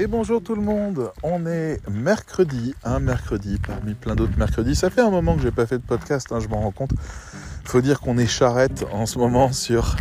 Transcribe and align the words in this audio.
Et 0.00 0.06
bonjour 0.06 0.42
tout 0.42 0.54
le 0.54 0.62
monde, 0.62 1.12
on 1.22 1.44
est 1.44 1.78
mercredi, 1.90 2.74
un 2.84 3.00
mercredi 3.00 3.58
parmi 3.66 3.92
plein 3.92 4.14
d'autres 4.14 4.38
mercredis. 4.38 4.74
Ça 4.74 4.88
fait 4.88 5.02
un 5.02 5.10
moment 5.10 5.36
que 5.36 5.42
j'ai 5.42 5.50
pas 5.50 5.66
fait 5.66 5.76
de 5.76 5.82
podcast, 5.82 6.28
hein, 6.32 6.40
je 6.40 6.48
m'en 6.48 6.62
rends 6.62 6.70
compte. 6.70 6.92
Faut 7.64 7.82
dire 7.82 8.00
qu'on 8.00 8.16
est 8.16 8.26
charrette 8.26 8.86
en 8.92 9.04
ce 9.04 9.18
moment 9.18 9.52
sur 9.52 9.96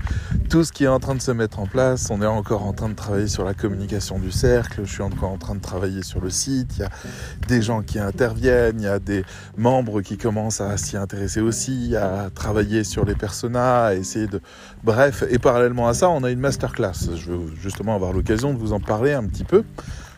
tout 0.49 0.63
ce 0.63 0.71
qui 0.71 0.83
est 0.85 0.87
en 0.87 0.99
train 0.99 1.13
de 1.13 1.21
se 1.21 1.31
mettre 1.31 1.59
en 1.59 1.67
place. 1.67 2.07
On 2.09 2.23
est 2.23 2.25
encore 2.25 2.65
en 2.65 2.73
train 2.73 2.89
de 2.89 2.95
travailler 2.95 3.27
sur 3.27 3.45
la 3.45 3.53
communication 3.53 4.17
du 4.17 4.31
cercle. 4.31 4.81
Je 4.83 4.91
suis 4.91 5.03
encore 5.03 5.29
en 5.29 5.37
train 5.37 5.53
de 5.53 5.61
travailler 5.61 6.01
sur 6.01 6.21
le 6.21 6.31
site. 6.31 6.77
Il 6.77 6.81
y 6.81 6.83
a 6.83 6.89
des 7.47 7.61
gens 7.61 7.83
qui 7.83 7.99
interviennent. 7.99 8.79
Il 8.79 8.85
y 8.85 8.87
a 8.87 8.97
des 8.97 9.23
membres 9.57 10.01
qui 10.01 10.17
commencent 10.17 10.59
à 10.59 10.75
s'y 10.77 10.97
intéresser 10.97 11.39
aussi, 11.39 11.95
à 11.95 12.31
travailler 12.33 12.83
sur 12.83 13.05
les 13.05 13.13
personas, 13.13 13.85
à 13.85 13.93
essayer 13.93 14.25
de. 14.25 14.41
Bref, 14.83 15.23
et 15.29 15.37
parallèlement 15.37 15.87
à 15.87 15.93
ça, 15.93 16.09
on 16.09 16.23
a 16.23 16.31
une 16.31 16.39
masterclass. 16.39 17.15
Je 17.15 17.31
veux 17.31 17.55
justement 17.61 17.93
avoir 17.93 18.11
l'occasion 18.11 18.51
de 18.51 18.57
vous 18.57 18.73
en 18.73 18.79
parler 18.79 19.13
un 19.13 19.25
petit 19.25 19.43
peu. 19.43 19.63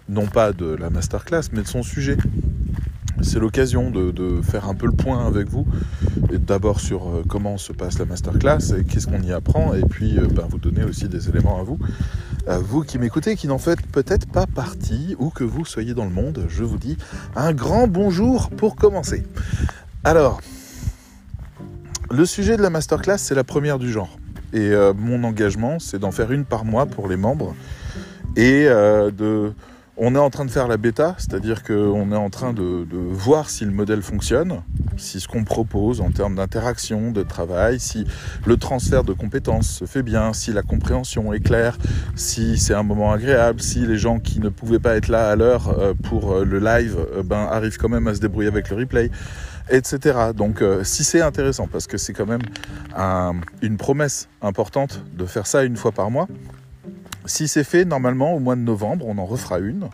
Non 0.07 0.27
pas 0.27 0.54
de 0.54 0.66
la 0.66 0.90
masterclass, 0.90 1.43
mais 1.52 1.62
de 1.62 1.68
son 1.68 1.84
sujet 1.84 2.18
c'est 3.23 3.39
l'occasion 3.39 3.91
de, 3.91 4.41
faire 4.41 4.67
un 4.67 4.75
peu 4.75 4.85
le 4.85 4.91
point 4.91 5.25
avec 5.25 5.49
vous, 5.49 5.66
d'abord 6.31 6.79
sur 6.79 7.07
euh, 7.07 7.23
comment 7.27 7.57
se 7.57 7.73
passe 7.73 7.99
la 7.99 8.05
masterclass 8.05 8.73
et 8.77 8.84
qu'est-ce 8.84 9.07
qu'on 9.07 9.21
y 9.21 9.31
apprend, 9.31 9.73
et 9.73 9.81
puis 9.81 10.17
euh, 10.17 10.27
ben, 10.27 10.45
vous 10.49 10.57
donner 10.57 10.84
aussi 10.84 11.07
des 11.07 11.29
éléments 11.29 11.59
à 11.59 11.63
vous. 11.63 11.77
À 12.48 12.57
vous 12.57 12.84
qui 12.84 12.98
m'écoutez, 12.98 13.35
qui 13.35 13.48
n'en 13.48 13.57
faites 13.57 13.85
peut-être 13.85 14.27
pas 14.27 14.48
partie, 14.48 15.15
ou 15.20 15.29
que 15.29 15.43
vous 15.43 15.65
soyez 15.65 15.93
dans 15.93 16.05
le 16.05 16.12
monde, 16.12 16.45
je 16.49 16.63
vous 16.63 16.77
dis 16.77 16.98
un 17.35 17.53
grand 17.53 17.88
bonjour 17.88 18.49
pour 18.49 18.76
commencer. 18.76 19.23
Alors, 20.03 20.41
le 22.09 22.26
sujet 22.26 22.57
de 22.57 22.62
la 22.62 22.70
masterclass, 22.70 23.17
c'est 23.17 23.35
la 23.35 23.43
première 23.43 23.79
du 23.79 23.91
genre. 23.91 24.17
Et 24.53 24.71
euh, 24.71 24.93
mon 24.93 25.23
engagement, 25.23 25.79
c'est 25.79 25.99
d'en 25.99 26.12
faire 26.12 26.31
une 26.31 26.45
par 26.45 26.65
mois 26.65 26.85
pour 26.85 27.07
les 27.07 27.17
membres 27.17 27.55
et 28.35 28.63
de 28.65 29.51
on 29.97 30.15
est 30.15 30.20
en 30.20 30.29
train 30.29 30.45
de 30.45 30.51
faire 30.51 30.67
la 30.67 30.77
bêta, 30.77 31.15
c'est-à-dire 31.17 31.63
qu'on 31.63 32.11
est 32.11 32.15
en 32.15 32.29
train 32.29 32.53
de, 32.53 32.85
voir 32.91 33.49
si 33.49 33.65
le 33.65 33.71
modèle 33.71 34.01
fonctionne, 34.01 34.61
si 34.97 35.20
ce 35.20 35.27
qu'on 35.27 35.43
propose 35.43 36.01
en 36.01 36.11
termes 36.11 36.35
d'interaction, 36.35 37.11
de 37.11 37.23
travail, 37.23 37.79
si 37.79 38.05
le 38.45 38.57
transfert 38.57 39.03
de 39.03 39.13
compétences 39.13 39.69
se 39.69 39.85
fait 39.85 40.03
bien, 40.03 40.34
si 40.34 40.53
la 40.53 40.62
compréhension 40.62 41.34
est 41.34 41.39
claire, 41.39 41.77
si 42.15 42.57
c'est 42.57 42.73
un 42.73 42.84
moment 42.84 43.12
agréable, 43.12 43.62
si 43.62 43.85
les 43.85 43.97
gens 43.97 44.19
qui 44.19 44.39
ne 44.39 44.49
pouvaient 44.49 44.79
pas 44.79 44.95
être 44.95 45.09
là 45.09 45.29
à 45.29 45.35
l'heure 45.35 45.69
euh, 45.69 45.93
pour 45.93 46.31
euh, 46.31 46.45
le 46.45 46.59
live 46.59 46.97
euh, 46.97 47.23
ben, 47.23 47.47
arrivent 47.51 47.77
quand 47.77 47.89
même 47.89 48.07
à 48.07 48.15
se 48.15 48.19
débrouiller 48.19 48.47
avec 48.47 48.69
le 48.69 48.77
replay, 48.77 49.12
etc. 49.69 50.17
Donc 50.35 50.63
si 50.84 51.03
c'est 51.03 51.21
intéressant, 51.21 51.67
parce 51.67 51.87
que 51.87 51.97
c'est 51.97 52.13
quand 52.13 52.25
même 52.25 52.41
une 53.62 53.77
promesse 53.77 54.27
importante 54.41 55.03
de 55.13 55.25
faire 55.25 55.47
ça 55.47 55.63
une 55.63 55.77
fois 55.77 55.91
par 55.91 56.12
mois, 56.12 56.27
si 57.26 57.48
c'est 57.48 57.64
fait, 57.64 57.86
normalement, 57.86 58.34
au 58.34 58.40
mois 58.40 58.55
de 58.55 58.62
novembre, 58.62 59.05
on 59.08 59.18
en 59.18 59.26
refera 59.26 59.60
une 59.60 59.90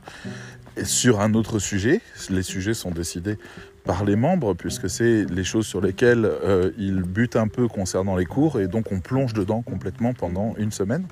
sur 0.84 1.22
un 1.22 1.34
autre 1.34 1.60
sujet. 1.60 2.02
Les 2.30 2.44
sujets 2.44 2.74
sont 2.74 2.92
décidés 2.92 3.38
par 3.84 4.04
les 4.04 4.16
membres, 4.16 4.54
puisque 4.54 4.90
c'est 4.90 5.26
les 5.26 5.44
choses 5.44 5.66
sur 5.66 5.82
lesquelles 5.82 6.26
euh, 6.26 6.72
ils 6.78 7.02
butent 7.02 7.38
un 7.38 7.48
peu 7.48 7.68
concernant 7.68 8.18
les 8.18 8.26
cours, 8.26 8.60
et 8.60 8.68
donc 8.68 8.92
on 8.92 9.00
plonge 9.00 9.34
dedans 9.34 9.62
complètement 9.62 10.14
pendant 10.14 10.54
une 10.58 10.72
semaine. 10.72 11.06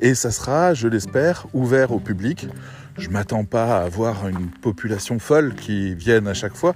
Et 0.00 0.14
ça 0.14 0.30
sera, 0.30 0.72
je 0.74 0.88
l'espère, 0.88 1.46
ouvert 1.52 1.92
au 1.92 2.00
public. 2.00 2.48
Je 2.96 3.10
m'attends 3.10 3.44
pas 3.44 3.78
à 3.78 3.84
avoir 3.84 4.26
une 4.28 4.48
population 4.48 5.18
folle 5.18 5.54
qui 5.54 5.94
vienne 5.94 6.26
à 6.26 6.34
chaque 6.34 6.56
fois, 6.56 6.74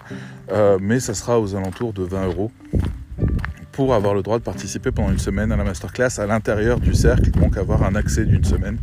euh, 0.53 0.79
mais 0.81 1.01
ça 1.01 1.15
sera 1.15 1.41
aux 1.41 1.55
alentours 1.57 1.95
de 1.95 2.03
20 2.03 2.27
euros 2.27 2.53
pour 3.81 3.95
avoir 3.95 4.13
le 4.13 4.23
droit 4.23 4.39
de 4.39 4.45
participer 4.45 4.91
pendant 4.91 5.11
une 5.11 5.19
semaine 5.19 5.51
à 5.53 5.57
la 5.57 5.65
masterclass 5.65 6.19
à 6.19 6.27
l'intérieur 6.27 6.81
du 6.81 6.93
cercle, 6.93 7.31
donc 7.31 7.57
avoir 7.57 7.83
un 7.83 7.95
accès 7.95 8.27
d'une 8.27 8.45
semaine 8.45 8.77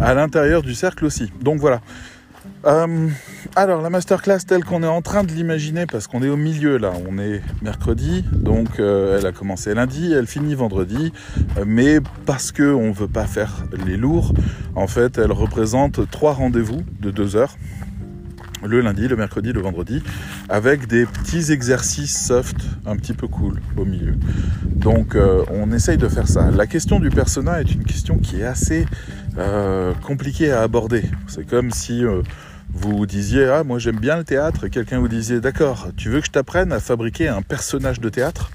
à 0.00 0.12
l'intérieur 0.12 0.62
du 0.62 0.74
cercle 0.74 1.04
aussi. 1.04 1.30
Donc 1.40 1.60
voilà. 1.60 1.80
Euh, 2.66 3.08
alors 3.54 3.80
la 3.80 3.90
masterclass 3.90 4.40
telle 4.44 4.64
qu'on 4.64 4.82
est 4.82 4.88
en 4.88 5.02
train 5.02 5.22
de 5.22 5.30
l'imaginer, 5.30 5.86
parce 5.86 6.08
qu'on 6.08 6.24
est 6.24 6.28
au 6.28 6.36
milieu 6.36 6.78
là, 6.78 6.92
on 7.08 7.16
est 7.18 7.42
mercredi, 7.62 8.24
donc 8.32 8.80
euh, 8.80 9.20
elle 9.20 9.26
a 9.26 9.30
commencé 9.30 9.72
lundi, 9.72 10.12
elle 10.12 10.26
finit 10.26 10.56
vendredi, 10.56 11.12
euh, 11.56 11.64
mais 11.64 12.00
parce 12.26 12.50
que 12.50 12.74
on 12.74 12.90
veut 12.90 13.06
pas 13.06 13.26
faire 13.26 13.66
les 13.86 13.96
lourds, 13.96 14.34
en 14.74 14.88
fait 14.88 15.16
elle 15.18 15.30
représente 15.30 16.10
trois 16.10 16.32
rendez-vous 16.32 16.82
de 16.98 17.12
deux 17.12 17.36
heures 17.36 17.54
le 18.64 18.80
lundi, 18.80 19.08
le 19.08 19.16
mercredi, 19.16 19.52
le 19.52 19.60
vendredi, 19.60 20.02
avec 20.48 20.86
des 20.86 21.06
petits 21.06 21.52
exercices 21.52 22.26
soft 22.26 22.56
un 22.86 22.96
petit 22.96 23.12
peu 23.12 23.28
cool 23.28 23.60
au 23.76 23.84
milieu. 23.84 24.14
Donc 24.64 25.14
euh, 25.14 25.44
on 25.50 25.72
essaye 25.72 25.98
de 25.98 26.08
faire 26.08 26.28
ça. 26.28 26.50
La 26.50 26.66
question 26.66 27.00
du 27.00 27.10
persona 27.10 27.60
est 27.60 27.72
une 27.72 27.84
question 27.84 28.18
qui 28.18 28.40
est 28.40 28.44
assez 28.44 28.86
euh, 29.38 29.92
compliquée 30.02 30.50
à 30.50 30.62
aborder. 30.62 31.04
C'est 31.26 31.46
comme 31.46 31.70
si 31.70 32.04
euh, 32.04 32.22
vous 32.72 33.06
disiez 33.06 33.46
ah 33.46 33.64
moi 33.64 33.78
j'aime 33.78 33.98
bien 33.98 34.16
le 34.16 34.24
théâtre 34.24 34.64
et 34.64 34.70
quelqu'un 34.70 34.98
vous 34.98 35.08
disait 35.08 35.40
d'accord 35.40 35.88
tu 35.96 36.10
veux 36.10 36.20
que 36.20 36.26
je 36.26 36.30
t'apprenne 36.30 36.72
à 36.72 36.80
fabriquer 36.80 37.28
un 37.28 37.42
personnage 37.42 38.00
de 38.00 38.08
théâtre? 38.08 38.50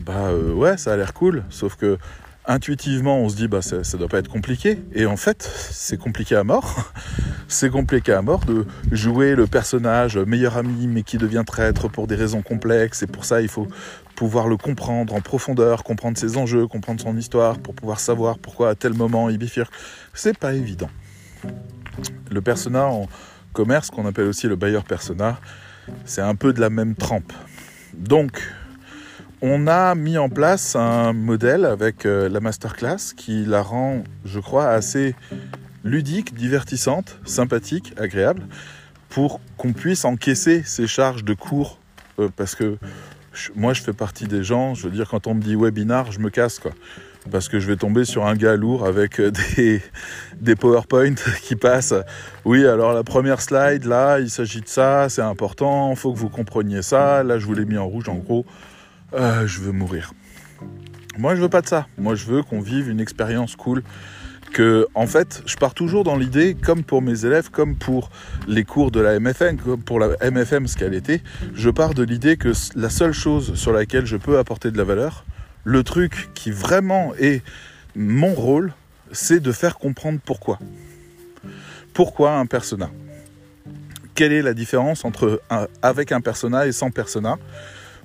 Bah 0.00 0.30
ouais 0.32 0.76
ça 0.76 0.94
a 0.94 0.96
l'air 0.96 1.12
cool 1.12 1.44
sauf 1.50 1.76
que 1.76 1.98
intuitivement, 2.46 3.18
on 3.18 3.28
se 3.28 3.36
dit, 3.36 3.48
bah, 3.48 3.62
ça, 3.62 3.84
ça 3.84 3.98
doit 3.98 4.08
pas 4.08 4.18
être 4.18 4.28
compliqué. 4.28 4.78
Et 4.92 5.06
en 5.06 5.16
fait, 5.16 5.42
c'est 5.42 5.98
compliqué 5.98 6.36
à 6.36 6.44
mort. 6.44 6.92
c'est 7.48 7.70
compliqué 7.70 8.12
à 8.12 8.22
mort 8.22 8.44
de 8.44 8.66
jouer 8.92 9.34
le 9.34 9.46
personnage 9.46 10.16
meilleur 10.18 10.56
ami, 10.56 10.86
mais 10.86 11.02
qui 11.02 11.18
devient 11.18 11.44
traître 11.46 11.88
pour 11.88 12.06
des 12.06 12.14
raisons 12.14 12.42
complexes. 12.42 13.02
Et 13.02 13.06
pour 13.06 13.24
ça, 13.24 13.40
il 13.40 13.48
faut 13.48 13.66
pouvoir 14.14 14.48
le 14.48 14.56
comprendre 14.56 15.14
en 15.14 15.20
profondeur, 15.20 15.84
comprendre 15.84 16.16
ses 16.18 16.36
enjeux, 16.36 16.66
comprendre 16.66 17.00
son 17.00 17.16
histoire, 17.16 17.58
pour 17.58 17.74
pouvoir 17.74 18.00
savoir 18.00 18.38
pourquoi 18.38 18.70
à 18.70 18.74
tel 18.74 18.94
moment 18.94 19.28
il 19.28 19.38
bifurque. 19.38 19.72
C'est 20.14 20.38
pas 20.38 20.54
évident. 20.54 20.90
Le 22.30 22.40
persona 22.40 22.86
en 22.86 23.08
commerce, 23.52 23.90
qu'on 23.90 24.06
appelle 24.06 24.26
aussi 24.26 24.48
le 24.48 24.56
buyer 24.56 24.80
persona, 24.86 25.38
c'est 26.04 26.22
un 26.22 26.34
peu 26.34 26.52
de 26.52 26.60
la 26.60 26.70
même 26.70 26.94
trempe. 26.94 27.32
Donc, 27.94 28.42
on 29.42 29.66
a 29.66 29.94
mis 29.94 30.18
en 30.18 30.28
place 30.28 30.76
un 30.76 31.12
modèle 31.12 31.64
avec 31.64 32.06
euh, 32.06 32.28
la 32.28 32.40
masterclass 32.40 33.14
qui 33.16 33.44
la 33.44 33.62
rend, 33.62 34.02
je 34.24 34.40
crois, 34.40 34.68
assez 34.68 35.14
ludique, 35.84 36.34
divertissante, 36.34 37.18
sympathique, 37.24 37.92
agréable, 37.98 38.42
pour 39.08 39.40
qu'on 39.56 39.72
puisse 39.72 40.04
encaisser 40.04 40.62
ces 40.64 40.86
charges 40.86 41.24
de 41.24 41.34
cours. 41.34 41.78
Euh, 42.18 42.28
parce 42.34 42.54
que 42.54 42.78
moi, 43.54 43.74
je 43.74 43.82
fais 43.82 43.92
partie 43.92 44.26
des 44.26 44.42
gens, 44.42 44.74
je 44.74 44.84
veux 44.84 44.90
dire, 44.90 45.08
quand 45.08 45.26
on 45.26 45.34
me 45.34 45.42
dit 45.42 45.54
webinar, 45.54 46.12
je 46.12 46.20
me 46.20 46.30
casse, 46.30 46.58
quoi. 46.58 46.72
Parce 47.30 47.48
que 47.48 47.58
je 47.58 47.66
vais 47.66 47.76
tomber 47.76 48.04
sur 48.04 48.24
un 48.24 48.36
gars 48.36 48.56
lourd 48.56 48.86
avec 48.86 49.20
euh, 49.20 49.30
des, 49.56 49.82
des 50.40 50.56
PowerPoint 50.56 51.14
qui 51.42 51.56
passent. 51.56 51.94
Oui, 52.44 52.66
alors 52.66 52.94
la 52.94 53.04
première 53.04 53.42
slide, 53.42 53.84
là, 53.84 54.18
il 54.18 54.30
s'agit 54.30 54.62
de 54.62 54.68
ça, 54.68 55.08
c'est 55.08 55.22
important, 55.22 55.90
il 55.90 55.96
faut 55.96 56.12
que 56.12 56.18
vous 56.18 56.30
compreniez 56.30 56.82
ça. 56.82 57.22
Là, 57.22 57.38
je 57.38 57.44
vous 57.44 57.54
l'ai 57.54 57.66
mis 57.66 57.76
en 57.76 57.86
rouge, 57.86 58.08
en 58.08 58.14
gros. 58.14 58.46
Euh, 59.14 59.46
je 59.46 59.60
veux 59.60 59.72
mourir. 59.72 60.12
Moi, 61.18 61.34
je 61.34 61.40
veux 61.40 61.48
pas 61.48 61.62
de 61.62 61.66
ça. 61.66 61.86
Moi, 61.98 62.14
je 62.14 62.26
veux 62.26 62.42
qu'on 62.42 62.60
vive 62.60 62.88
une 62.88 63.00
expérience 63.00 63.56
cool. 63.56 63.82
Que, 64.52 64.86
en 64.94 65.06
fait, 65.06 65.42
je 65.46 65.56
pars 65.56 65.74
toujours 65.74 66.04
dans 66.04 66.16
l'idée, 66.16 66.54
comme 66.54 66.82
pour 66.82 67.02
mes 67.02 67.24
élèves, 67.24 67.50
comme 67.50 67.76
pour 67.76 68.10
les 68.46 68.64
cours 68.64 68.90
de 68.90 69.00
la 69.00 69.18
MFM, 69.18 69.58
comme 69.58 69.82
pour 69.82 69.98
la 70.00 70.08
MFM, 70.30 70.66
ce 70.66 70.76
qu'elle 70.76 70.94
était, 70.94 71.22
je 71.54 71.68
pars 71.68 71.94
de 71.94 72.02
l'idée 72.02 72.36
que 72.36 72.52
la 72.74 72.90
seule 72.90 73.12
chose 73.12 73.54
sur 73.54 73.72
laquelle 73.72 74.06
je 74.06 74.16
peux 74.16 74.38
apporter 74.38 74.70
de 74.70 74.78
la 74.78 74.84
valeur, 74.84 75.24
le 75.64 75.82
truc 75.82 76.30
qui 76.34 76.50
vraiment 76.50 77.12
est 77.18 77.42
mon 77.96 78.34
rôle, 78.34 78.72
c'est 79.12 79.40
de 79.40 79.52
faire 79.52 79.78
comprendre 79.78 80.20
pourquoi. 80.24 80.58
Pourquoi 81.92 82.34
un 82.34 82.46
persona? 82.46 82.90
Quelle 84.14 84.32
est 84.32 84.42
la 84.42 84.54
différence 84.54 85.04
entre 85.04 85.42
avec 85.82 86.12
un 86.12 86.20
persona 86.20 86.66
et 86.66 86.72
sans 86.72 86.90
persona? 86.90 87.36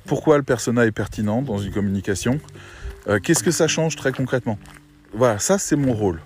Pourquoi 0.05 0.37
le 0.37 0.43
persona 0.43 0.85
est 0.85 0.91
pertinent 0.91 1.41
dans 1.41 1.57
une 1.57 1.71
communication, 1.71 2.39
euh, 3.07 3.19
qu'est-ce 3.19 3.43
que 3.43 3.51
ça 3.51 3.67
change 3.67 3.95
très 3.95 4.11
concrètement? 4.11 4.57
Voilà, 5.13 5.39
ça 5.39 5.57
c'est 5.57 5.75
mon 5.75 5.93
rôle. 5.93 6.19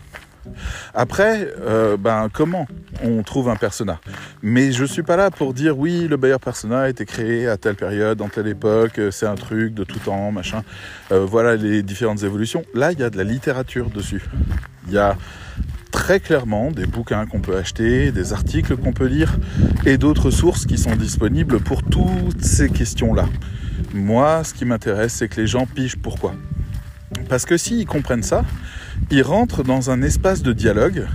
Après, 0.94 1.52
euh, 1.60 1.98
ben, 1.98 2.30
comment 2.32 2.68
on 3.04 3.24
trouve 3.24 3.50
un 3.50 3.56
persona? 3.56 4.00
Mais 4.44 4.72
je 4.72 4.86
suis 4.86 5.02
pas 5.02 5.16
là 5.16 5.32
pour 5.32 5.56
dire 5.56 5.78
oui, 5.78 6.08
le 6.08 6.18
Bayer 6.18 6.38
persona 6.38 6.82
a 6.82 6.90
été 6.90 7.06
créé 7.06 7.48
à 7.48 7.58
telle 7.58 7.76
période, 7.76 8.20
dans 8.20 8.30
telle 8.30 8.48
époque, 8.48 9.00
euh, 9.00 9.10
c'est 9.10 9.26
un 9.26 9.36
truc 9.36 9.74
de 9.74 9.84
tout 9.84 9.98
temps, 10.00 10.32
machin. 10.32 10.64
voilà 11.10 11.56
les 11.56 11.82
différentes 11.82 12.24
évolutions. 12.24 12.64
Là, 12.76 12.92
il 12.92 13.00
y 13.00 13.04
a 13.04 13.10
de 13.10 13.18
la 13.18 13.24
littérature 13.24 13.90
dessus. 13.90 14.24
Il 14.88 14.94
y 14.94 15.00
a 15.00 15.18
très 15.92 16.20
clairement 16.20 16.72
des 16.72 16.86
bouquins 16.86 17.26
qu'on 17.26 17.40
peut 17.40 17.58
acheter, 17.58 18.12
des 18.12 18.34
articles 18.34 18.76
qu'on 18.78 18.94
peut 18.94 19.08
lire 19.08 19.38
et 19.86 19.98
d'autres 19.98 20.30
sources 20.30 20.66
qui 20.66 20.78
sont 20.78 20.96
disponibles 20.96 21.60
pour 21.60 21.82
toutes 21.82 22.44
ces 22.44 22.70
questions-là. 22.70 23.26
Moi, 23.94 24.44
ce 24.44 24.54
qui 24.54 24.66
m'intéresse, 24.66 25.14
c'est 25.14 25.28
que 25.28 25.40
les 25.40 25.48
gens 25.48 25.66
pigent 25.66 25.98
pourquoi? 25.98 26.36
Parce 27.30 27.46
que 27.46 27.58
s'ils 27.58 27.86
comprennent 27.86 28.24
ça, 28.24 28.44
ils 29.12 29.24
rentrent 29.24 29.64
dans 29.64 29.90
un 29.90 30.02
espace 30.02 30.42
de 30.42 30.54
dialogue 30.54 31.08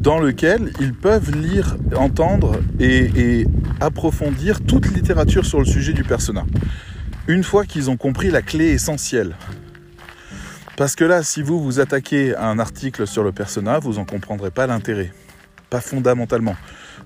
dans 0.00 0.18
lequel 0.18 0.72
ils 0.80 0.94
peuvent 0.94 1.34
lire, 1.36 1.76
entendre 1.96 2.60
et, 2.78 3.46
approfondir 3.80 4.60
toute 4.60 4.90
littérature 4.92 5.44
sur 5.44 5.58
le 5.60 5.64
sujet 5.64 5.92
du 5.92 6.02
persona. 6.02 6.44
Une 7.26 7.44
fois 7.44 7.64
qu'ils 7.64 7.90
ont 7.90 7.96
compris 7.96 8.30
la 8.30 8.42
clé 8.42 8.66
essentielle. 8.66 9.36
Parce 10.76 10.96
que 10.96 11.04
là, 11.04 11.22
si 11.22 11.42
vous 11.42 11.62
vous 11.62 11.78
attaquez 11.78 12.34
à 12.34 12.46
un 12.46 12.58
article 12.58 13.06
sur 13.06 13.22
le 13.22 13.32
persona, 13.32 13.78
vous 13.78 13.94
n'en 13.94 14.04
comprendrez 14.04 14.50
pas 14.50 14.66
l'intérêt. 14.66 15.12
pas 15.70 15.80
fondamentalement. 15.80 16.56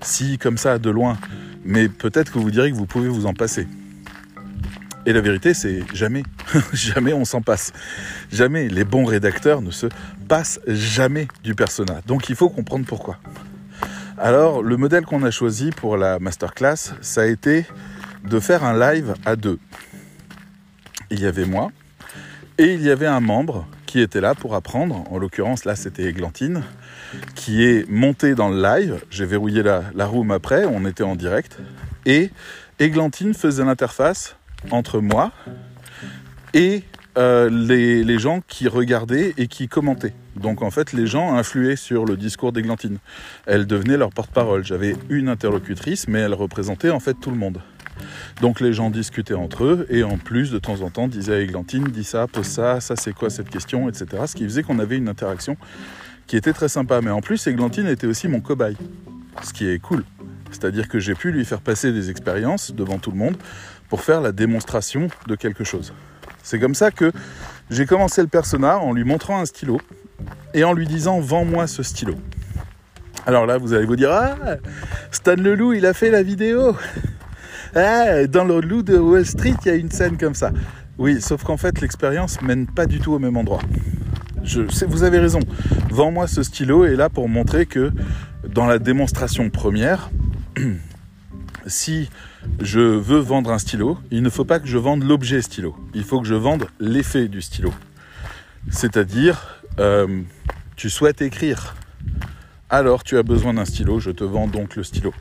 Si, 0.01 0.37
comme 0.37 0.57
ça, 0.57 0.79
de 0.79 0.89
loin, 0.89 1.17
mais 1.65 1.89
peut-être 1.89 2.31
que 2.31 2.39
vous 2.39 2.51
direz 2.51 2.71
que 2.71 2.75
vous 2.75 2.85
pouvez 2.85 3.09
vous 3.09 3.25
en 3.25 3.33
passer. 3.33 3.67
Et 5.05 5.13
la 5.13 5.21
vérité, 5.21 5.53
c'est 5.53 5.83
jamais, 5.93 6.23
jamais 6.73 7.13
on 7.13 7.25
s'en 7.25 7.41
passe. 7.41 7.73
Jamais. 8.31 8.69
Les 8.69 8.85
bons 8.85 9.05
rédacteurs 9.05 9.61
ne 9.61 9.71
se 9.71 9.87
passent 10.27 10.59
jamais 10.67 11.27
du 11.43 11.55
persona. 11.55 12.01
Donc 12.07 12.29
il 12.29 12.35
faut 12.35 12.49
comprendre 12.49 12.85
pourquoi. 12.85 13.17
Alors, 14.17 14.61
le 14.61 14.77
modèle 14.77 15.05
qu'on 15.05 15.23
a 15.23 15.31
choisi 15.31 15.71
pour 15.71 15.97
la 15.97 16.19
masterclass, 16.19 16.93
ça 17.01 17.21
a 17.21 17.25
été 17.25 17.65
de 18.23 18.39
faire 18.39 18.63
un 18.63 18.77
live 18.77 19.15
à 19.25 19.35
deux. 19.35 19.59
Il 21.09 21.19
y 21.19 21.25
avait 21.25 21.45
moi 21.45 21.71
et 22.57 22.73
il 22.73 22.81
y 22.81 22.89
avait 22.89 23.07
un 23.07 23.19
membre 23.19 23.67
qui 23.85 23.99
était 23.99 24.21
là 24.21 24.35
pour 24.35 24.55
apprendre. 24.55 25.03
En 25.11 25.17
l'occurrence, 25.17 25.65
là, 25.65 25.75
c'était 25.75 26.05
Églantine, 26.05 26.63
qui 27.35 27.63
est 27.63 27.89
montée 27.89 28.35
dans 28.35 28.49
le 28.49 28.61
live. 28.61 29.03
J'ai 29.09 29.25
verrouillé 29.25 29.61
la, 29.63 30.05
room 30.05 30.31
après, 30.31 30.65
on 30.65 30.85
était 30.85 31.03
en 31.03 31.15
direct. 31.15 31.59
Et 32.05 32.31
Églantine 32.79 33.33
faisait 33.33 33.65
l'interface 33.65 34.35
entre 34.71 34.99
moi 34.99 35.31
et 36.53 36.83
euh, 37.17 37.49
les, 37.49 38.17
gens 38.17 38.41
qui 38.47 38.67
regardaient 38.67 39.33
et 39.37 39.47
qui 39.47 39.67
commentaient. 39.67 40.13
Donc 40.35 40.63
en 40.63 40.71
fait, 40.71 40.93
les 40.93 41.05
gens 41.05 41.35
influaient 41.35 41.75
sur 41.75 42.05
le 42.05 42.17
discours 42.17 42.51
d'Églantine. 42.51 42.97
Elle 43.45 43.67
devenait 43.67 43.97
leur 43.97 44.09
porte-parole. 44.09 44.65
J'avais 44.65 44.95
une 45.09 45.29
interlocutrice, 45.29 46.07
mais 46.07 46.19
elle 46.19 46.33
représentait 46.33 46.89
en 46.89 46.99
fait 46.99 47.13
tout 47.13 47.29
le 47.29 47.37
monde. 47.37 47.59
Donc 48.41 48.59
les 48.59 48.73
gens 48.73 48.89
discutaient 48.89 49.35
entre 49.35 49.65
eux 49.65 49.85
et 49.89 50.03
en 50.03 50.17
plus, 50.17 50.49
de 50.49 50.57
temps 50.57 50.81
en 50.81 50.89
temps, 50.89 51.07
disaient 51.07 51.35
à 51.35 51.39
Églantine, 51.39 51.83
dis 51.83 52.03
ça, 52.03 52.25
pose 52.27 52.47
ça, 52.47 52.81
ça 52.81 52.95
c'est 52.95 53.13
quoi 53.13 53.29
cette 53.29 53.49
question, 53.49 53.87
etc. 53.89 54.23
Ce 54.25 54.33
qui 54.33 54.43
faisait 54.45 54.63
qu'on 54.63 54.79
avait 54.79 54.97
une 54.97 55.07
interaction 55.07 55.55
qui 56.25 56.35
était 56.35 56.53
très 56.53 56.69
sympa. 56.69 57.01
Mais 57.01 57.11
en 57.11 57.21
plus, 57.21 57.45
Églantine 57.45 57.87
était 57.87 58.07
aussi 58.07 58.27
mon 58.27 58.41
cobaye, 58.41 58.77
ce 59.43 59.53
qui 59.53 59.69
est 59.69 59.77
cool. 59.77 60.03
C'est-à-dire 60.49 60.87
que 60.87 60.99
j'ai 60.99 61.15
pu 61.15 61.31
lui 61.31 61.45
faire 61.45 61.61
passer 61.61 61.91
des 61.91 62.09
expériences 62.09 62.73
devant 62.73 62.97
tout 62.97 63.11
le 63.11 63.17
monde 63.17 63.37
pour 63.93 64.01
faire 64.01 64.21
la 64.21 64.31
démonstration 64.31 65.07
de 65.27 65.35
quelque 65.35 65.63
chose. 65.63 65.93
C'est 66.41 66.57
comme 66.57 66.73
ça 66.73 66.89
que 66.89 67.11
j'ai 67.69 67.85
commencé 67.85 68.23
le 68.23 68.27
persona 68.27 68.79
en 68.79 68.91
lui 68.91 69.03
montrant 69.03 69.39
un 69.39 69.45
stylo 69.45 69.79
et 70.55 70.63
en 70.63 70.73
lui 70.73 70.87
disant 70.87 71.19
vends-moi 71.19 71.67
ce 71.67 71.83
stylo. 71.83 72.15
Alors 73.27 73.45
là, 73.45 73.59
vous 73.59 73.71
allez 73.73 73.85
vous 73.85 73.95
dire 73.95 74.09
ah 74.11 74.35
Stan 75.11 75.35
Leloup, 75.35 75.73
il 75.73 75.85
a 75.85 75.93
fait 75.93 76.09
la 76.09 76.23
vidéo. 76.23 76.75
Ah, 77.75 78.25
dans 78.27 78.45
le 78.45 78.61
loup 78.61 78.81
de 78.81 78.97
Wall 78.97 79.25
Street, 79.25 79.55
il 79.63 79.67
y 79.67 79.71
a 79.71 79.75
une 79.75 79.89
scène 79.91 80.17
comme 80.17 80.35
ça. 80.35 80.51
Oui, 80.97 81.21
sauf 81.21 81.43
qu'en 81.43 81.57
fait, 81.57 81.79
l'expérience 81.81 82.41
mène 82.41 82.65
pas 82.67 82.85
du 82.87 82.99
tout 82.99 83.13
au 83.13 83.19
même 83.19 83.37
endroit. 83.37 83.61
Je, 84.43 84.61
vous 84.85 85.03
avez 85.03 85.19
raison. 85.19 85.39
Vends-moi 85.91 86.25
ce 86.27 86.41
stylo 86.41 86.85
est 86.85 86.95
là 86.95 87.09
pour 87.09 87.29
montrer 87.29 87.67
que 87.67 87.91
dans 88.47 88.65
la 88.65 88.79
démonstration 88.79 89.51
première, 89.51 90.11
si 91.67 92.09
je 92.61 92.79
veux 92.79 93.19
vendre 93.19 93.51
un 93.51 93.59
stylo, 93.59 93.97
il 94.11 94.21
ne 94.21 94.29
faut 94.29 94.45
pas 94.45 94.59
que 94.59 94.67
je 94.67 94.77
vende 94.77 95.03
l'objet 95.03 95.41
stylo. 95.41 95.75
Il 95.93 96.03
faut 96.03 96.21
que 96.21 96.27
je 96.27 96.35
vende 96.35 96.67
l'effet 96.79 97.27
du 97.27 97.41
stylo. 97.41 97.73
C'est-à-dire, 98.69 99.61
euh, 99.79 100.21
tu 100.75 100.89
souhaites 100.89 101.21
écrire. 101.21 101.75
Alors 102.69 103.03
tu 103.03 103.17
as 103.17 103.23
besoin 103.23 103.53
d'un 103.53 103.65
stylo, 103.65 103.99
je 103.99 104.11
te 104.11 104.23
vends 104.23 104.47
donc 104.47 104.75
le 104.75 104.83
stylo. 104.83 105.13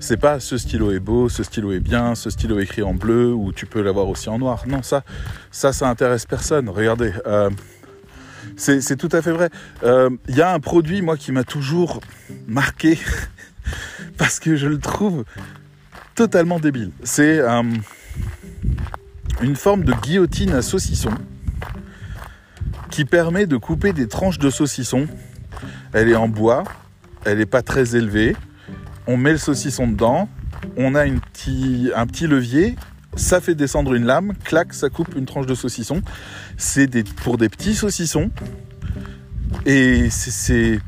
C'est 0.00 0.16
pas 0.16 0.40
ce 0.40 0.58
stylo 0.58 0.92
est 0.92 1.00
beau, 1.00 1.28
ce 1.28 1.42
stylo 1.42 1.72
est 1.72 1.80
bien, 1.80 2.14
ce 2.14 2.30
stylo 2.30 2.60
écrit 2.60 2.82
en 2.82 2.94
bleu 2.94 3.32
ou 3.32 3.52
tu 3.52 3.66
peux 3.66 3.82
l'avoir 3.82 4.08
aussi 4.08 4.28
en 4.28 4.38
noir. 4.38 4.64
Non, 4.66 4.82
ça, 4.82 5.02
ça, 5.50 5.72
ça 5.72 5.88
intéresse 5.88 6.26
personne. 6.26 6.68
Regardez, 6.68 7.12
euh, 7.26 7.50
c'est 8.56 8.96
tout 8.96 9.08
à 9.12 9.22
fait 9.22 9.32
vrai. 9.32 9.50
Il 9.82 9.88
euh, 9.88 10.10
y 10.28 10.40
a 10.40 10.52
un 10.52 10.60
produit, 10.60 11.02
moi, 11.02 11.16
qui 11.16 11.32
m'a 11.32 11.44
toujours 11.44 12.00
marqué 12.46 12.98
parce 14.18 14.38
que 14.40 14.56
je 14.56 14.66
le 14.68 14.78
trouve 14.78 15.24
totalement 16.18 16.58
débile. 16.58 16.90
C'est 17.04 17.38
euh, 17.38 17.62
une 19.40 19.54
forme 19.54 19.84
de 19.84 19.92
guillotine 19.92 20.50
à 20.50 20.62
saucisson 20.62 21.12
qui 22.90 23.04
permet 23.04 23.46
de 23.46 23.56
couper 23.56 23.92
des 23.92 24.08
tranches 24.08 24.40
de 24.40 24.50
saucisson. 24.50 25.06
Elle 25.92 26.08
est 26.08 26.16
en 26.16 26.28
bois, 26.28 26.64
elle 27.24 27.38
n'est 27.38 27.46
pas 27.46 27.62
très 27.62 27.94
élevée. 27.94 28.34
On 29.06 29.16
met 29.16 29.30
le 29.30 29.38
saucisson 29.38 29.86
dedans, 29.86 30.28
on 30.76 30.96
a 30.96 31.04
un 31.04 31.18
petit 31.20 32.26
levier, 32.26 32.74
ça 33.14 33.40
fait 33.40 33.54
descendre 33.54 33.94
une 33.94 34.04
lame, 34.04 34.32
clac, 34.42 34.74
ça 34.74 34.90
coupe 34.90 35.14
une 35.14 35.24
tranche 35.24 35.46
de 35.46 35.54
saucisson. 35.54 36.02
C'est 36.56 36.88
pour 37.22 37.38
des 37.38 37.48
petits 37.48 37.76
saucissons. 37.76 38.32
Et 39.66 40.10
c'est 40.10 40.80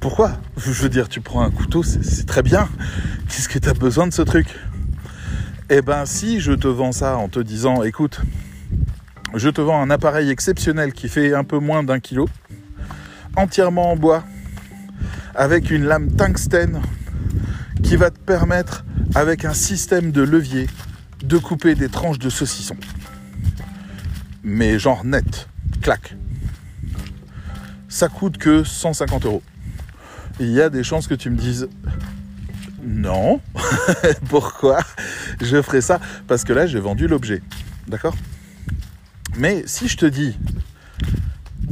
pourquoi 0.00 0.32
Je 0.56 0.72
veux 0.72 0.88
dire, 0.88 1.08
tu 1.08 1.20
prends 1.20 1.42
un 1.42 1.50
couteau, 1.50 1.82
c'est 1.82 2.26
très 2.26 2.42
bien. 2.42 2.68
Qu'est-ce 3.28 3.50
que 3.50 3.58
tu 3.58 3.68
as 3.68 3.74
besoin 3.74 4.06
de 4.06 4.12
ce 4.12 4.22
truc? 4.22 4.46
Eh 5.68 5.82
ben, 5.82 6.06
si 6.06 6.40
je 6.40 6.52
te 6.52 6.66
vends 6.66 6.92
ça 6.92 7.18
en 7.18 7.28
te 7.28 7.38
disant, 7.38 7.82
écoute, 7.82 8.22
je 9.34 9.50
te 9.50 9.60
vends 9.60 9.80
un 9.80 9.90
appareil 9.90 10.30
exceptionnel 10.30 10.94
qui 10.94 11.08
fait 11.08 11.34
un 11.34 11.44
peu 11.44 11.58
moins 11.58 11.82
d'un 11.82 12.00
kilo, 12.00 12.28
entièrement 13.36 13.92
en 13.92 13.96
bois, 13.96 14.24
avec 15.34 15.70
une 15.70 15.84
lame 15.84 16.10
tungstène 16.16 16.80
qui 17.82 17.96
va 17.96 18.10
te 18.10 18.18
permettre, 18.18 18.84
avec 19.14 19.44
un 19.44 19.54
système 19.54 20.12
de 20.12 20.22
levier, 20.22 20.66
de 21.22 21.36
couper 21.36 21.74
des 21.74 21.90
tranches 21.90 22.18
de 22.18 22.30
saucisson. 22.30 22.76
Mais 24.42 24.78
genre 24.78 25.04
net, 25.04 25.46
clac. 25.82 26.16
Ça 27.88 28.08
coûte 28.08 28.38
que 28.38 28.64
150 28.64 29.26
euros 29.26 29.42
il 30.40 30.50
y 30.50 30.60
a 30.60 30.70
des 30.70 30.82
chances 30.82 31.06
que 31.06 31.14
tu 31.14 31.30
me 31.30 31.36
dises 31.36 31.68
non. 32.82 33.40
Pourquoi 34.28 34.80
je 35.40 35.60
ferai 35.60 35.80
ça? 35.82 36.00
Parce 36.26 36.44
que 36.44 36.52
là, 36.52 36.66
j'ai 36.66 36.80
vendu 36.80 37.06
l'objet. 37.06 37.42
D'accord? 37.86 38.14
Mais 39.36 39.62
si 39.66 39.86
je 39.86 39.96
te 39.96 40.06
dis, 40.06 40.36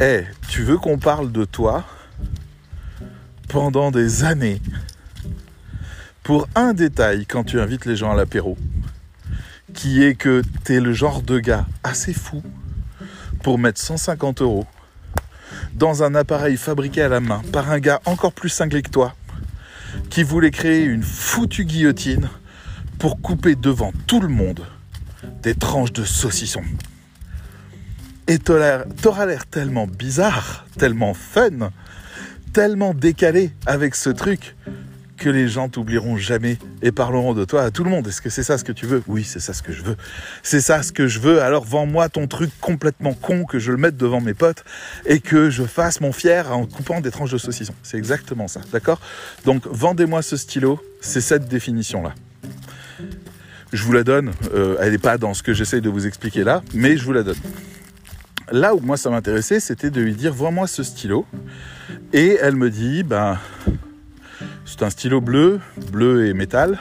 hé, 0.00 0.25
tu 0.49 0.62
veux 0.62 0.79
qu'on 0.79 0.99
parle 0.99 1.32
de 1.32 1.44
toi 1.44 1.85
pendant 3.49 3.91
des 3.91 4.25
années 4.25 4.61
pour 6.23 6.47
un 6.55 6.75
détail 6.75 7.25
quand 7.25 7.44
tu 7.44 7.59
invites 7.61 7.87
les 7.87 7.97
gens 7.97 8.12
à 8.12 8.15
l'apéro, 8.15 8.59
qui 9.73 10.05
est 10.05 10.15
que 10.15 10.43
tu 10.65 10.75
es 10.75 10.81
le 10.81 10.93
genre 10.93 11.23
de 11.23 11.38
gars 11.38 11.67
assez 11.82 12.12
fou 12.12 12.43
pour 13.43 13.59
mettre 13.59 13.81
150 13.81 14.43
euros 14.43 14.67
dans 15.74 16.03
un 16.03 16.15
appareil 16.15 16.56
fabriqué 16.56 17.03
à 17.03 17.08
la 17.08 17.20
main 17.20 17.43
par 17.53 17.70
un 17.70 17.79
gars 17.79 18.00
encore 18.05 18.32
plus 18.32 18.48
cinglé 18.48 18.82
que 18.82 18.91
toi, 18.91 19.15
qui 20.10 20.22
voulait 20.22 20.50
créer 20.50 20.84
une 20.84 21.03
foutue 21.03 21.65
guillotine 21.65 22.29
pour 22.98 23.20
couper 23.20 23.55
devant 23.55 23.93
tout 24.06 24.20
le 24.20 24.29
monde 24.29 24.67
des 25.43 25.55
tranches 25.55 25.93
de 25.93 26.05
saucisson. 26.05 26.62
Et 28.27 28.38
t'auras 28.38 29.27
l'air 29.27 29.46
tellement 29.46 29.86
bizarre, 29.86 30.67
tellement 30.79 31.15
fun, 31.15 31.70
tellement 32.53 32.93
décalé 32.93 33.53
avec 33.67 33.94
ce 33.94 34.10
truc 34.10 34.56
que 35.19 35.29
les 35.29 35.48
gens 35.48 35.69
t'oublieront 35.69 36.17
jamais 36.17 36.58
et 36.81 36.93
parleront 36.93 37.34
de 37.34 37.44
toi 37.44 37.63
à 37.63 37.70
tout 37.70 37.84
le 37.84 37.91
monde. 37.91 38.06
Est-ce 38.06 38.22
que 38.22 38.31
c'est 38.31 38.43
ça 38.43 38.56
ce 38.56 38.65
que 38.65 38.72
tu 38.72 38.87
veux? 38.87 39.03
Oui, 39.06 39.25
c'est 39.25 39.41
ça 39.41 39.53
ce 39.53 39.63
que 39.63 39.72
je 39.72 39.82
veux. 39.82 39.96
C'est 40.43 40.60
ça 40.60 40.82
ce 40.82 40.93
que 40.93 41.06
je 41.06 41.20
veux. 41.20 41.43
Alors 41.43 41.65
vends-moi 41.65 42.08
ton 42.08 42.27
truc 42.27 42.51
complètement 42.60 43.13
con 43.13 43.44
que 43.44 43.58
je 43.58 43.72
le 43.72 43.79
mette 43.79 43.96
devant 43.96 44.20
mes 44.20 44.34
potes 44.34 44.65
et 45.05 45.20
que 45.20 45.51
je 45.51 45.65
fasse 45.65 46.01
mon 46.01 46.13
fier 46.13 46.51
en 46.53 46.65
coupant 46.65 47.01
des 47.01 47.10
tranches 47.10 47.32
de 47.32 47.39
saucisson. 47.39 47.75
C'est 47.82 47.98
exactement 47.98 48.48
ça, 48.48 48.60
d'accord? 48.72 49.01
Donc 49.44 49.67
vendez-moi 49.67 50.22
ce 50.22 50.37
stylo, 50.37 50.81
c'est 51.01 51.20
cette 51.20 51.48
définition-là. 51.48 52.15
Je 53.72 53.84
vous 53.84 53.93
la 53.93 54.05
donne, 54.05 54.32
euh, 54.55 54.77
elle 54.81 54.93
n'est 54.93 54.98
pas 54.98 55.19
dans 55.19 55.34
ce 55.34 55.43
que 55.43 55.53
j'essaye 55.53 55.82
de 55.82 55.91
vous 55.91 56.06
expliquer 56.06 56.43
là, 56.43 56.63
mais 56.72 56.96
je 56.96 57.05
vous 57.05 57.13
la 57.13 57.22
donne. 57.22 57.37
Là 58.51 58.75
où 58.75 58.81
moi 58.81 58.96
ça 58.96 59.10
m'intéressait, 59.10 59.60
c'était 59.60 59.91
de 59.91 60.01
lui 60.01 60.15
dire 60.15 60.32
vends-moi 60.32 60.67
ce 60.67 60.82
stylo. 60.82 61.27
Et 62.13 62.39
elle 62.41 62.56
me 62.56 62.70
dit, 62.70 63.03
ben 63.03 63.39
c'est 64.65 64.83
un 64.83 64.91
stylo 64.91 65.21
bleu, 65.21 65.61
bleu 65.91 66.27
et 66.27 66.35
métal. 66.35 66.79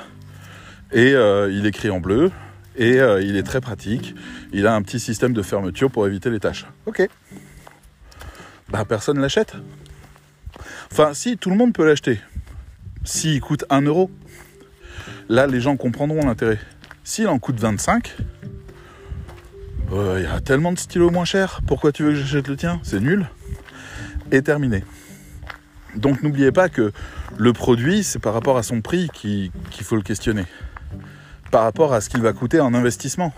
Et 0.92 1.14
euh, 1.14 1.52
il 1.52 1.66
écrit 1.66 1.90
en 1.90 2.00
bleu. 2.00 2.32
Et 2.78 3.00
euh, 3.00 3.22
il 3.22 3.36
est 3.36 3.44
très 3.44 3.62
pratique. 3.62 4.16
Il 4.54 4.68
a 4.68 4.76
un 4.76 4.82
petit 4.82 5.00
système 5.00 5.34
de 5.34 5.42
fermeture 5.42 5.90
pour 5.90 6.08
éviter 6.08 6.30
les 6.30 6.40
tâches. 6.40 6.66
Ok. 6.86 7.08
Bah 8.70 8.86
personne 8.86 9.20
l'achète. 9.20 9.56
Enfin 10.92 11.14
si, 11.14 11.38
tout 11.38 11.50
le 11.50 11.56
monde 11.56 11.74
peut 11.74 11.86
l'acheter. 11.86 12.20
S'il 13.04 13.40
coûte 13.42 13.66
1 13.70 13.82
euro, 13.84 14.12
là 15.30 15.48
les 15.48 15.62
gens 15.62 15.78
comprendront 15.78 16.26
l'intérêt. 16.26 16.60
S'il 17.04 17.28
en 17.30 17.40
coûte 17.40 17.60
25, 17.60 18.16
euh, 19.94 20.16
il 20.20 20.24
y 20.24 20.28
a 20.28 20.42
tellement 20.42 20.74
de 20.74 20.80
stylos 20.80 21.10
moins 21.10 21.26
chers. 21.26 21.62
Pourquoi 21.66 21.92
tu 21.92 22.04
veux 22.04 22.10
que 22.10 22.16
j'achète 22.16 22.48
le 22.48 22.58
tien? 22.58 22.80
C'est 22.84 23.00
nul. 23.00 23.28
Et 24.32 24.42
terminé. 24.42 24.84
Donc 25.98 26.24
n'oubliez 26.24 26.51
pas 26.51 26.70
que 26.70 26.92
le 27.38 27.54
produit, 27.54 28.04
c'est 28.04 28.20
par 28.20 28.34
rapport 28.34 28.58
à 28.58 28.63
son 28.63 28.82
prix 28.82 29.10
qu'il 29.13 29.51
faut 29.82 29.96
le 29.96 30.01
questionner. 30.01 30.46
Par 31.51 31.63
rapport 31.63 31.94
à 31.94 32.01
ce 32.01 32.10
qu'il 32.10 32.22
va 32.22 32.34
coûter 32.34 32.60
en 32.60 32.74
investissement. 32.74 33.34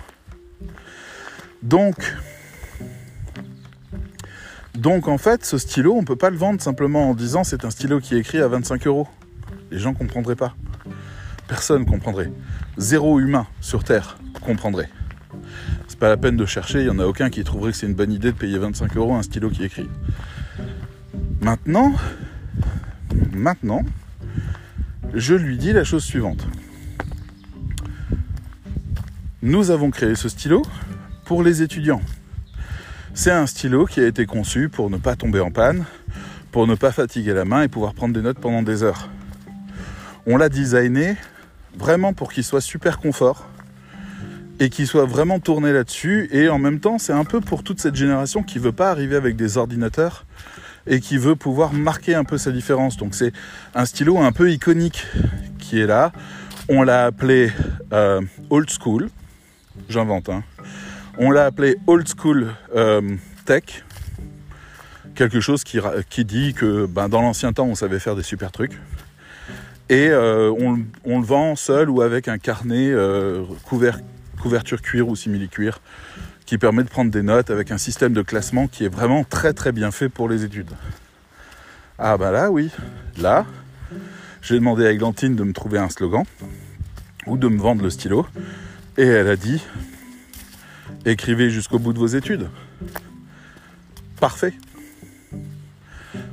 Donc, 1.61 2.13
en 5.07 5.17
fait, 5.17 5.45
ce 5.45 5.57
stylo, 5.57 5.93
on 5.95 6.03
peut 6.03 6.15
pas 6.15 6.29
le 6.29 6.37
vendre 6.37 6.61
simplement 6.61 7.09
en 7.09 7.13
disant 7.13 7.43
c'est 7.43 7.65
un 7.65 7.69
stylo 7.69 7.99
qui 7.99 8.15
est 8.15 8.19
écrit 8.19 8.39
à 8.39 8.47
25 8.47 8.87
euros. 8.87 9.07
Les 9.71 9.79
gens 9.79 9.93
comprendraient 9.93 10.35
pas. 10.35 10.55
Personne 11.47 11.85
comprendrait. 11.85 12.31
Zéro 12.77 13.19
humain 13.19 13.47
sur 13.61 13.83
Terre 13.83 14.17
comprendrait. 14.41 14.89
C'est 15.87 15.99
pas 15.99 16.09
la 16.09 16.17
peine 16.17 16.37
de 16.37 16.45
chercher, 16.45 16.79
il 16.79 16.85
y 16.85 16.89
en 16.89 16.99
a 16.99 17.05
aucun 17.05 17.29
qui 17.29 17.43
trouverait 17.43 17.71
que 17.71 17.77
c'est 17.77 17.87
une 17.87 17.93
bonne 17.93 18.11
idée 18.11 18.31
de 18.31 18.37
payer 18.37 18.57
25 18.57 18.95
euros 18.95 19.15
un 19.15 19.23
stylo 19.23 19.49
qui 19.49 19.63
écrit. 19.63 19.89
Maintenant, 21.41 21.93
maintenant, 23.33 23.83
je 25.13 25.35
lui 25.35 25.57
dis 25.57 25.73
la 25.73 25.83
chose 25.83 26.03
suivante. 26.03 26.45
Nous 29.41 29.71
avons 29.71 29.89
créé 29.89 30.15
ce 30.15 30.29
stylo 30.29 30.63
pour 31.25 31.43
les 31.43 31.61
étudiants. 31.61 32.01
C'est 33.13 33.31
un 33.31 33.47
stylo 33.47 33.85
qui 33.85 34.01
a 34.01 34.07
été 34.07 34.25
conçu 34.25 34.69
pour 34.69 34.89
ne 34.89 34.97
pas 34.97 35.15
tomber 35.15 35.39
en 35.39 35.51
panne, 35.51 35.85
pour 36.51 36.67
ne 36.67 36.75
pas 36.75 36.91
fatiguer 36.91 37.33
la 37.33 37.45
main 37.45 37.63
et 37.63 37.67
pouvoir 37.67 37.93
prendre 37.93 38.13
des 38.13 38.21
notes 38.21 38.39
pendant 38.39 38.63
des 38.63 38.83
heures. 38.83 39.09
On 40.25 40.37
l'a 40.37 40.49
designé 40.49 41.15
vraiment 41.77 42.13
pour 42.13 42.31
qu'il 42.31 42.43
soit 42.43 42.61
super 42.61 42.99
confort 42.99 43.47
et 44.59 44.69
qu'il 44.69 44.87
soit 44.87 45.05
vraiment 45.05 45.39
tourné 45.39 45.71
là-dessus. 45.71 46.27
Et 46.31 46.49
en 46.49 46.59
même 46.59 46.79
temps, 46.79 46.97
c'est 46.97 47.13
un 47.13 47.25
peu 47.25 47.41
pour 47.41 47.63
toute 47.63 47.79
cette 47.79 47.95
génération 47.95 48.43
qui 48.43 48.59
veut 48.59 48.71
pas 48.71 48.91
arriver 48.91 49.15
avec 49.15 49.35
des 49.35 49.57
ordinateurs 49.57 50.25
et 50.89 50.99
qui 50.99 51.17
veut 51.17 51.35
pouvoir 51.35 51.71
marquer 51.71 52.15
un 52.15 52.25
peu 52.25 52.37
sa 52.37 52.51
différence. 52.51 52.97
Donc 52.97 53.15
c'est 53.15 53.31
un 53.75 53.85
stylo 53.85 54.17
un 54.17 54.33
peu 54.33 54.51
iconique 54.51 55.05
qui 55.59 55.79
est 55.79 55.87
là. 55.87 56.11
On 56.67 56.83
l'a 56.83 57.05
appelé 57.05 57.51
euh, 57.93 58.21
old 58.49 58.69
school. 58.69 59.09
J'invente, 59.87 60.27
hein. 60.27 60.43
On 61.21 61.31
l'a 61.31 61.45
appelé 61.45 61.75
Old 61.85 62.07
School 62.07 62.47
euh, 62.77 63.17
Tech. 63.43 63.83
Quelque 65.15 65.41
chose 65.41 65.65
qui, 65.65 65.77
qui 66.09 66.23
dit 66.23 66.53
que 66.53 66.85
ben, 66.85 67.09
dans 67.09 67.21
l'ancien 67.21 67.51
temps, 67.51 67.65
on 67.65 67.75
savait 67.75 67.99
faire 67.99 68.15
des 68.15 68.23
super 68.23 68.53
trucs. 68.53 68.79
Et 69.89 70.07
euh, 70.07 70.49
on, 71.03 71.19
le 71.19 71.25
vend 71.25 71.57
seul 71.57 71.89
ou 71.89 72.01
avec 72.01 72.29
un 72.29 72.37
carnet 72.37 72.89
euh, 72.91 73.43
couverture 74.37 74.81
cuir 74.81 75.09
ou 75.09 75.17
simili-cuir 75.17 75.81
qui 76.49 76.57
permet 76.57 76.83
de 76.83 76.89
prendre 76.89 77.11
des 77.11 77.21
notes 77.21 77.51
avec 77.51 77.69
un 77.69 77.77
système 77.77 78.11
de 78.11 78.23
classement 78.23 78.67
qui 78.67 78.83
est 78.83 78.89
vraiment 78.89 79.23
très 79.23 79.53
très 79.53 79.71
bien 79.71 79.91
fait 79.91 80.09
pour 80.09 80.27
les 80.27 80.43
études. 80.43 80.71
Ah 81.99 82.17
bah 82.17 82.31
là 82.31 82.49
oui, 82.49 82.71
là, 83.19 83.45
j'ai 84.41 84.55
demandé 84.55 84.83
à 84.83 84.91
Eglantine 84.91 85.35
de 85.35 85.43
me 85.43 85.53
trouver 85.53 85.77
un 85.77 85.89
slogan 85.89 86.23
ou 87.27 87.37
de 87.37 87.47
me 87.47 87.59
vendre 87.59 87.83
le 87.83 87.91
stylo. 87.91 88.25
Et 88.97 89.03
elle 89.03 89.27
a 89.27 89.35
dit 89.35 89.63
Écrivez 91.05 91.51
jusqu'au 91.51 91.77
bout 91.77 91.93
de 91.93 91.99
vos 91.99 92.07
études. 92.07 92.49
Parfait. 94.19 94.55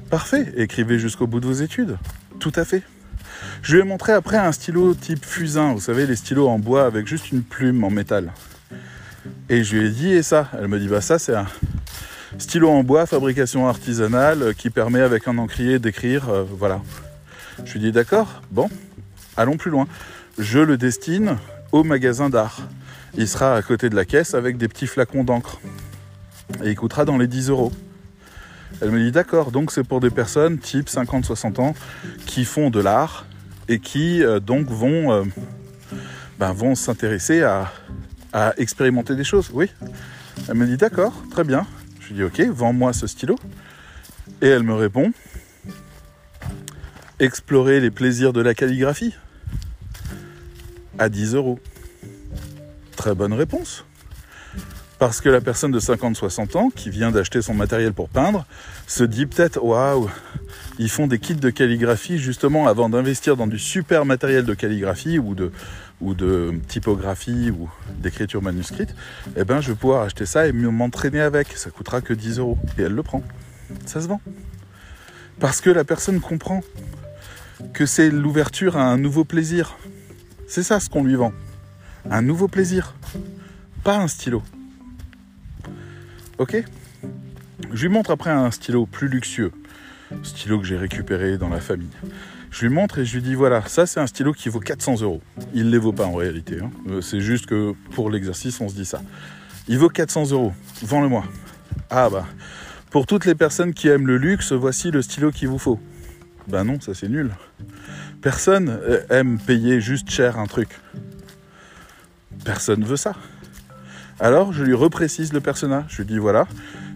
Parfait. 0.09 0.51
Écrivez 0.57 0.99
jusqu'au 0.99 1.27
bout 1.27 1.41
de 1.41 1.47
vos 1.47 1.53
études. 1.53 1.99
Tout 2.41 2.53
à 2.57 2.65
fait. 2.65 2.83
Je 3.61 3.75
lui 3.75 3.83
ai 3.83 3.85
montré 3.85 4.15
après 4.15 4.39
un 4.39 4.53
stylo 4.53 4.95
type 4.95 5.27
fusain, 5.27 5.75
vous 5.75 5.81
savez, 5.81 6.07
les 6.07 6.17
stylos 6.17 6.49
en 6.49 6.59
bois 6.59 6.87
avec 6.87 7.07
juste 7.07 7.33
une 7.33 7.43
plume 7.43 7.85
en 7.85 7.91
métal. 7.91 8.33
Et 9.49 9.65
je 9.65 9.77
lui 9.77 9.87
ai 9.87 9.91
dit, 9.91 10.13
et 10.13 10.23
ça 10.23 10.49
Elle 10.59 10.69
me 10.69 10.79
dit, 10.79 10.89
bah 10.89 11.01
ça 11.01 11.19
c'est 11.19 11.35
un 11.35 11.47
stylo 12.39 12.71
en 12.71 12.83
bois, 12.83 13.07
fabrication 13.07 13.69
artisanale, 13.69 14.55
qui 14.57 14.71
permet 14.71 15.01
avec 15.01 15.29
un 15.29 15.39
encrier 15.39 15.79
d'écrire, 15.79 16.29
euh, 16.29 16.45
voilà. 16.49 16.81
Je 17.65 17.73
lui 17.73 17.81
ai 17.81 17.83
dit, 17.85 17.93
d'accord, 17.93 18.43
bon, 18.51 18.69
allons 19.37 19.57
plus 19.57 19.71
loin. 19.71 19.87
Je 20.39 20.59
le 20.59 20.77
destine 20.77 21.37
au 21.73 21.83
magasin 21.85 22.29
d'art 22.29 22.61
il 23.19 23.29
sera 23.29 23.55
à 23.55 23.63
côté 23.63 23.89
de 23.89 23.97
la 23.97 24.05
caisse 24.05 24.35
avec 24.35 24.59
des 24.59 24.69
petits 24.69 24.87
flacons 24.87 25.25
d'encre. 25.25 25.59
Et 26.63 26.71
il 26.71 26.77
coûtera 26.77 27.05
dans 27.05 27.17
les 27.17 27.27
10 27.27 27.51
euros. 27.51 27.73
Elle 28.81 28.91
me 28.91 29.03
dit 29.03 29.11
d'accord, 29.11 29.53
donc 29.53 29.73
c'est 29.73 29.85
pour 29.85 30.01
des 30.01 30.11
personnes 30.11 30.59
type 30.59 30.89
50-60 30.89 31.61
ans 31.61 31.75
qui 32.27 32.45
font 32.45 32.69
de 32.69 32.81
l'art 32.81 33.25
et 33.69 33.79
qui 33.79 34.23
euh, 34.23 34.39
donc 34.39 34.69
euh, 34.71 35.25
ben, 36.39 36.53
vont 36.53 36.75
s'intéresser 36.75 37.43
à, 37.43 37.73
à, 38.33 38.55
expérimenter 38.59 39.15
des 39.15 39.25
choses. 39.25 39.51
Oui. 39.53 39.71
Elle 40.49 40.55
me 40.55 40.67
dit 40.67 40.77
d'accord, 40.77 41.15
très 41.31 41.45
bien. 41.45 41.67
Je 42.01 42.09
lui 42.09 42.15
dis 42.15 42.23
ok, 42.23 42.41
vends-moi 42.55 42.93
ce 42.93 43.07
stylo. 43.07 43.37
Et 44.43 44.49
elle 44.49 44.63
me 44.63 44.75
répond 44.75 45.13
explorer 47.19 47.81
les 47.81 47.91
plaisirs 47.91 48.33
de 48.33 48.43
la 48.43 48.55
calligraphie 48.55 49.15
à 50.99 51.09
10 51.09 51.35
euros 51.35 51.59
très 52.97 53.15
bonne 53.15 53.33
réponse. 53.33 53.85
Parce 54.99 55.21
que 55.21 55.29
la 55.29 55.43
personne 55.43 55.73
de 55.73 55.81
50-60 55.81 56.57
ans 56.57 56.71
qui 56.75 56.89
vient 56.89 57.11
d'acheter 57.11 57.43
son 57.43 57.53
matériel 57.53 57.93
pour 57.93 58.09
peindre 58.09 58.47
se 58.87 59.05
dit 59.05 59.27
peut-être 59.27 59.63
waouh, 59.63 60.09
ils 60.79 60.89
font 60.89 61.07
des 61.07 61.19
kits 61.19 61.35
de 61.35 61.51
calligraphie 61.51 62.19
justement 62.19 62.67
avant 62.67 62.89
d'investir 62.89 63.37
dans 63.37 63.47
du 63.47 63.59
super 63.59 64.07
matériel 64.07 64.47
de 64.47 64.55
calligraphie 64.55 65.19
ou 65.19 65.35
de, 65.35 65.53
ou 66.01 66.15
de 66.15 66.55
typographie 66.69 67.51
ou 67.51 67.71
d'écriture 67.99 68.43
manuscrite. 68.43 68.95
Eh 69.37 69.45
ben, 69.45 69.61
je 69.61 69.73
vais 69.73 69.77
pouvoir 69.77 70.03
acheter 70.03 70.27
ça 70.27 70.47
et 70.47 70.53
m'entraîner 70.53 71.21
avec. 71.21 71.53
Ça 71.57 71.71
coûtera 71.71 72.01
que 72.01 72.13
10 72.13 72.39
euros. 72.39 72.59
Et 72.79 72.83
elle 72.83 72.95
le 72.95 73.03
prend. 73.03 73.23
Ça 73.87 74.01
se 74.01 74.09
vend. 74.09 74.21
Parce 75.41 75.61
que 75.61 75.71
la 75.71 75.85
personne 75.85 76.21
comprend 76.21 76.63
que 77.73 77.87
c'est 77.87 78.11
l'ouverture 78.11 78.77
à 78.77 78.85
un 78.85 78.99
nouveau 78.99 79.25
plaisir. 79.25 79.77
C'est 80.49 80.63
ça 80.63 80.81
ce 80.81 80.89
qu'on 80.89 81.05
lui 81.05 81.15
vend 81.15 81.33
un 82.11 82.23
nouveau 82.23 82.49
plaisir, 82.49 82.95
pas 83.83 83.99
un 83.99 84.09
stylo. 84.09 84.43
Ok? 86.39 86.63
Je 87.73 87.83
lui 87.83 87.89
montre 87.89 88.11
après 88.11 88.31
un 88.31 88.51
stylo 88.51 88.87
plus 88.87 89.09
luxueux, 89.09 89.53
stylo 90.23 90.59
que 90.61 90.67
j'ai 90.67 90.77
récupéré 90.77 91.39
dans 91.39 91.49
la 91.49 91.61
famille. 91.61 91.89
Je 92.57 92.63
lui 92.63 92.73
montre 92.73 93.01
et 93.01 93.05
je 93.05 93.17
lui 93.17 93.23
dis 93.23 93.35
voilà, 93.35 93.63
ça 93.69 93.85
c'est 93.85 94.01
un 94.01 94.07
stylo 94.07 94.33
qui 94.33 94.49
vaut 94.49 94.61
400 94.61 95.03
euros. 95.03 95.21
Il 95.53 95.67
ne 95.67 95.71
les 95.73 95.77
vaut 95.77 95.93
pas 95.93 96.07
en 96.07 96.15
réalité. 96.15 96.57
Hein. 96.59 96.71
Euh, 96.89 97.03
c'est 97.03 97.21
juste 97.21 97.45
que 97.45 97.75
pour 97.91 98.09
l'exercice, 98.09 98.63
on 98.63 98.69
se 98.71 98.75
dit 98.75 98.87
ça. 98.87 99.03
Il 99.69 99.77
vaut 99.77 99.91
400 99.91 100.31
euros. 100.31 100.55
Vends-le-moi. 100.83 101.23
Ah 101.91 102.09
bah, 102.09 102.25
pour 102.91 103.05
toutes 103.05 103.27
les 103.27 103.35
personnes 103.35 103.75
qui 103.75 103.89
aiment 103.89 104.07
le 104.07 104.17
luxe, 104.17 104.53
voici 104.53 104.91
le 104.91 105.03
stylo 105.03 105.33
qu'il 105.33 105.49
vous 105.49 105.59
faut. 105.59 105.79
Ben 106.49 106.65
non, 106.65 106.81
ça 106.81 106.95
c'est 106.95 107.11
nul. 107.11 107.31
Personne 108.23 108.71
euh, 108.71 109.03
aime 109.11 109.39
payer 109.39 109.83
juste 109.83 110.09
cher 110.09 110.39
un 110.39 110.47
truc. 110.47 110.81
Personne 112.43 112.85
veut 112.85 112.97
ça. 112.97 113.13
Alors 114.19 114.55
je 114.55 114.65
lui 114.65 114.73
reprécise 114.73 115.35
le 115.35 115.43
personnage. 115.43 115.85
Je 115.91 115.99
lui 115.99 116.07
dis 116.07 116.19
voilà, 116.19 116.49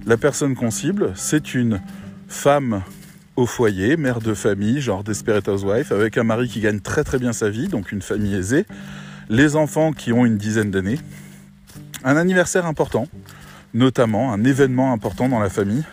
la 0.07 0.17
personne 0.17 0.55
qu'on 0.55 0.71
cible, 0.71 1.13
c'est 1.17 1.53
une 1.53 1.83
femme 2.29 2.83
au 3.41 3.47
foyer, 3.47 3.97
mère 3.97 4.21
de 4.21 4.35
famille, 4.35 4.81
genre 4.81 5.03
Desperate 5.03 5.49
Housewife, 5.49 5.93
avec 5.93 6.19
un 6.19 6.25
mari 6.25 6.49
qui 6.49 6.61
gagne 6.61 6.81
très 6.81 7.05
très 7.05 7.19
bien 7.19 7.33
sa 7.33 7.51
vie, 7.51 7.69
donc 7.69 7.91
une 7.91 8.03
famille 8.03 8.35
aisée, 8.35 8.67
les 9.29 9.57
enfants 9.57 9.93
qui 9.93 10.13
ont 10.13 10.27
une 10.27 10.37
dizaine 10.37 10.71
d'années, 10.71 10.99
un 12.05 12.17
anniversaire 12.17 12.67
important, 12.67 13.09
notamment 13.75 14.33
un 14.33 14.45
événement 14.45 14.93
important 14.93 15.29
dans 15.29 15.41
la 15.41 15.49
famille, 15.49 15.85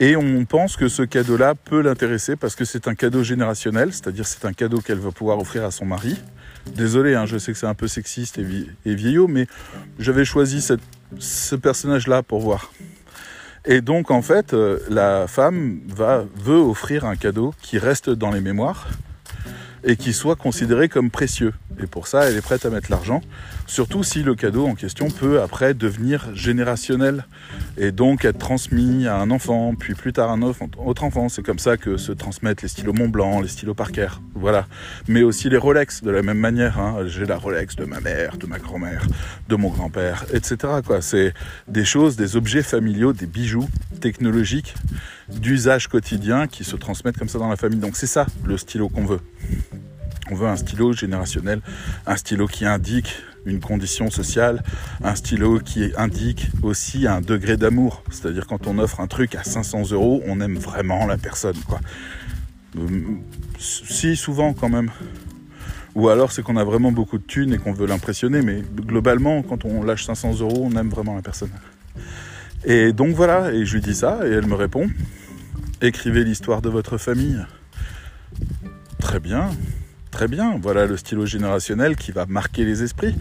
et 0.00 0.16
on 0.16 0.44
pense 0.44 0.76
que 0.76 0.88
ce 0.88 1.02
cadeau-là 1.02 1.54
peut 1.54 1.80
l'intéresser 1.80 2.36
parce 2.36 2.54
que 2.54 2.64
c'est 2.66 2.86
un 2.88 2.94
cadeau 2.94 3.22
générationnel, 3.22 3.92
c'est-à-dire 3.92 4.26
c'est 4.26 4.44
un 4.44 4.52
cadeau 4.52 4.80
qu'elle 4.80 4.98
va 4.98 5.10
pouvoir 5.10 5.38
offrir 5.38 5.64
à 5.64 5.70
son 5.70 5.86
mari, 5.86 6.16
Désolé, 6.74 7.14
hein, 7.14 7.26
je 7.26 7.38
sais 7.38 7.52
que 7.52 7.58
c'est 7.58 7.66
un 7.66 7.74
peu 7.74 7.86
sexiste 7.86 8.38
et, 8.38 8.94
vieillot, 8.94 9.28
mais 9.28 9.46
j'avais 9.98 10.24
choisi 10.24 10.60
ce 11.18 11.54
personnage-là 11.54 12.22
pour 12.22 12.40
voir. 12.40 12.72
Et 13.66 13.80
donc, 13.80 14.12
en 14.12 14.22
fait, 14.22 14.54
euh, 14.54 14.78
la 14.88 15.26
femme 15.26 15.80
va, 15.88 16.24
veut 16.36 16.58
offrir 16.58 17.04
un 17.04 17.16
cadeau 17.16 17.52
qui 17.62 17.78
reste 17.78 18.10
dans 18.10 18.30
les 18.30 18.40
mémoires 18.40 18.86
et 19.86 19.96
qui 19.96 20.12
soit 20.12 20.36
considéré 20.36 20.88
comme 20.88 21.10
précieux. 21.10 21.54
Et 21.80 21.86
pour 21.86 22.08
ça, 22.08 22.28
elle 22.28 22.36
est 22.36 22.42
prête 22.42 22.66
à 22.66 22.70
mettre 22.70 22.90
l'argent, 22.90 23.20
surtout 23.66 24.02
si 24.02 24.22
le 24.22 24.34
cadeau 24.34 24.66
en 24.66 24.74
question 24.74 25.10
peut 25.10 25.40
après 25.40 25.74
devenir 25.74 26.34
générationnel 26.34 27.24
et 27.78 27.92
donc 27.92 28.24
être 28.24 28.38
transmis 28.38 29.06
à 29.06 29.16
un 29.16 29.30
enfant, 29.30 29.74
puis 29.78 29.94
plus 29.94 30.12
tard 30.12 30.30
à 30.30 30.32
un 30.32 30.42
autre 30.42 31.04
enfant. 31.04 31.28
C'est 31.28 31.42
comme 31.42 31.60
ça 31.60 31.76
que 31.76 31.96
se 31.98 32.12
transmettent 32.12 32.62
les 32.62 32.68
stylos 32.68 32.94
Montblanc, 32.94 33.40
les 33.40 33.48
stylos 33.48 33.74
Parker, 33.74 34.08
voilà. 34.34 34.66
Mais 35.06 35.22
aussi 35.22 35.48
les 35.48 35.56
Rolex, 35.56 36.02
de 36.02 36.10
la 36.10 36.22
même 36.22 36.38
manière. 36.38 36.80
Hein. 36.80 37.06
J'ai 37.06 37.24
la 37.24 37.36
Rolex 37.36 37.76
de 37.76 37.84
ma 37.84 38.00
mère, 38.00 38.38
de 38.38 38.46
ma 38.46 38.58
grand-mère, 38.58 39.06
de 39.48 39.54
mon 39.54 39.68
grand-père, 39.68 40.24
etc. 40.32 40.56
C'est 41.00 41.32
des 41.68 41.84
choses, 41.84 42.16
des 42.16 42.36
objets 42.36 42.62
familiaux, 42.62 43.12
des 43.12 43.26
bijoux 43.26 43.68
technologiques 44.00 44.74
d'usage 45.28 45.88
quotidien 45.88 46.46
qui 46.46 46.64
se 46.64 46.76
transmettent 46.76 47.18
comme 47.18 47.28
ça 47.28 47.38
dans 47.38 47.48
la 47.48 47.56
famille. 47.56 47.78
Donc 47.78 47.96
c'est 47.96 48.06
ça 48.06 48.26
le 48.44 48.56
stylo 48.56 48.88
qu'on 48.88 49.04
veut. 49.04 49.20
On 50.30 50.34
veut 50.34 50.48
un 50.48 50.56
stylo 50.56 50.92
générationnel, 50.92 51.60
un 52.06 52.16
stylo 52.16 52.48
qui 52.48 52.66
indique 52.66 53.14
une 53.44 53.60
condition 53.60 54.10
sociale, 54.10 54.62
un 55.04 55.14
stylo 55.14 55.60
qui 55.60 55.92
indique 55.96 56.48
aussi 56.62 57.06
un 57.06 57.20
degré 57.20 57.56
d'amour. 57.56 58.02
C'est-à-dire 58.10 58.46
quand 58.46 58.66
on 58.66 58.78
offre 58.78 59.00
un 59.00 59.06
truc 59.06 59.36
à 59.36 59.44
500 59.44 59.92
euros, 59.92 60.22
on 60.26 60.40
aime 60.40 60.56
vraiment 60.56 61.06
la 61.06 61.16
personne. 61.16 61.56
Euh, 62.76 62.88
si, 63.58 64.16
souvent 64.16 64.52
quand 64.52 64.68
même. 64.68 64.90
Ou 65.94 66.08
alors 66.08 66.32
c'est 66.32 66.42
qu'on 66.42 66.56
a 66.56 66.64
vraiment 66.64 66.92
beaucoup 66.92 67.18
de 67.18 67.22
thunes 67.22 67.54
et 67.54 67.58
qu'on 67.58 67.72
veut 67.72 67.86
l'impressionner, 67.86 68.42
mais 68.42 68.62
globalement, 68.74 69.42
quand 69.42 69.64
on 69.64 69.82
lâche 69.82 70.04
500 70.04 70.40
euros, 70.40 70.68
on 70.70 70.76
aime 70.76 70.90
vraiment 70.90 71.14
la 71.14 71.22
personne. 71.22 71.50
Et 72.68 72.92
donc 72.92 73.14
voilà, 73.14 73.52
et 73.52 73.64
je 73.64 73.74
lui 73.74 73.80
dis 73.80 73.94
ça, 73.94 74.26
et 74.26 74.30
elle 74.30 74.46
me 74.46 74.56
répond, 74.56 74.90
écrivez 75.80 76.24
l'histoire 76.24 76.62
de 76.62 76.68
votre 76.68 76.98
famille. 76.98 77.38
Très 78.98 79.20
bien, 79.20 79.50
très 80.10 80.26
bien, 80.26 80.58
voilà 80.60 80.84
le 80.86 80.96
stylo 80.96 81.26
générationnel 81.26 81.94
qui 81.94 82.10
va 82.10 82.26
marquer 82.26 82.64
les 82.64 82.82
esprits. 82.82 83.14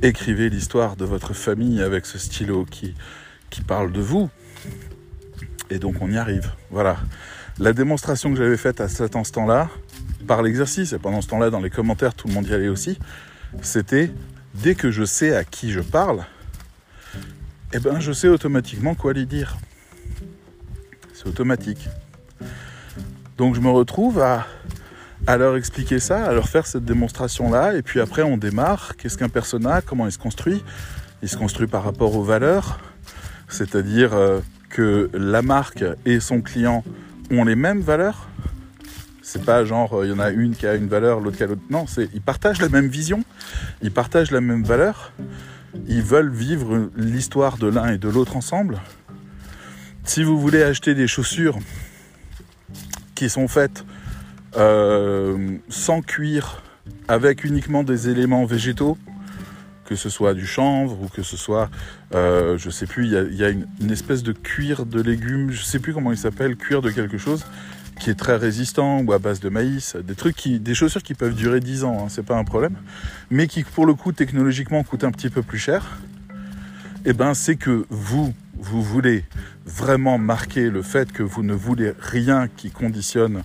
Écrivez 0.00 0.48
l'histoire 0.48 0.96
de 0.96 1.04
votre 1.04 1.34
famille 1.34 1.82
avec 1.82 2.06
ce 2.06 2.18
stylo 2.18 2.64
qui, 2.64 2.94
parle 3.66 3.92
de 3.92 4.00
vous. 4.00 4.30
Et 5.68 5.78
donc 5.78 5.96
on 6.00 6.10
y 6.10 6.16
arrive. 6.16 6.50
Voilà. 6.70 6.96
La 7.58 7.74
démonstration 7.74 8.30
que 8.30 8.36
j'avais 8.36 8.56
faite 8.56 8.80
à 8.80 8.88
cet 8.88 9.14
instant-là, 9.14 9.68
par 10.26 10.42
l'exercice, 10.42 10.94
et 10.94 10.98
pendant 10.98 11.20
ce 11.20 11.28
temps-là, 11.28 11.50
dans 11.50 11.60
les 11.60 11.70
commentaires, 11.70 12.14
tout 12.14 12.28
le 12.28 12.34
monde 12.34 12.46
y 12.48 12.54
allait 12.54 12.68
aussi, 12.68 12.98
c'était 13.60 14.10
dès 14.54 14.74
que 14.74 14.90
je 14.90 15.04
sais 15.04 15.36
à 15.36 15.44
qui 15.44 15.70
je 15.70 15.80
parle, 15.80 16.24
eh 17.72 17.78
ben 17.78 17.98
je 18.00 18.12
sais 18.12 18.28
automatiquement 18.28 18.94
quoi 18.94 19.12
lui 19.12 19.26
dire. 19.26 19.56
C'est 21.12 21.26
automatique. 21.26 21.88
Donc 23.36 23.54
je 23.54 23.60
me 23.60 23.70
retrouve 23.70 24.20
à, 24.20 24.46
leur 25.26 25.56
expliquer 25.56 25.98
ça, 25.98 26.24
à 26.24 26.32
leur 26.32 26.48
faire 26.48 26.66
cette 26.66 26.84
démonstration-là, 26.84 27.74
et 27.74 27.82
puis 27.82 28.00
après 28.00 28.22
on 28.22 28.36
démarre. 28.36 28.96
Qu'est-ce 28.96 29.18
qu'un 29.18 29.28
personnage 29.28 29.82
Comment 29.84 30.06
il 30.06 30.12
se 30.12 30.18
construit? 30.18 30.62
Il 31.22 31.28
se 31.28 31.36
construit 31.36 31.66
par 31.66 31.82
rapport 31.82 32.14
aux 32.14 32.22
valeurs, 32.22 32.78
c'est-à-dire 33.48 34.14
euh, 34.14 34.40
que 34.70 35.10
la 35.12 35.42
marque 35.42 35.84
et 36.04 36.20
son 36.20 36.40
client 36.42 36.84
ont 37.30 37.44
les 37.44 37.56
mêmes 37.56 37.80
valeurs. 37.80 38.28
C'est 39.22 39.44
pas 39.44 39.64
genre 39.64 40.04
il 40.04 40.10
y 40.10 40.12
en 40.12 40.20
a 40.20 40.30
une 40.30 40.54
qui 40.54 40.66
a 40.66 40.76
une 40.76 40.86
valeur, 40.86 41.20
l'autre 41.20 41.36
qui 41.36 41.42
a 41.42 41.46
l'autre. 41.46 41.62
Non, 41.68 41.86
c'est 41.88 42.08
ils 42.14 42.20
partagent 42.20 42.60
la 42.60 42.68
même 42.68 42.86
vision, 42.86 43.24
ils 43.82 43.90
partagent 43.90 44.30
la 44.30 44.40
même 44.40 44.62
valeur, 44.62 45.12
ils 45.88 46.02
veulent 46.02 46.30
vivre 46.30 46.90
l'histoire 46.96 47.58
de 47.58 47.66
l'un 47.66 47.92
et 47.92 47.98
de 47.98 48.08
l'autre 48.08 48.36
ensemble. 48.36 48.80
Si 50.04 50.22
vous 50.22 50.38
voulez 50.38 50.62
acheter 50.62 50.94
des 50.94 51.06
chaussures 51.06 51.58
qui 53.14 53.28
sont 53.28 53.48
faites 53.48 53.84
euh, 54.56 55.58
sans 55.68 56.02
cuir, 56.02 56.62
avec 57.08 57.44
uniquement 57.44 57.82
des 57.82 58.08
éléments 58.08 58.44
végétaux, 58.44 58.96
que 59.84 59.94
ce 59.94 60.10
soit 60.10 60.34
du 60.34 60.46
chanvre 60.46 61.00
ou 61.02 61.08
que 61.08 61.22
ce 61.22 61.36
soit, 61.36 61.70
euh, 62.14 62.58
je 62.58 62.70
sais 62.70 62.86
plus, 62.86 63.06
il 63.06 63.34
y 63.34 63.44
a, 63.44 63.48
une, 63.48 63.66
espèce 63.90 64.22
de 64.22 64.32
cuir 64.32 64.84
de 64.84 65.00
légumes, 65.00 65.50
je 65.50 65.62
sais 65.62 65.78
plus 65.78 65.92
comment 65.92 66.12
il 66.12 66.18
s'appelle, 66.18 66.56
cuir 66.56 66.82
de 66.82 66.90
quelque 66.90 67.18
chose, 67.18 67.44
qui 67.98 68.10
est 68.10 68.14
très 68.14 68.36
résistant 68.36 69.00
ou 69.00 69.12
à 69.12 69.18
base 69.18 69.40
de 69.40 69.48
maïs, 69.48 69.96
des 69.96 70.14
trucs 70.14 70.36
qui, 70.36 70.60
des 70.60 70.74
chaussures 70.74 71.02
qui 71.02 71.14
peuvent 71.14 71.34
durer 71.34 71.60
10 71.60 71.84
ans, 71.84 71.98
hein, 72.00 72.06
c'est 72.08 72.24
pas 72.24 72.36
un 72.36 72.44
problème, 72.44 72.76
mais 73.30 73.46
qui 73.46 73.64
pour 73.64 73.86
le 73.86 73.94
coup 73.94 74.12
technologiquement 74.12 74.82
coûtent 74.82 75.04
un 75.04 75.12
petit 75.12 75.30
peu 75.30 75.42
plus 75.42 75.58
cher. 75.58 75.98
Eh 77.04 77.12
ben 77.12 77.34
c'est 77.34 77.56
que 77.56 77.86
vous, 77.88 78.34
vous 78.54 78.82
voulez 78.82 79.24
vraiment 79.64 80.18
marquer 80.18 80.70
le 80.70 80.82
fait 80.82 81.12
que 81.12 81.22
vous 81.22 81.42
ne 81.42 81.54
voulez 81.54 81.92
rien 81.98 82.48
qui 82.48 82.70
conditionne 82.70 83.42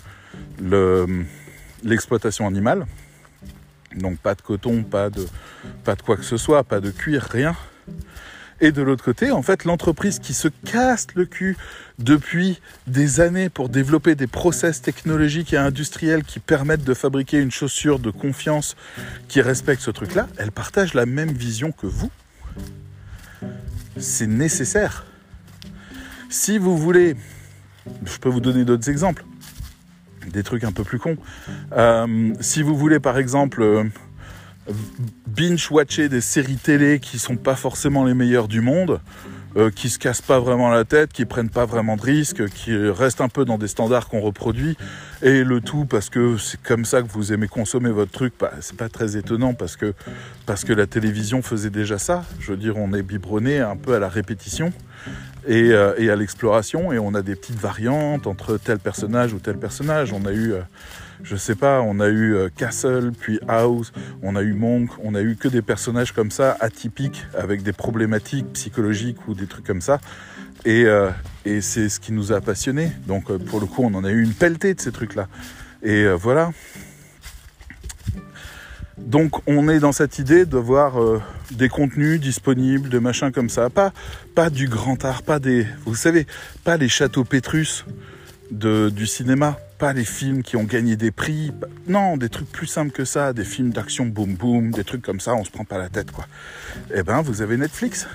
l'exploitation 1.84 2.48
animale. 2.48 2.86
Donc 3.96 4.18
pas 4.20 4.36
de 4.36 4.42
coton, 4.42 4.84
pas 4.84 5.10
de, 5.10 5.28
pas 5.84 5.96
de 5.96 6.02
quoi 6.02 6.18
que 6.18 6.24
ce 6.24 6.38
soit, 6.38 6.64
pas 6.64 6.80
de 6.80 6.92
cuir, 6.92 7.24
rien. 7.24 7.56
Et 8.62 8.72
de 8.72 8.84
l'autre 8.84 9.04
côté, 9.04 9.32
en 9.32 9.42
fait, 9.42 9.66
l'entreprise 9.66 10.20
qui 10.20 10.34
se 10.34 10.48
casse 10.48 11.08
le 11.16 11.26
cul 11.26 11.58
depuis 12.02 12.60
des 12.88 13.20
années 13.20 13.50
pour 13.50 13.70
développer 13.70 14.16
des 14.16 14.28
process 14.28 14.82
technologiques 14.82 15.54
et 15.54 15.58
industriels 15.58 16.24
qui 16.24 16.40
permettent 16.40 16.84
de 16.84 16.94
fabriquer 16.94 17.40
une 17.40 17.52
chaussure 17.52 18.00
de 18.00 18.12
confiance 18.12 18.76
qui 19.28 19.42
respecte 19.42 19.82
ce 19.82 19.92
truc-là, 19.92 20.28
elle 20.38 20.52
partage 20.52 20.94
la 20.94 21.06
même 21.06 21.32
vision 21.32 21.72
que 21.72 21.88
vous. 21.88 22.12
C'est 23.98 24.28
nécessaire. 24.28 25.06
Si 26.30 26.58
vous 26.58 26.78
voulez, 26.78 27.16
je 28.06 28.18
peux 28.18 28.30
vous 28.30 28.40
donner 28.40 28.66
d'autres 28.66 28.90
exemples 28.90 29.26
des 30.32 30.44
trucs 30.44 30.64
un 30.64 30.72
peu 30.72 30.84
plus 30.84 31.00
cons. 31.00 31.18
Euh, 31.74 32.34
si 32.40 32.62
vous 32.62 32.78
voulez 32.78 33.00
par 33.00 33.18
exemple 33.18 33.62
euh, 33.62 33.84
binge-watcher 35.28 36.10
des 36.10 36.22
séries 36.22 36.58
télé 36.58 37.00
qui 37.00 37.20
sont 37.20 37.38
pas 37.38 37.56
forcément 37.56 38.06
les 38.06 38.14
meilleures 38.14 38.48
du 38.48 38.62
monde, 38.62 39.02
euh, 39.58 39.70
qui 39.70 39.90
se 39.90 40.00
cassent 40.00 40.22
pas 40.22 40.40
vraiment 40.40 40.70
la 40.70 40.86
tête, 40.86 41.14
qui 41.14 41.26
prennent 41.26 41.50
pas 41.50 41.66
vraiment 41.66 41.98
de 41.98 42.02
risques, 42.02 42.48
qui 42.50 42.76
restent 42.76 43.22
un 43.22 43.30
peu 43.30 43.46
dans 43.46 43.58
des 43.58 43.68
standards 43.68 44.08
qu'on 44.08 44.22
reproduit, 44.22 44.78
et 45.22 45.44
le 45.44 45.62
tout 45.62 45.86
parce 45.86 46.10
que 46.10 46.38
c'est 46.38 46.62
comme 46.62 46.86
ça 46.86 47.02
que 47.02 47.08
vous 47.08 47.34
aimez 47.34 47.48
consommer 47.48 47.92
votre 47.92 48.12
truc, 48.12 48.34
bah, 48.40 48.52
c'est 48.62 48.78
pas 48.78 48.90
très 48.90 49.18
étonnant 49.18 49.54
parce 49.54 49.76
que 49.76 49.94
parce 50.46 50.64
que 50.64 50.74
la 50.74 50.88
télévision 50.88 51.42
faisait 51.42 51.70
déjà 51.70 51.98
ça. 51.98 52.24
Je 52.40 52.52
veux 52.52 52.58
dire, 52.58 52.78
on 52.78 52.94
est 52.94 53.04
biberonné 53.04 53.60
un 53.60 53.76
peu 53.76 53.94
à 53.94 54.00
la 54.00 54.10
répétition. 54.10 54.74
Euh, 55.50 55.96
et, 55.98 56.10
à 56.10 56.16
l'exploration. 56.16 56.92
Et 56.92 57.00
on 57.00 57.16
a 57.16 57.22
des 57.22 57.36
petites 57.36 57.60
variantes 57.60 58.28
entre 58.28 58.58
tel 58.58 58.80
personnage 58.80 59.34
ou 59.34 59.40
tel 59.40 59.58
personnage. 59.58 60.14
On 60.14 60.26
a 60.26 60.32
eu, 60.32 60.54
euh, 60.54 60.62
je 61.24 61.36
sais 61.36 61.56
pas, 61.56 61.82
on 61.82 62.00
a 62.00 62.08
eu 62.08 62.36
euh, 62.36 62.50
Castle, 62.56 63.12
puis 63.18 63.40
House, 63.48 63.92
on 64.22 64.36
a 64.36 64.42
eu 64.42 64.54
Monk, 64.54 64.90
on 65.04 65.16
a 65.16 65.22
eu 65.22 65.36
que 65.36 65.48
des 65.48 65.62
personnages 65.62 66.12
comme 66.12 66.32
ça, 66.32 66.58
atypiques, 66.60 67.26
avec 67.38 67.64
des 67.64 67.74
problématiques 67.74 68.54
psychologiques 68.54 69.28
ou 69.28 69.34
des 69.34 69.48
trucs 69.48 69.66
comme 69.66 69.82
ça. 69.82 70.00
Et, 70.64 70.86
et 71.44 71.60
c'est 71.60 71.90
ce 71.90 72.00
qui 72.00 72.12
nous 72.12 72.32
a 72.32 72.40
passionnés. 72.40 72.92
Donc 73.08 73.36
pour 73.46 73.60
le 73.60 73.66
coup, 73.66 73.82
on 73.84 73.96
en 73.96 74.04
a 74.04 74.12
eu 74.12 74.22
une 74.22 74.34
pelletée 74.34 74.76
de 74.76 74.80
ces 74.80 74.92
trucs-là. 74.92 75.28
Et 75.82 76.08
voilà. 76.10 76.52
Donc 79.06 79.42
on 79.48 79.68
est 79.68 79.80
dans 79.80 79.92
cette 79.92 80.20
idée 80.20 80.46
de 80.46 80.58
voir 80.58 81.02
euh, 81.02 81.22
des 81.52 81.70
contenus 81.70 82.20
disponibles, 82.20 82.90
de 82.90 83.00
machins 83.00 83.32
comme 83.32 83.50
ça, 83.50 83.70
pas, 83.70 83.94
pas 84.36 84.50
du 84.50 84.68
grand 84.68 85.04
art, 85.04 85.24
pas 85.24 85.40
des, 85.40 85.66
vous 85.86 85.96
savez, 85.96 86.28
pas 86.64 86.78
les 86.78 86.90
châteaux 86.90 87.24
Pétrus 87.24 87.86
du 88.52 89.08
cinéma, 89.08 89.58
pas 89.80 89.94
les 89.94 90.06
films 90.06 90.44
qui 90.44 90.58
ont 90.58 90.64
gagné 90.64 90.96
des 90.96 91.12
prix, 91.12 91.52
non, 91.88 92.18
des 92.18 92.30
trucs 92.30 92.52
plus 92.52 92.68
simples 92.68 92.92
que 92.92 93.06
ça, 93.06 93.34
des 93.34 93.46
films 93.46 93.72
d'action 93.72 94.06
boum 94.06 94.36
boum, 94.36 94.72
des 94.72 94.84
trucs 94.84 95.02
comme 95.02 95.20
ça, 95.20 95.34
on 95.34 95.44
se 95.44 95.52
prend 95.52 95.64
pas 95.64 95.78
la 95.78 95.90
tête 95.90 96.12
quoi. 96.12 96.28
Eh 96.94 97.04
ben 97.04 97.22
vous 97.22 97.42
avez 97.42 97.58
Netflix. 97.58 98.08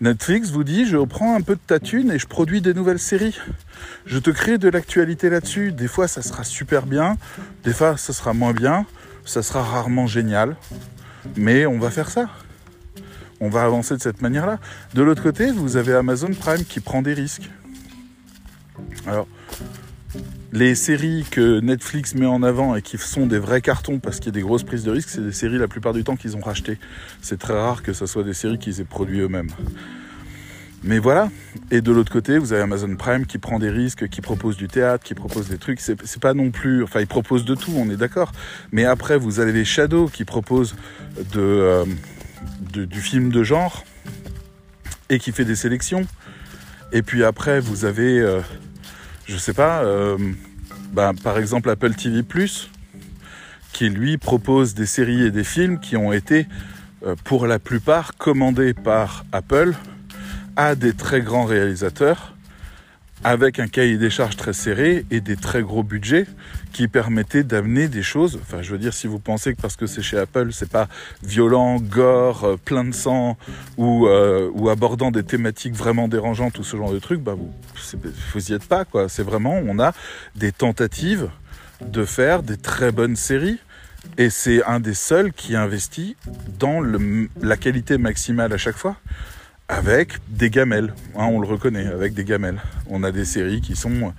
Netflix 0.00 0.50
vous 0.50 0.64
dit 0.64 0.84
je 0.86 0.96
prends 0.98 1.36
un 1.36 1.40
peu 1.40 1.54
de 1.54 1.60
ta 1.64 1.78
thune 1.78 2.10
et 2.10 2.18
je 2.18 2.26
produis 2.26 2.60
des 2.60 2.74
nouvelles 2.74 2.98
séries. 2.98 3.38
Je 4.04 4.18
te 4.18 4.30
crée 4.30 4.58
de 4.58 4.68
l'actualité 4.68 5.30
là-dessus. 5.30 5.72
Des 5.72 5.88
fois 5.88 6.08
ça 6.08 6.20
sera 6.20 6.42
super 6.42 6.84
bien, 6.84 7.16
des 7.62 7.72
fois 7.72 7.96
ça 7.96 8.12
sera 8.12 8.34
moins 8.34 8.52
bien 8.52 8.84
ça 9.24 9.42
sera 9.42 9.62
rarement 9.62 10.06
génial, 10.06 10.56
mais 11.36 11.66
on 11.66 11.78
va 11.78 11.90
faire 11.90 12.10
ça. 12.10 12.28
On 13.40 13.48
va 13.48 13.64
avancer 13.64 13.96
de 13.96 14.02
cette 14.02 14.22
manière-là. 14.22 14.58
De 14.94 15.02
l'autre 15.02 15.22
côté, 15.22 15.50
vous 15.50 15.76
avez 15.76 15.94
Amazon 15.94 16.30
Prime 16.32 16.64
qui 16.64 16.80
prend 16.80 17.02
des 17.02 17.14
risques. 17.14 17.50
Alors, 19.06 19.26
les 20.52 20.74
séries 20.74 21.24
que 21.30 21.60
Netflix 21.60 22.14
met 22.14 22.26
en 22.26 22.42
avant 22.42 22.76
et 22.76 22.82
qui 22.82 22.96
sont 22.98 23.26
des 23.26 23.38
vrais 23.38 23.60
cartons 23.60 23.98
parce 23.98 24.18
qu'il 24.18 24.26
y 24.26 24.28
a 24.28 24.32
des 24.32 24.42
grosses 24.42 24.62
prises 24.62 24.84
de 24.84 24.90
risques, 24.90 25.08
c'est 25.10 25.24
des 25.24 25.32
séries 25.32 25.58
la 25.58 25.68
plupart 25.68 25.92
du 25.92 26.04
temps 26.04 26.16
qu'ils 26.16 26.36
ont 26.36 26.40
rachetées. 26.40 26.78
C'est 27.20 27.38
très 27.38 27.54
rare 27.54 27.82
que 27.82 27.92
ce 27.92 28.06
soit 28.06 28.22
des 28.22 28.34
séries 28.34 28.58
qu'ils 28.58 28.80
aient 28.80 28.84
produites 28.84 29.20
eux-mêmes. 29.20 29.50
Mais 30.84 30.98
voilà. 30.98 31.30
Et 31.70 31.80
de 31.80 31.90
l'autre 31.90 32.12
côté, 32.12 32.36
vous 32.36 32.52
avez 32.52 32.62
Amazon 32.62 32.94
Prime 32.94 33.24
qui 33.24 33.38
prend 33.38 33.58
des 33.58 33.70
risques, 33.70 34.06
qui 34.08 34.20
propose 34.20 34.58
du 34.58 34.68
théâtre, 34.68 35.02
qui 35.02 35.14
propose 35.14 35.48
des 35.48 35.56
trucs. 35.56 35.80
C'est 35.80 36.20
pas 36.20 36.34
non 36.34 36.50
plus. 36.50 36.84
Enfin, 36.84 37.00
il 37.00 37.06
propose 37.06 37.46
de 37.46 37.54
tout, 37.54 37.72
on 37.74 37.88
est 37.90 37.96
d'accord. 37.96 38.32
Mais 38.70 38.84
après, 38.84 39.16
vous 39.16 39.40
avez 39.40 39.52
les 39.52 39.64
Shadows 39.64 40.08
qui 40.08 40.26
proposent 40.26 40.76
euh, 41.36 41.86
du 42.70 43.00
film 43.00 43.30
de 43.30 43.42
genre 43.42 43.84
et 45.08 45.18
qui 45.18 45.32
fait 45.32 45.46
des 45.46 45.56
sélections. 45.56 46.06
Et 46.92 47.02
puis 47.02 47.24
après, 47.24 47.60
vous 47.60 47.86
avez, 47.86 48.20
euh, 48.20 48.40
je 49.26 49.36
sais 49.36 49.54
pas, 49.54 49.82
euh, 49.82 50.16
ben, 50.92 51.14
par 51.14 51.38
exemple 51.38 51.70
Apple 51.70 51.94
TV 51.94 52.22
qui 53.72 53.88
lui 53.88 54.18
propose 54.18 54.74
des 54.74 54.86
séries 54.86 55.22
et 55.22 55.30
des 55.30 55.44
films 55.44 55.80
qui 55.80 55.96
ont 55.96 56.12
été, 56.12 56.46
pour 57.24 57.46
la 57.46 57.58
plupart, 57.58 58.16
commandés 58.16 58.72
par 58.72 59.24
Apple 59.32 59.74
à 60.56 60.74
des 60.74 60.94
très 60.94 61.20
grands 61.20 61.44
réalisateurs 61.44 62.33
avec 63.24 63.58
un 63.58 63.66
cahier 63.66 63.96
des 63.96 64.10
charges 64.10 64.36
très 64.36 64.52
serré 64.52 65.06
et 65.10 65.20
des 65.20 65.36
très 65.36 65.62
gros 65.62 65.82
budgets 65.82 66.26
qui 66.72 66.88
permettaient 66.88 67.42
d'amener 67.42 67.88
des 67.88 68.02
choses. 68.02 68.38
Enfin, 68.42 68.60
je 68.60 68.70
veux 68.70 68.78
dire, 68.78 68.92
si 68.92 69.06
vous 69.06 69.18
pensez 69.18 69.54
que 69.54 69.60
parce 69.60 69.76
que 69.76 69.86
c'est 69.86 70.02
chez 70.02 70.18
Apple, 70.18 70.50
c'est 70.52 70.68
pas 70.68 70.88
violent, 71.22 71.80
gore, 71.80 72.44
euh, 72.44 72.56
plein 72.62 72.84
de 72.84 72.92
sang 72.92 73.38
ou, 73.78 74.06
euh, 74.06 74.50
ou 74.52 74.68
abordant 74.68 75.10
des 75.10 75.22
thématiques 75.22 75.74
vraiment 75.74 76.06
dérangeantes 76.06 76.58
ou 76.58 76.64
ce 76.64 76.76
genre 76.76 76.92
de 76.92 76.98
trucs, 76.98 77.20
bah 77.20 77.34
vous, 77.34 77.50
vous 78.34 78.50
y 78.50 78.54
êtes 78.54 78.66
pas 78.66 78.84
quoi. 78.84 79.08
C'est 79.08 79.22
vraiment, 79.22 79.58
on 79.66 79.78
a 79.80 79.92
des 80.36 80.52
tentatives 80.52 81.30
de 81.80 82.04
faire 82.04 82.42
des 82.42 82.58
très 82.58 82.92
bonnes 82.92 83.16
séries. 83.16 83.58
Et 84.18 84.28
c'est 84.28 84.62
un 84.64 84.80
des 84.80 84.92
seuls 84.92 85.32
qui 85.32 85.56
investit 85.56 86.14
dans 86.58 86.80
le, 86.80 87.30
la 87.40 87.56
qualité 87.56 87.96
maximale 87.96 88.52
à 88.52 88.58
chaque 88.58 88.76
fois 88.76 88.96
avec 89.68 90.18
des 90.28 90.50
gamelles, 90.50 90.92
hein, 91.16 91.26
on 91.26 91.40
le 91.40 91.46
reconnaît, 91.46 91.86
avec 91.86 92.12
des 92.12 92.24
gamelles. 92.24 92.60
On 92.88 93.02
a 93.02 93.12
des 93.12 93.24
séries 93.24 93.62
qui 93.62 93.76
sont 93.76 94.12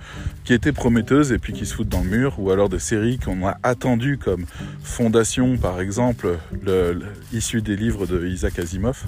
qui 0.44 0.52
étaient 0.52 0.72
prometteuses 0.72 1.30
et 1.30 1.38
puis 1.38 1.52
qui 1.52 1.66
se 1.66 1.74
foutent 1.74 1.88
dans 1.88 2.02
le 2.02 2.08
mur, 2.08 2.38
ou 2.38 2.50
alors 2.50 2.68
des 2.68 2.80
séries 2.80 3.18
qu'on 3.18 3.46
a 3.46 3.56
attendues 3.62 4.18
comme 4.18 4.44
Fondation, 4.82 5.56
par 5.56 5.80
exemple, 5.80 6.38
le, 6.64 7.00
issu 7.32 7.62
des 7.62 7.76
livres 7.76 8.06
de 8.06 8.26
Isaac 8.26 8.58
Asimov, 8.58 9.04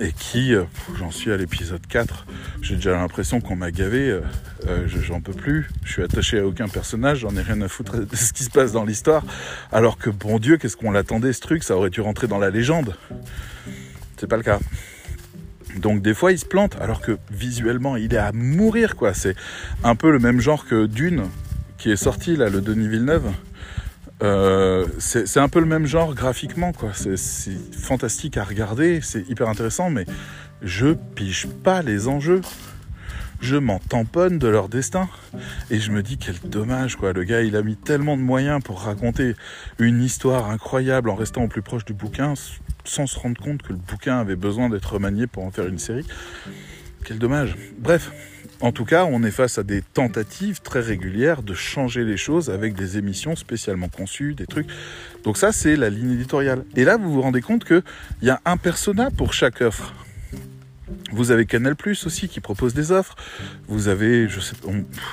et 0.00 0.10
qui, 0.10 0.54
euh, 0.54 0.64
j'en 0.98 1.12
suis 1.12 1.30
à 1.30 1.36
l'épisode 1.36 1.86
4, 1.86 2.26
j'ai 2.60 2.74
déjà 2.74 2.96
l'impression 2.96 3.40
qu'on 3.40 3.54
m'a 3.54 3.70
gavé, 3.70 4.10
euh, 4.10 4.20
euh, 4.66 4.88
j'en 4.88 5.20
peux 5.20 5.32
plus, 5.32 5.68
je 5.84 5.92
suis 5.92 6.02
attaché 6.02 6.40
à 6.40 6.46
aucun 6.46 6.66
personnage, 6.66 7.18
j'en 7.20 7.36
ai 7.36 7.42
rien 7.42 7.60
à 7.60 7.68
foutre 7.68 8.04
de 8.04 8.16
ce 8.16 8.32
qui 8.32 8.42
se 8.42 8.50
passe 8.50 8.72
dans 8.72 8.84
l'histoire, 8.84 9.24
alors 9.70 9.98
que 9.98 10.10
bon 10.10 10.40
Dieu, 10.40 10.56
qu'est-ce 10.56 10.76
qu'on 10.76 10.90
l'attendait 10.90 11.32
ce 11.32 11.40
truc, 11.40 11.62
ça 11.62 11.76
aurait 11.76 11.90
dû 11.90 12.00
rentrer 12.00 12.26
dans 12.26 12.38
la 12.38 12.50
légende. 12.50 12.96
C'est 14.16 14.26
pas 14.26 14.36
le 14.36 14.42
cas. 14.42 14.58
Donc 15.78 16.02
des 16.02 16.14
fois 16.14 16.32
il 16.32 16.38
se 16.38 16.46
plante, 16.46 16.76
alors 16.80 17.00
que 17.00 17.18
visuellement 17.30 17.96
il 17.96 18.14
est 18.14 18.18
à 18.18 18.32
mourir 18.32 18.96
quoi. 18.96 19.14
C'est 19.14 19.34
un 19.84 19.94
peu 19.94 20.10
le 20.10 20.18
même 20.18 20.40
genre 20.40 20.66
que 20.66 20.86
Dune, 20.86 21.24
qui 21.78 21.90
est 21.90 21.96
sorti 21.96 22.36
là, 22.36 22.48
le 22.48 22.60
Denis 22.60 22.88
Villeneuve. 22.88 23.30
Euh, 24.22 24.86
c'est 24.98 25.38
un 25.38 25.48
peu 25.48 25.60
le 25.60 25.66
même 25.66 25.86
genre 25.86 26.14
graphiquement, 26.14 26.72
quoi. 26.72 26.90
C'est 26.92 27.16
fantastique 27.72 28.36
à 28.36 28.44
regarder, 28.44 29.00
c'est 29.00 29.28
hyper 29.28 29.48
intéressant, 29.48 29.90
mais 29.90 30.06
je 30.62 30.94
pige 31.14 31.46
pas 31.46 31.82
les 31.82 32.08
enjeux. 32.08 32.40
Je 33.40 33.54
m'en 33.54 33.78
tamponne 33.78 34.40
de 34.40 34.48
leur 34.48 34.68
destin. 34.68 35.08
Et 35.70 35.78
je 35.78 35.92
me 35.92 36.02
dis 36.02 36.18
quel 36.18 36.34
dommage, 36.44 36.96
quoi. 36.96 37.12
Le 37.12 37.22
gars, 37.22 37.42
il 37.42 37.54
a 37.54 37.62
mis 37.62 37.76
tellement 37.76 38.16
de 38.16 38.22
moyens 38.22 38.60
pour 38.60 38.80
raconter 38.82 39.36
une 39.78 40.02
histoire 40.02 40.50
incroyable 40.50 41.10
en 41.10 41.14
restant 41.14 41.44
au 41.44 41.48
plus 41.48 41.62
proche 41.62 41.84
du 41.84 41.92
bouquin, 41.94 42.34
sans 42.88 43.06
se 43.06 43.18
rendre 43.18 43.40
compte 43.40 43.62
que 43.62 43.72
le 43.72 43.78
bouquin 43.78 44.18
avait 44.18 44.36
besoin 44.36 44.68
d'être 44.68 44.92
remanié 44.92 45.26
pour 45.26 45.44
en 45.44 45.50
faire 45.50 45.66
une 45.66 45.78
série. 45.78 46.06
Quel 47.04 47.18
dommage. 47.18 47.56
Bref, 47.78 48.10
en 48.60 48.72
tout 48.72 48.84
cas, 48.84 49.04
on 49.04 49.22
est 49.22 49.30
face 49.30 49.58
à 49.58 49.62
des 49.62 49.82
tentatives 49.82 50.60
très 50.62 50.80
régulières 50.80 51.42
de 51.42 51.54
changer 51.54 52.04
les 52.04 52.16
choses 52.16 52.50
avec 52.50 52.74
des 52.74 52.98
émissions 52.98 53.36
spécialement 53.36 53.88
conçues, 53.88 54.34
des 54.34 54.46
trucs. 54.46 54.66
Donc 55.22 55.36
ça, 55.36 55.52
c'est 55.52 55.76
la 55.76 55.90
ligne 55.90 56.12
éditoriale. 56.12 56.64
Et 56.74 56.84
là, 56.84 56.96
vous 56.96 57.12
vous 57.12 57.22
rendez 57.22 57.40
compte 57.40 57.64
qu'il 57.64 57.82
y 58.22 58.30
a 58.30 58.40
un 58.44 58.56
persona 58.56 59.10
pour 59.10 59.32
chaque 59.32 59.60
offre. 59.60 59.94
Vous 61.12 61.30
avez 61.30 61.46
Canal 61.46 61.76
Plus 61.76 62.06
aussi 62.06 62.28
qui 62.28 62.40
propose 62.40 62.74
des 62.74 62.92
offres. 62.92 63.16
Vous 63.68 63.88
avez, 63.88 64.28
je 64.28 64.40
sais, 64.40 64.54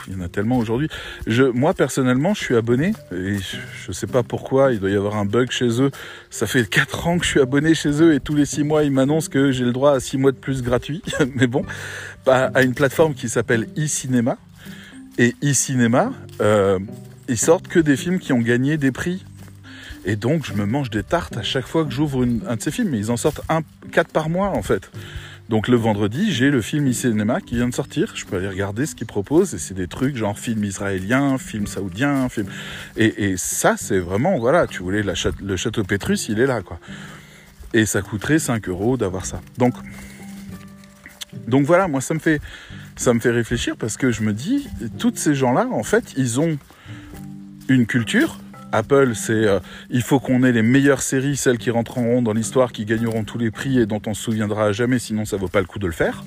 il 0.07 0.13
y 0.13 0.15
en 0.17 0.21
a 0.21 0.27
tellement 0.27 0.57
aujourd'hui. 0.57 0.89
Moi 1.53 1.73
personnellement, 1.73 2.33
je 2.33 2.43
suis 2.43 2.55
abonné 2.55 2.93
et 3.11 3.37
je, 3.37 3.87
ne 3.87 3.93
sais 3.93 4.07
pas 4.07 4.23
pourquoi. 4.23 4.73
Il 4.73 4.79
doit 4.79 4.89
y 4.89 4.95
avoir 4.95 5.15
un 5.17 5.25
bug 5.25 5.51
chez 5.51 5.81
eux. 5.81 5.91
Ça 6.29 6.47
fait 6.47 6.67
4 6.67 7.07
ans 7.07 7.17
que 7.17 7.25
je 7.25 7.29
suis 7.31 7.41
abonné 7.41 7.73
chez 7.75 8.01
eux 8.01 8.13
et 8.13 8.19
tous 8.19 8.35
les 8.35 8.45
6 8.45 8.63
mois, 8.63 8.83
ils 8.83 8.91
m'annoncent 8.91 9.29
que 9.29 9.51
j'ai 9.51 9.65
le 9.65 9.71
droit 9.71 9.93
à 9.93 9.99
6 9.99 10.17
mois 10.17 10.31
de 10.31 10.37
plus 10.37 10.61
gratuit. 10.63 11.01
Mais 11.35 11.47
bon, 11.47 11.65
à 12.27 12.63
une 12.63 12.73
plateforme 12.73 13.13
qui 13.13 13.29
s'appelle 13.29 13.67
e-cinéma. 13.77 14.37
Et 15.17 15.33
e-cinéma, 15.43 16.11
euh, 16.41 16.77
ils 17.29 17.37
sortent 17.37 17.67
que 17.67 17.79
des 17.79 17.95
films 17.95 18.19
qui 18.19 18.33
ont 18.33 18.41
gagné 18.41 18.77
des 18.77 18.91
prix. 18.91 19.23
Et 20.05 20.15
donc, 20.15 20.45
je 20.45 20.53
me 20.53 20.65
mange 20.65 20.89
des 20.89 21.03
tartes 21.03 21.37
à 21.37 21.41
chaque 21.41 21.65
fois 21.65 21.83
que 21.85 21.91
j'ouvre 21.91 22.25
un 22.47 22.55
de 22.55 22.61
ces 22.61 22.71
films. 22.71 22.93
Ils 22.93 23.11
en 23.11 23.17
sortent 23.17 23.41
un, 23.49 23.61
4 23.91 24.11
par 24.11 24.29
mois 24.29 24.49
en 24.49 24.61
fait. 24.61 24.91
Donc 25.49 25.67
le 25.67 25.77
vendredi, 25.77 26.31
j'ai 26.31 26.49
le 26.49 26.61
film 26.61 26.89
e-cinéma 26.89 27.39
qui 27.39 27.55
vient 27.55 27.67
de 27.67 27.73
sortir. 27.73 28.13
Je 28.15 28.25
peux 28.25 28.37
aller 28.37 28.47
regarder 28.47 28.85
ce 28.85 28.95
qu'ils 28.95 29.05
proposent. 29.05 29.53
Et 29.53 29.59
c'est 29.59 29.75
des 29.75 29.87
trucs 29.87 30.15
genre 30.15 30.37
film 30.37 30.63
israélien, 30.63 31.37
film 31.37 31.67
saoudien, 31.67 32.27
film. 32.29 32.47
Et, 32.97 33.35
ça, 33.37 33.75
c'est 33.77 33.99
vraiment, 33.99 34.39
voilà, 34.39 34.65
tu 34.65 34.81
voulais 34.81 35.03
le 35.03 35.55
château 35.55 35.83
Pétrus, 35.83 36.29
il 36.29 36.39
est 36.39 36.47
là, 36.47 36.61
quoi. 36.61 36.79
Et 37.73 37.85
ça 37.85 38.01
coûterait 38.01 38.39
5 38.39 38.67
euros 38.69 38.97
d'avoir 38.97 39.25
ça. 39.25 39.41
Donc, 39.57 39.75
donc 41.47 41.65
voilà, 41.65 41.87
moi, 41.87 42.01
ça 42.01 42.13
me 42.13 42.19
fait, 42.19 42.41
ça 42.95 43.13
me 43.13 43.19
fait 43.19 43.31
réfléchir 43.31 43.75
parce 43.77 43.97
que 43.97 44.11
je 44.11 44.21
me 44.23 44.33
dis, 44.33 44.67
tous 44.97 45.13
ces 45.15 45.35
gens-là, 45.35 45.67
en 45.71 45.83
fait, 45.83 46.13
ils 46.17 46.39
ont 46.39 46.57
une 47.67 47.85
culture, 47.85 48.39
Apple, 48.71 49.13
c'est 49.15 49.33
euh, 49.33 49.59
il 49.89 50.01
faut 50.01 50.19
qu'on 50.19 50.43
ait 50.43 50.51
les 50.51 50.61
meilleures 50.61 51.01
séries, 51.01 51.37
celles 51.37 51.57
qui 51.57 51.69
rentreront 51.69 52.21
dans 52.21 52.33
l'histoire, 52.33 52.71
qui 52.71 52.85
gagneront 52.85 53.23
tous 53.23 53.37
les 53.37 53.51
prix 53.51 53.79
et 53.79 53.85
dont 53.85 54.01
on 54.07 54.13
se 54.13 54.21
souviendra 54.21 54.71
jamais, 54.71 54.99
sinon 54.99 55.25
ça 55.25 55.37
vaut 55.37 55.47
pas 55.47 55.61
le 55.61 55.67
coup 55.67 55.79
de 55.79 55.87
le 55.87 55.93
faire. 55.93 56.23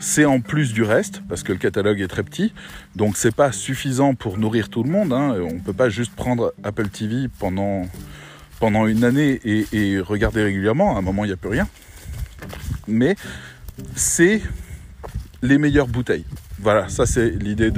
C'est 0.00 0.24
en 0.24 0.40
plus 0.40 0.72
du 0.72 0.84
reste, 0.84 1.22
parce 1.28 1.42
que 1.42 1.52
le 1.52 1.58
catalogue 1.58 2.00
est 2.00 2.08
très 2.08 2.22
petit, 2.22 2.52
donc 2.94 3.16
c'est 3.16 3.34
pas 3.34 3.50
suffisant 3.50 4.14
pour 4.14 4.38
nourrir 4.38 4.68
tout 4.68 4.84
le 4.84 4.90
monde. 4.90 5.12
Hein. 5.12 5.36
On 5.40 5.58
peut 5.58 5.72
pas 5.72 5.88
juste 5.88 6.14
prendre 6.14 6.54
Apple 6.62 6.88
TV 6.88 7.28
pendant, 7.38 7.82
pendant 8.60 8.86
une 8.86 9.02
année 9.02 9.40
et, 9.44 9.66
et 9.72 10.00
regarder 10.00 10.42
régulièrement. 10.42 10.94
À 10.94 11.00
un 11.00 11.02
moment, 11.02 11.24
il 11.24 11.28
n'y 11.28 11.32
a 11.32 11.36
plus 11.36 11.50
rien. 11.50 11.66
Mais 12.86 13.16
c'est 13.96 14.40
les 15.42 15.58
meilleures 15.58 15.88
bouteilles. 15.88 16.24
Voilà, 16.60 16.88
ça 16.88 17.06
c'est 17.06 17.30
l'idée 17.30 17.70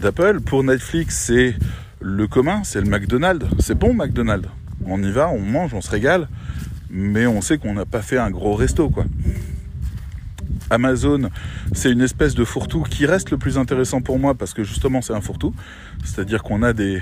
d'Apple. 0.00 0.40
Pour 0.40 0.64
Netflix, 0.64 1.16
c'est 1.26 1.54
le 2.00 2.26
commun, 2.26 2.62
c'est 2.64 2.80
le 2.80 2.88
McDonald's. 2.88 3.46
C'est 3.58 3.78
bon 3.78 3.94
McDonald's. 3.94 4.48
On 4.84 5.02
y 5.02 5.10
va, 5.10 5.28
on 5.28 5.40
mange, 5.40 5.74
on 5.74 5.80
se 5.80 5.90
régale, 5.90 6.28
mais 6.90 7.26
on 7.26 7.40
sait 7.40 7.58
qu'on 7.58 7.74
n'a 7.74 7.86
pas 7.86 8.02
fait 8.02 8.18
un 8.18 8.30
gros 8.30 8.54
resto, 8.54 8.88
quoi. 8.90 9.04
Amazon, 10.68 11.30
c'est 11.72 11.92
une 11.92 12.00
espèce 12.00 12.34
de 12.34 12.44
fourre-tout 12.44 12.82
qui 12.82 13.06
reste 13.06 13.30
le 13.30 13.38
plus 13.38 13.56
intéressant 13.56 14.00
pour 14.00 14.18
moi 14.18 14.34
parce 14.34 14.52
que 14.52 14.64
justement 14.64 15.00
c'est 15.00 15.12
un 15.12 15.20
fourre-tout. 15.20 15.54
C'est-à-dire 16.04 16.42
qu'on 16.42 16.62
a 16.64 16.72
des, 16.72 17.00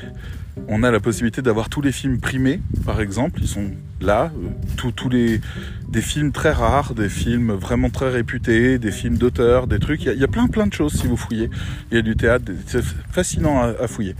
on 0.68 0.82
a 0.82 0.90
la 0.90 1.00
possibilité 1.00 1.40
d'avoir 1.40 1.68
tous 1.70 1.80
les 1.80 1.92
films 1.92 2.20
primés, 2.20 2.60
par 2.84 3.00
exemple, 3.00 3.40
ils 3.42 3.48
sont 3.48 3.70
là, 4.00 4.30
euh, 4.36 4.90
tous 4.94 5.08
les 5.08 5.40
des 5.88 6.02
films 6.02 6.32
très 6.32 6.50
rares, 6.50 6.94
des 6.94 7.08
films 7.08 7.52
vraiment 7.52 7.88
très 7.88 8.10
réputés, 8.10 8.78
des 8.78 8.90
films 8.90 9.16
d'auteurs, 9.16 9.66
des 9.66 9.78
trucs. 9.78 10.04
Il 10.04 10.18
y, 10.18 10.24
a, 10.24 10.28
plein 10.28 10.48
plein 10.48 10.66
de 10.66 10.72
choses 10.72 10.94
si 10.94 11.06
vous 11.06 11.16
fouillez. 11.16 11.50
Il 11.90 11.94
y 11.94 11.98
a 11.98 12.02
du 12.02 12.16
théâtre, 12.16 12.46
c'est 12.66 12.82
fascinant 12.82 13.62
à, 13.62 13.86
fouiller. 13.86 14.16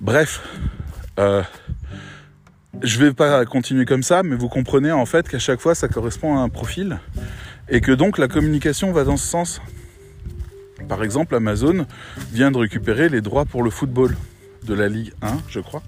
Bref, 0.00 0.40
euh, 1.18 1.42
je 2.82 2.98
vais 2.98 3.12
pas 3.12 3.44
continuer 3.44 3.84
comme 3.84 4.02
ça, 4.02 4.22
mais 4.22 4.36
vous 4.36 4.48
comprenez 4.48 4.92
en 4.92 5.06
fait 5.06 5.28
qu'à 5.28 5.40
chaque 5.40 5.60
fois 5.60 5.74
ça 5.74 5.88
correspond 5.88 6.36
à 6.36 6.40
un 6.40 6.48
profil 6.48 6.98
et 7.68 7.80
que 7.80 7.92
donc 7.92 8.18
la 8.18 8.28
communication 8.28 8.92
va 8.92 9.04
dans 9.04 9.16
ce 9.16 9.26
sens. 9.26 9.60
Par 10.88 11.02
exemple, 11.02 11.34
Amazon 11.34 11.86
vient 12.32 12.50
de 12.50 12.58
récupérer 12.58 13.08
les 13.08 13.20
droits 13.20 13.44
pour 13.44 13.62
le 13.62 13.70
football 13.70 14.16
de 14.64 14.74
la 14.74 14.88
Ligue 14.88 15.12
1, 15.22 15.38
je 15.48 15.60
crois. 15.60 15.82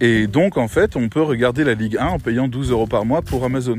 Et 0.00 0.26
donc, 0.26 0.56
en 0.56 0.68
fait, 0.68 0.96
on 0.96 1.08
peut 1.08 1.22
regarder 1.22 1.64
la 1.64 1.74
Ligue 1.74 1.96
1 1.98 2.06
en 2.06 2.18
payant 2.18 2.48
12 2.48 2.70
euros 2.70 2.86
par 2.86 3.04
mois 3.04 3.22
pour 3.22 3.44
Amazon. 3.44 3.78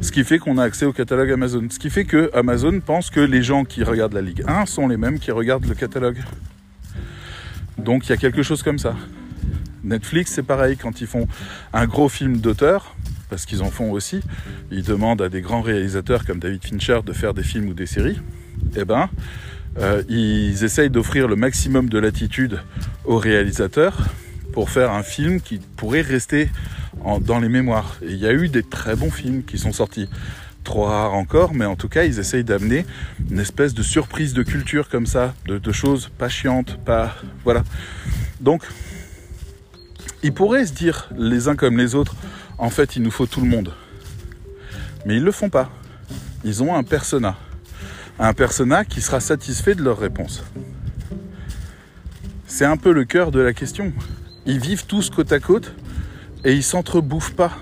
Ce 0.00 0.12
qui 0.12 0.24
fait 0.24 0.38
qu'on 0.38 0.58
a 0.58 0.64
accès 0.64 0.86
au 0.86 0.92
catalogue 0.92 1.30
Amazon. 1.30 1.66
Ce 1.70 1.78
qui 1.78 1.90
fait 1.90 2.04
que 2.04 2.30
Amazon 2.34 2.80
pense 2.80 3.10
que 3.10 3.20
les 3.20 3.42
gens 3.42 3.64
qui 3.64 3.82
regardent 3.82 4.14
la 4.14 4.22
Ligue 4.22 4.44
1 4.46 4.66
sont 4.66 4.88
les 4.88 4.96
mêmes 4.96 5.18
qui 5.18 5.30
regardent 5.30 5.66
le 5.66 5.74
catalogue. 5.74 6.18
Donc, 7.78 8.06
il 8.06 8.10
y 8.10 8.12
a 8.12 8.16
quelque 8.16 8.42
chose 8.42 8.62
comme 8.62 8.78
ça. 8.78 8.94
Netflix, 9.84 10.32
c'est 10.32 10.42
pareil, 10.42 10.76
quand 10.76 11.00
ils 11.00 11.06
font 11.06 11.28
un 11.72 11.86
gros 11.86 12.08
film 12.08 12.38
d'auteur, 12.38 12.96
parce 13.30 13.46
qu'ils 13.46 13.62
en 13.62 13.70
font 13.70 13.92
aussi, 13.92 14.20
ils 14.70 14.82
demandent 14.82 15.22
à 15.22 15.28
des 15.28 15.40
grands 15.40 15.62
réalisateurs 15.62 16.24
comme 16.24 16.38
David 16.38 16.64
Fincher 16.64 17.00
de 17.04 17.12
faire 17.12 17.34
des 17.34 17.42
films 17.42 17.68
ou 17.68 17.74
des 17.74 17.86
séries, 17.86 18.20
eh 18.76 18.84
ben, 18.84 19.08
euh, 19.78 20.02
ils 20.08 20.64
essayent 20.64 20.90
d'offrir 20.90 21.28
le 21.28 21.36
maximum 21.36 21.88
de 21.88 21.98
latitude 21.98 22.60
aux 23.04 23.18
réalisateurs 23.18 23.96
pour 24.52 24.70
faire 24.70 24.92
un 24.92 25.02
film 25.02 25.40
qui 25.40 25.60
pourrait 25.76 26.00
rester 26.00 26.48
dans 27.20 27.38
les 27.38 27.48
mémoires. 27.48 27.98
Et 28.02 28.12
il 28.12 28.16
y 28.16 28.26
a 28.26 28.32
eu 28.32 28.48
des 28.48 28.62
très 28.62 28.96
bons 28.96 29.10
films 29.10 29.44
qui 29.44 29.58
sont 29.58 29.72
sortis. 29.72 30.08
Trop 30.66 30.84
rares 30.84 31.14
encore, 31.14 31.54
mais 31.54 31.64
en 31.64 31.76
tout 31.76 31.88
cas, 31.88 32.04
ils 32.04 32.18
essayent 32.18 32.44
d'amener 32.44 32.84
une 33.30 33.38
espèce 33.38 33.72
de 33.72 33.82
surprise 33.82 34.34
de 34.34 34.42
culture 34.42 34.88
comme 34.88 35.06
ça, 35.06 35.32
de, 35.46 35.56
de 35.56 35.72
choses 35.72 36.10
pas 36.18 36.28
chiantes, 36.28 36.78
pas. 36.84 37.14
Voilà. 37.44 37.64
Donc, 38.40 38.64
ils 40.22 40.34
pourraient 40.34 40.66
se 40.66 40.74
dire, 40.74 41.08
les 41.16 41.48
uns 41.48 41.56
comme 41.56 41.78
les 41.78 41.94
autres, 41.94 42.16
en 42.58 42.68
fait, 42.68 42.96
il 42.96 43.02
nous 43.02 43.10
faut 43.10 43.26
tout 43.26 43.40
le 43.40 43.48
monde. 43.48 43.72
Mais 45.06 45.16
ils 45.16 45.22
le 45.22 45.32
font 45.32 45.48
pas. 45.48 45.70
Ils 46.44 46.62
ont 46.62 46.74
un 46.74 46.82
persona 46.82 47.36
un 48.18 48.32
persona 48.32 48.84
qui 48.84 49.00
sera 49.00 49.20
satisfait 49.20 49.74
de 49.74 49.82
leur 49.82 49.98
réponse. 49.98 50.42
C'est 52.46 52.64
un 52.64 52.76
peu 52.76 52.92
le 52.92 53.04
cœur 53.04 53.30
de 53.30 53.40
la 53.40 53.52
question. 53.52 53.92
Ils 54.46 54.58
vivent 54.58 54.86
tous 54.86 55.10
côte 55.10 55.32
à 55.32 55.40
côte 55.40 55.74
et 56.44 56.54
ils 56.54 56.62
s'entrebouffent 56.62 57.34
pas. 57.34 57.52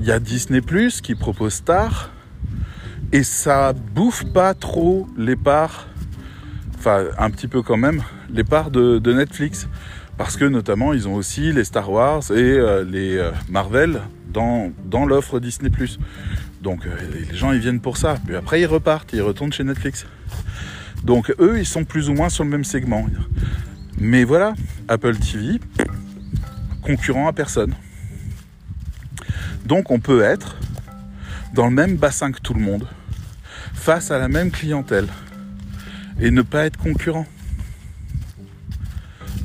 Il 0.00 0.06
y 0.06 0.12
a 0.12 0.20
Disney 0.20 0.60
Plus 0.60 1.00
qui 1.00 1.16
propose 1.16 1.54
Star 1.54 2.10
et 3.12 3.24
ça 3.24 3.72
bouffe 3.72 4.24
pas 4.32 4.54
trop 4.54 5.08
les 5.16 5.34
parts, 5.34 5.88
enfin 6.76 7.06
un 7.18 7.30
petit 7.30 7.48
peu 7.48 7.62
quand 7.62 7.76
même, 7.76 8.02
les 8.30 8.44
parts 8.44 8.70
de, 8.70 9.12
Netflix. 9.12 9.68
Parce 10.16 10.36
que 10.36 10.44
notamment 10.44 10.92
ils 10.92 11.08
ont 11.08 11.14
aussi 11.14 11.52
les 11.52 11.64
Star 11.64 11.90
Wars 11.90 12.22
et 12.30 12.34
euh, 12.34 12.84
les 12.84 13.16
euh, 13.16 13.30
Marvel 13.48 14.00
dans, 14.32 14.72
dans 14.84 15.04
l'offre 15.04 15.40
Disney. 15.40 15.70
Donc 16.62 16.86
euh, 16.86 16.90
les 17.12 17.36
gens 17.36 17.52
ils 17.52 17.60
viennent 17.60 17.80
pour 17.80 17.96
ça. 17.96 18.16
Puis 18.24 18.36
après 18.36 18.60
ils 18.60 18.66
repartent, 18.66 19.12
ils 19.12 19.22
retournent 19.22 19.52
chez 19.52 19.64
Netflix. 19.64 20.06
Donc 21.02 21.32
eux 21.40 21.58
ils 21.58 21.66
sont 21.66 21.84
plus 21.84 22.08
ou 22.08 22.14
moins 22.14 22.28
sur 22.28 22.44
le 22.44 22.50
même 22.50 22.64
segment. 22.64 23.06
Mais 23.98 24.22
voilà, 24.22 24.54
Apple 24.86 25.16
TV, 25.16 25.58
concurrent 26.82 27.26
à 27.26 27.32
personne. 27.32 27.74
Donc 29.68 29.90
on 29.90 30.00
peut 30.00 30.22
être 30.22 30.56
dans 31.52 31.66
le 31.66 31.72
même 31.72 31.96
bassin 31.96 32.32
que 32.32 32.40
tout 32.40 32.54
le 32.54 32.60
monde, 32.60 32.88
face 33.74 34.10
à 34.10 34.16
la 34.18 34.26
même 34.26 34.50
clientèle, 34.50 35.06
et 36.18 36.30
ne 36.30 36.40
pas 36.40 36.64
être 36.64 36.78
concurrent. 36.78 37.26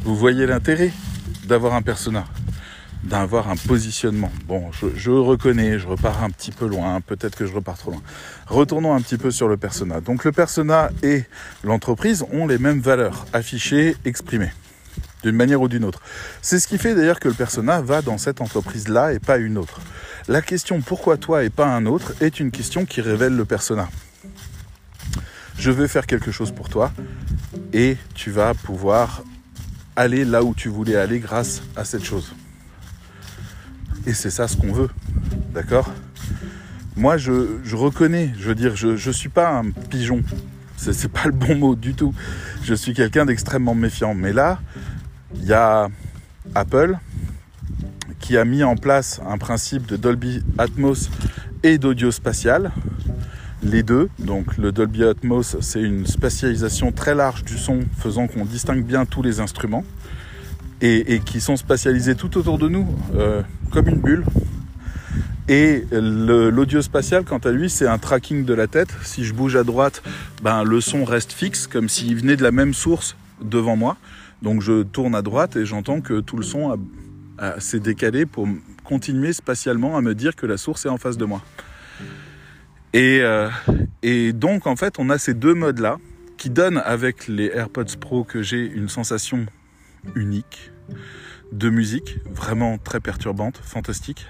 Vous 0.06 0.16
voyez 0.16 0.46
l'intérêt 0.46 0.94
d'avoir 1.44 1.74
un 1.74 1.82
persona. 1.82 2.24
d'avoir 3.04 3.50
un 3.50 3.58
positionnement. 3.58 4.32
Bon, 4.48 4.72
je, 4.72 5.12
reconnais, 5.12 5.78
je 5.78 5.88
repars 5.88 6.24
un 6.24 6.30
petit 6.30 6.52
peu 6.52 6.68
loin, 6.68 7.02
peut-être 7.02 7.36
que 7.36 7.46
je 7.46 7.54
repars 7.54 7.78
trop 7.78 7.92
loin. 7.92 8.02
Retournons 8.48 8.96
un 8.96 9.02
petit 9.02 9.18
peu 9.18 9.30
sur 9.30 9.50
le 9.50 9.58
persona. 9.58 10.00
Donc 10.00 10.24
le 10.24 10.32
persona 10.32 10.90
et 11.04 11.26
l'entreprise 11.66 12.24
ont 12.32 12.48
les 12.48 12.58
mêmes 12.58 12.80
valeurs 12.80 13.26
affichées, 13.34 13.98
exprimées, 14.06 14.54
d'une 15.22 15.36
manière 15.36 15.60
ou 15.60 15.68
d'une 15.68 15.84
autre. 15.84 16.00
C'est 16.42 16.60
ce 16.60 16.68
qui 16.70 16.78
fait 16.78 16.96
d'ailleurs 16.96 17.20
que 17.20 17.28
le 17.28 17.34
persona 17.34 17.82
va 17.82 18.02
dans 18.02 18.18
cette 18.18 18.40
entreprise-là 18.40 19.12
et 19.12 19.20
pas 19.20 19.38
une 19.38 19.58
autre. 19.58 19.82
La 20.30 20.42
question 20.42 20.80
pourquoi 20.80 21.18
toi 21.18 21.44
et 21.44 21.50
pas 21.50 21.68
un 21.68 21.86
autre 21.86 22.14
est 22.22 22.40
une 22.40 22.52
question 22.52 22.86
qui 22.86 23.02
révèle 23.02 23.36
le 23.36 23.44
persona. 23.44 23.90
Je 25.58 25.70
veux 25.70 25.88
faire 25.88 26.08
quelque 26.08 26.32
chose 26.32 26.52
pour 26.52 26.70
toi 26.70 26.94
et 27.74 27.98
tu 28.16 28.32
vas 28.32 28.54
pouvoir 28.54 29.24
aller 29.98 30.24
là 30.24 30.44
où 30.44 30.56
tu 30.56 30.70
voulais 30.70 30.96
aller 30.96 31.20
grâce 31.20 31.62
à 31.76 31.84
cette 31.84 32.06
chose. 32.06 32.34
Et 34.06 34.14
c'est 34.14 34.30
ça 34.30 34.48
ce 34.48 34.56
qu'on 34.56 34.72
veut. 34.72 34.90
D'accord? 35.54 35.92
Moi, 36.96 37.18
je, 37.18 37.76
reconnais, 37.76 38.34
je 38.38 38.48
veux 38.48 38.56
dire, 38.56 38.76
je 38.76 38.90
ne 38.90 39.14
suis 39.14 39.30
pas 39.30 39.50
un 39.50 39.72
pigeon. 39.72 40.24
C'est 40.78 41.12
pas 41.12 41.26
le 41.26 41.32
bon 41.32 41.56
mot 41.56 41.76
du 41.76 41.94
tout. 41.94 42.14
Je 42.64 42.74
suis 42.74 42.94
quelqu'un 42.94 43.26
d'extrêmement 43.26 43.76
méfiant. 43.76 44.14
Mais 44.14 44.32
là, 44.32 44.60
il 45.36 45.46
y 45.46 45.54
a 45.54 45.90
Apple 46.56 46.98
qui 48.24 48.38
a 48.38 48.46
mis 48.46 48.64
en 48.64 48.78
place 48.78 49.20
un 49.28 49.38
principe 49.38 49.86
de 49.86 49.98
Dolby 49.98 50.42
Atmos 50.58 51.10
et 51.62 51.78
d'audio 51.78 52.10
spatial. 52.10 52.72
Les 53.62 53.84
deux, 53.84 54.08
donc 54.18 54.58
le 54.58 54.72
Dolby 54.72 55.04
Atmos, 55.04 55.58
c'est 55.60 55.82
une 55.82 56.08
spatialisation 56.08 56.94
très 56.94 57.16
large 57.16 57.44
du 57.44 57.58
son 57.58 57.82
faisant 57.98 58.28
qu'on 58.28 58.46
distingue 58.46 58.86
bien 58.86 59.06
tous 59.06 59.24
les 59.24 59.42
instruments 59.42 59.84
et, 60.80 61.20
qui 61.26 61.42
sont 61.42 61.58
spatialisés 61.58 62.16
tout 62.16 62.38
autour 62.38 62.58
de 62.58 62.70
nous, 62.70 62.88
euh, 63.16 63.42
comme 63.72 63.90
une 63.90 64.00
bulle. 64.00 64.24
Et 65.50 65.84
l'audio 65.92 66.82
spatial, 66.82 67.26
quant 67.26 67.40
à 67.40 67.52
lui, 67.52 67.70
c'est 67.70 67.88
un 67.88 67.98
tracking 67.98 68.46
de 68.46 68.54
la 68.54 68.68
tête. 68.68 68.96
Si 69.04 69.26
je 69.26 69.34
bouge 69.34 69.58
à 69.58 69.66
droite, 69.66 70.02
ben, 70.42 70.64
le 70.64 70.80
son 70.80 71.04
reste 71.04 71.34
fixe, 71.34 71.68
comme 71.68 71.90
s'il 71.90 72.16
venait 72.16 72.38
de 72.38 72.44
la 72.44 72.52
même 72.52 72.74
source 72.74 73.18
devant 73.42 73.76
moi. 73.76 73.98
Donc 74.42 74.62
je 74.62 74.84
tourne 74.84 75.14
à 75.14 75.22
droite 75.22 75.58
et 75.58 75.66
j'entends 75.66 76.00
que 76.00 76.22
tout 76.22 76.38
le 76.38 76.44
son 76.44 76.78
s'est 77.60 77.80
décalé 77.80 78.26
pour 78.26 78.48
continuer 78.84 79.34
spatialement 79.34 79.98
à 79.98 80.02
me 80.02 80.14
dire 80.14 80.36
que 80.36 80.46
la 80.46 80.58
source 80.58 80.86
est 80.86 80.90
en 80.90 80.98
face 80.98 81.18
de 81.18 81.26
moi. 81.26 81.42
Et, 82.94 83.22
euh, 83.22 83.50
et 84.04 84.34
donc 84.34 84.68
en 84.68 84.76
fait, 84.76 85.00
on 85.00 85.10
a 85.10 85.18
ces 85.18 85.34
deux 85.34 85.56
modes-là 85.56 85.98
qui 86.38 86.50
donnent 86.50 86.82
avec 86.86 87.28
les 87.28 87.48
AirPods 87.48 87.98
Pro 88.00 88.24
que 88.24 88.42
j'ai 88.44 88.66
une 88.66 88.88
sensation 88.88 89.46
unique 90.16 90.72
de 91.52 91.70
musique, 91.70 92.20
vraiment 92.30 92.78
très 92.78 93.00
perturbante, 93.00 93.60
fantastique, 93.64 94.28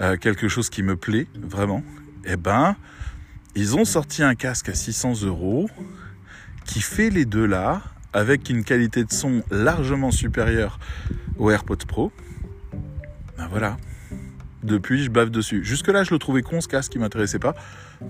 euh, 0.00 0.16
quelque 0.16 0.48
chose 0.48 0.70
qui 0.70 0.82
me 0.82 0.96
plaît 0.96 1.26
vraiment, 1.34 1.82
eh 2.24 2.36
ben, 2.36 2.76
ils 3.54 3.76
ont 3.76 3.84
sorti 3.84 4.22
un 4.22 4.34
casque 4.34 4.68
à 4.70 4.74
600 4.74 5.22
euros 5.22 5.68
qui 6.64 6.80
fait 6.80 7.10
les 7.10 7.24
deux 7.24 7.46
là, 7.46 7.82
avec 8.14 8.48
une 8.48 8.64
qualité 8.64 9.04
de 9.04 9.12
son 9.12 9.42
largement 9.50 10.10
supérieure 10.10 10.78
aux 11.36 11.50
AirPods 11.50 11.84
Pro. 11.86 12.12
Ben 13.36 13.48
voilà. 13.50 13.76
Depuis, 14.62 15.02
je 15.02 15.10
bave 15.10 15.28
dessus. 15.28 15.62
Jusque-là, 15.62 16.04
je 16.04 16.14
le 16.14 16.18
trouvais 16.18 16.40
con 16.40 16.62
ce 16.62 16.68
casque 16.68 16.92
qui 16.92 16.98
m'intéressait 16.98 17.38
pas. 17.38 17.54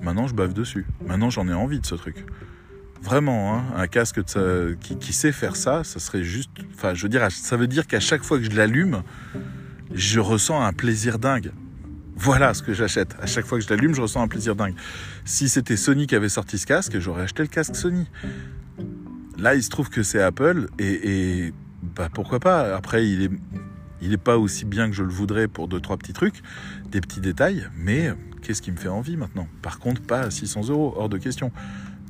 Maintenant, 0.02 0.28
je 0.28 0.34
bave 0.34 0.52
dessus. 0.52 0.86
Maintenant, 1.04 1.30
j'en 1.30 1.48
ai 1.48 1.54
envie 1.54 1.80
de 1.80 1.86
ce 1.86 1.96
truc. 1.96 2.24
Vraiment, 3.02 3.56
hein, 3.56 3.64
un 3.76 3.86
casque 3.86 4.20
qui, 4.80 5.12
sait 5.12 5.32
faire 5.32 5.56
ça, 5.56 5.82
ça 5.84 5.98
serait 5.98 6.22
juste. 6.22 6.50
Enfin, 6.74 6.94
je 6.94 7.02
veux 7.02 7.08
dire, 7.08 7.26
ça 7.30 7.56
veut 7.56 7.66
dire 7.66 7.86
qu'à 7.86 8.00
chaque 8.00 8.22
fois 8.22 8.38
que 8.38 8.44
je 8.44 8.56
l'allume, 8.56 9.02
je 9.92 10.20
ressens 10.20 10.62
un 10.62 10.72
plaisir 10.72 11.18
dingue. 11.18 11.50
Voilà 12.16 12.54
ce 12.54 12.62
que 12.62 12.72
j'achète. 12.72 13.16
À 13.20 13.26
chaque 13.26 13.46
fois 13.46 13.58
que 13.58 13.64
je 13.64 13.70
l'allume, 13.70 13.94
je 13.94 14.00
ressens 14.00 14.22
un 14.22 14.28
plaisir 14.28 14.54
dingue. 14.54 14.74
Si 15.24 15.48
c'était 15.48 15.76
Sony 15.76 16.06
qui 16.06 16.14
avait 16.14 16.28
sorti 16.28 16.58
ce 16.58 16.66
casque, 16.66 16.98
j'aurais 17.00 17.22
acheté 17.22 17.42
le 17.42 17.48
casque 17.48 17.74
Sony. 17.74 18.06
Là, 19.38 19.54
il 19.54 19.62
se 19.62 19.70
trouve 19.70 19.90
que 19.90 20.02
c'est 20.02 20.22
Apple 20.22 20.68
et, 20.78 21.52
bah, 21.82 22.08
pourquoi 22.12 22.40
pas. 22.40 22.74
Après, 22.74 23.06
il 23.08 23.22
est, 23.22 23.30
il 24.00 24.12
est 24.12 24.18
pas 24.18 24.38
aussi 24.38 24.64
bien 24.64 24.88
que 24.88 24.94
je 24.94 25.02
le 25.02 25.10
voudrais 25.10 25.48
pour 25.48 25.68
deux 25.68 25.80
trois 25.80 25.96
petits 25.96 26.12
trucs, 26.12 26.42
des 26.90 27.00
petits 27.00 27.20
détails, 27.20 27.68
mais 27.76 28.12
qu'est-ce 28.42 28.62
qui 28.62 28.70
me 28.70 28.76
fait 28.76 28.88
envie 28.88 29.16
maintenant? 29.16 29.48
Par 29.62 29.78
contre, 29.78 30.02
pas 30.02 30.20
à 30.20 30.30
600 30.30 30.68
euros, 30.68 30.94
hors 30.96 31.08
de 31.08 31.18
question. 31.18 31.50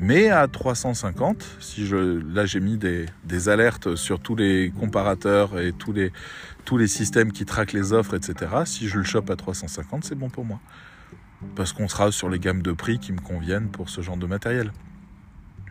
Mais 0.01 0.29
à 0.29 0.49
350, 0.49 1.57
si 1.61 1.87
je, 1.87 1.97
là 2.35 2.47
j'ai 2.47 2.59
mis 2.59 2.79
des, 2.79 3.49
alertes 3.49 3.95
sur 3.95 4.19
tous 4.19 4.35
les 4.35 4.73
comparateurs 4.79 5.61
et 5.61 5.73
tous 5.73 5.93
les, 5.93 6.13
tous 6.65 6.77
les 6.77 6.89
systèmes 6.89 7.31
qui 7.31 7.45
traquent 7.45 7.73
les 7.73 7.93
offres, 7.93 8.15
etc. 8.15 8.51
Si 8.65 8.89
je 8.89 8.99
le 8.99 9.05
chope 9.05 9.31
à 9.31 9.37
350, 9.37 10.05
c'est 10.05 10.17
bon 10.17 10.31
pour 10.31 10.45
moi. 10.45 10.61
Parce 11.55 11.73
qu'on 11.73 11.87
sera 11.87 12.11
sur 12.11 12.29
les 12.29 12.41
gammes 12.41 12.63
de 12.63 12.73
prix 12.73 12.99
qui 12.99 13.13
me 13.13 13.21
conviennent 13.21 13.69
pour 13.69 13.89
ce 13.89 14.01
genre 14.01 14.17
de 14.17 14.27
matériel. 14.27 14.73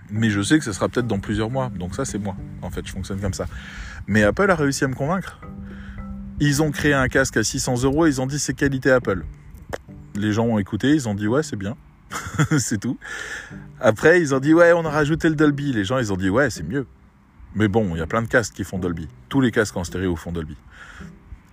Mais 0.09 0.29
je 0.29 0.41
sais 0.41 0.57
que 0.59 0.65
ce 0.65 0.73
sera 0.73 0.89
peut-être 0.89 1.07
dans 1.07 1.19
plusieurs 1.19 1.49
mois. 1.49 1.71
Donc 1.77 1.95
ça, 1.95 2.05
c'est 2.05 2.19
moi. 2.19 2.35
En 2.61 2.69
fait, 2.69 2.85
je 2.85 2.91
fonctionne 2.91 3.19
comme 3.19 3.33
ça. 3.33 3.45
Mais 4.07 4.23
Apple 4.23 4.49
a 4.49 4.55
réussi 4.55 4.83
à 4.83 4.87
me 4.87 4.95
convaincre. 4.95 5.39
Ils 6.39 6.61
ont 6.61 6.71
créé 6.71 6.93
un 6.93 7.07
casque 7.07 7.37
à 7.37 7.43
600 7.43 7.83
euros 7.83 8.05
ils 8.07 8.19
ont 8.19 8.27
dit 8.27 8.39
c'est 8.39 8.53
qualité 8.53 8.91
Apple. 8.91 9.23
Les 10.15 10.33
gens 10.33 10.45
ont 10.45 10.59
écouté, 10.59 10.91
ils 10.91 11.07
ont 11.07 11.15
dit 11.15 11.27
ouais, 11.27 11.43
c'est 11.43 11.55
bien. 11.55 11.77
c'est 12.57 12.79
tout. 12.79 12.97
Après, 13.79 14.21
ils 14.21 14.35
ont 14.35 14.39
dit 14.39 14.53
ouais, 14.53 14.73
on 14.73 14.85
a 14.85 14.89
rajouté 14.89 15.29
le 15.29 15.35
Dolby. 15.35 15.73
Les 15.73 15.85
gens, 15.85 15.97
ils 15.99 16.11
ont 16.11 16.17
dit 16.17 16.29
ouais, 16.29 16.49
c'est 16.49 16.63
mieux. 16.63 16.85
Mais 17.55 17.67
bon, 17.67 17.95
il 17.95 17.99
y 17.99 18.01
a 18.01 18.07
plein 18.07 18.21
de 18.21 18.27
casques 18.27 18.53
qui 18.53 18.63
font 18.63 18.79
Dolby. 18.79 19.07
Tous 19.29 19.41
les 19.41 19.51
casques 19.51 19.77
en 19.77 19.83
stéréo 19.83 20.15
font 20.15 20.31
Dolby. 20.31 20.57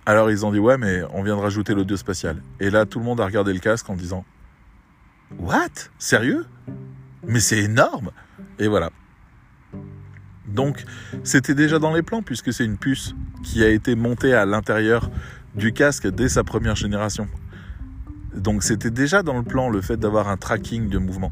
Alors 0.05 0.31
ils 0.31 0.45
ont 0.45 0.51
dit 0.51 0.59
ouais, 0.59 0.77
mais 0.77 1.03
on 1.13 1.23
vient 1.23 1.35
de 1.35 1.41
rajouter 1.41 1.73
l'audio 1.73 1.95
spatial. 1.95 2.41
Et 2.59 2.69
là, 2.69 2.85
tout 2.85 2.99
le 2.99 3.05
monde 3.05 3.21
a 3.21 3.25
regardé 3.25 3.53
le 3.53 3.59
casque 3.59 3.89
en 3.89 3.95
disant 3.95 4.25
What? 5.37 5.89
Sérieux? 5.99 6.45
Mais 7.27 7.39
c'est 7.39 7.59
énorme 7.59 8.11
Et 8.59 8.67
voilà. 8.67 8.89
Donc, 10.47 10.83
c'était 11.23 11.55
déjà 11.55 11.79
dans 11.79 11.93
les 11.93 12.01
plans 12.01 12.21
puisque 12.21 12.51
c'est 12.51 12.65
une 12.65 12.77
puce 12.77 13.15
qui 13.43 13.63
a 13.63 13.69
été 13.69 13.95
montée 13.95 14.33
à 14.33 14.45
l'intérieur 14.45 15.09
du 15.55 15.73
casque 15.73 16.07
dès 16.07 16.29
sa 16.29 16.43
première 16.43 16.75
génération. 16.75 17.27
Donc 18.35 18.63
c'était 18.63 18.91
déjà 18.91 19.23
dans 19.23 19.37
le 19.37 19.43
plan 19.43 19.69
le 19.69 19.81
fait 19.81 19.97
d'avoir 19.97 20.29
un 20.29 20.37
tracking 20.37 20.89
de 20.89 20.97
mouvement. 20.97 21.31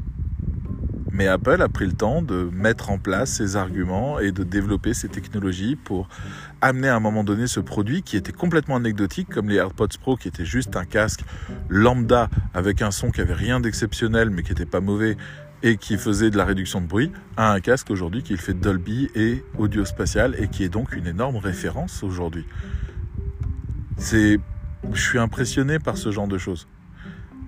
Mais 1.12 1.26
Apple 1.26 1.60
a 1.60 1.68
pris 1.68 1.86
le 1.86 1.92
temps 1.92 2.22
de 2.22 2.48
mettre 2.52 2.90
en 2.90 2.98
place 2.98 3.32
ses 3.32 3.56
arguments 3.56 4.20
et 4.20 4.32
de 4.32 4.44
développer 4.44 4.94
ses 4.94 5.08
technologies 5.08 5.76
pour 5.76 6.08
amener 6.60 6.88
à 6.88 6.96
un 6.96 7.00
moment 7.00 7.24
donné 7.24 7.46
ce 7.46 7.58
produit 7.58 8.02
qui 8.02 8.16
était 8.16 8.32
complètement 8.32 8.76
anecdotique, 8.76 9.28
comme 9.28 9.48
les 9.48 9.56
AirPods 9.56 9.88
Pro 10.00 10.16
qui 10.16 10.28
était 10.28 10.44
juste 10.44 10.76
un 10.76 10.84
casque 10.84 11.24
lambda 11.68 12.28
avec 12.54 12.80
un 12.80 12.90
son 12.90 13.10
qui 13.10 13.20
avait 13.20 13.34
rien 13.34 13.60
d'exceptionnel 13.60 14.30
mais 14.30 14.42
qui 14.42 14.50
n'était 14.50 14.66
pas 14.66 14.80
mauvais 14.80 15.16
et 15.62 15.76
qui 15.76 15.96
faisait 15.96 16.30
de 16.30 16.36
la 16.36 16.44
réduction 16.44 16.80
de 16.80 16.86
bruit, 16.86 17.12
à 17.36 17.52
un 17.52 17.60
casque 17.60 17.90
aujourd'hui 17.90 18.22
qui 18.22 18.36
fait 18.36 18.54
Dolby 18.54 19.10
et 19.14 19.44
audio 19.58 19.84
spatial 19.84 20.34
et 20.38 20.48
qui 20.48 20.64
est 20.64 20.68
donc 20.68 20.94
une 20.94 21.06
énorme 21.06 21.36
référence 21.36 22.02
aujourd'hui. 22.02 22.46
Je 23.98 24.38
suis 24.94 25.18
impressionné 25.18 25.78
par 25.78 25.96
ce 25.96 26.10
genre 26.10 26.28
de 26.28 26.38
choses. 26.38 26.66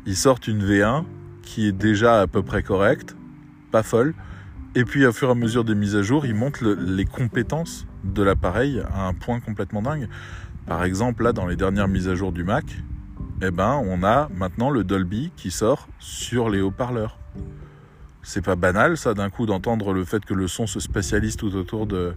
Ils 0.05 0.17
sortent 0.17 0.49
une 0.49 0.63
V1 0.65 1.05
qui 1.43 1.67
est 1.67 1.73
déjà 1.73 2.21
à 2.21 2.27
peu 2.27 2.43
près 2.43 2.63
correcte, 2.63 3.17
pas 3.71 3.83
folle. 3.83 4.15
Et 4.75 4.85
puis, 4.85 5.05
au 5.07 5.13
fur 5.13 5.29
et 5.29 5.33
à 5.33 5.35
mesure 5.35 5.65
des 5.65 5.75
mises 5.75 5.97
à 5.97 6.03
jour, 6.03 6.27
ils 6.27 6.35
montent 6.35 6.61
les 6.61 7.05
compétences 7.05 7.87
de 8.05 8.23
l'appareil 8.23 8.83
à 8.93 9.07
un 9.07 9.15
point 9.15 9.41
complètement 9.41 9.83
dingue. 9.83 10.09
Par 10.67 10.85
exemple, 10.85 11.25
là, 11.25 11.33
dans 11.33 11.47
les 11.47 11.57
dernières 11.57 11.89
mises 11.89 12.09
à 12.09 12.15
jour 12.15 12.33
du 12.33 12.45
Mac, 12.45 12.65
eh 13.43 13.51
ben, 13.51 13.83
on 13.85 14.03
a 14.03 14.29
maintenant 14.35 14.71
le 14.71 14.85
Dolby 14.85 15.33
qui 15.37 15.51
sort 15.51 15.89
sur 15.99 16.49
les 16.49 16.61
haut-parleurs 16.61 17.19
c'est 18.23 18.45
pas 18.45 18.55
banal 18.55 18.97
ça 18.97 19.15
d'un 19.15 19.31
coup 19.31 19.47
d'entendre 19.47 19.93
le 19.93 20.05
fait 20.05 20.25
que 20.25 20.35
le 20.35 20.47
son 20.47 20.67
se 20.67 20.79
spécialise 20.81 21.37
tout 21.37 21.55
autour 21.57 21.87
de 21.87 22.15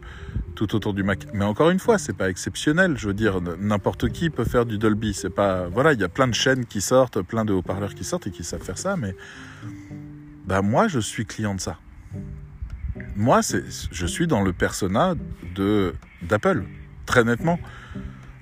tout 0.56 0.76
autour 0.76 0.94
du 0.94 1.04
Mac. 1.04 1.26
Mais 1.34 1.46
encore 1.46 1.70
une 1.70 1.80
fois, 1.80 1.98
c'est 1.98 2.16
pas 2.16 2.30
exceptionnel. 2.30 2.98
Je 2.98 3.08
veux 3.08 3.14
dire, 3.14 3.42
n'importe 3.60 4.10
qui 4.10 4.30
peut 4.30 4.46
faire 4.46 4.66
du 4.66 4.78
Dolby. 4.78 5.14
C'est 5.14 5.30
pas 5.30 5.68
voilà, 5.68 5.94
il 5.94 6.00
y 6.00 6.04
a 6.04 6.10
plein 6.10 6.28
de 6.28 6.34
chaînes 6.34 6.66
qui 6.66 6.82
sortent, 6.82 7.22
plein 7.22 7.44
de 7.44 7.54
haut-parleurs 7.54 7.96
qui 7.96 8.04
sortent 8.04 8.28
et 8.28 8.32
qui 8.32 8.44
savent 8.44 8.62
faire 8.62 8.78
ça. 8.78 8.96
Mais 8.98 9.16
bah 10.46 10.62
moi, 10.62 10.88
je 10.88 11.00
suis 11.00 11.26
client 11.26 11.56
de 11.56 11.62
ça. 11.62 11.78
Moi, 13.16 13.42
je 13.92 14.06
suis 14.06 14.28
dans 14.28 14.42
le 14.42 14.54
persona 14.54 15.16
d'Apple, 16.22 16.64
très 17.06 17.24
nettement. 17.24 17.60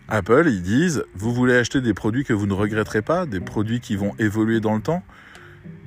Apple, 0.10 0.47
ils 0.47 0.62
disent, 0.62 1.06
vous 1.15 1.34
voulez 1.34 1.56
acheter 1.56 1.80
des 1.80 1.93
produits 1.93 2.23
que 2.23 2.34
vous 2.34 2.45
ne 2.45 2.54
regretterez 2.54 3.02
pas, 3.02 3.26
des 3.26 3.39
produits 3.39 3.80
qui 3.80 3.95
vont 3.95 4.13
évoluer 4.19 4.60
dans 4.60 4.76
le 4.76 4.82
temps 4.82 5.02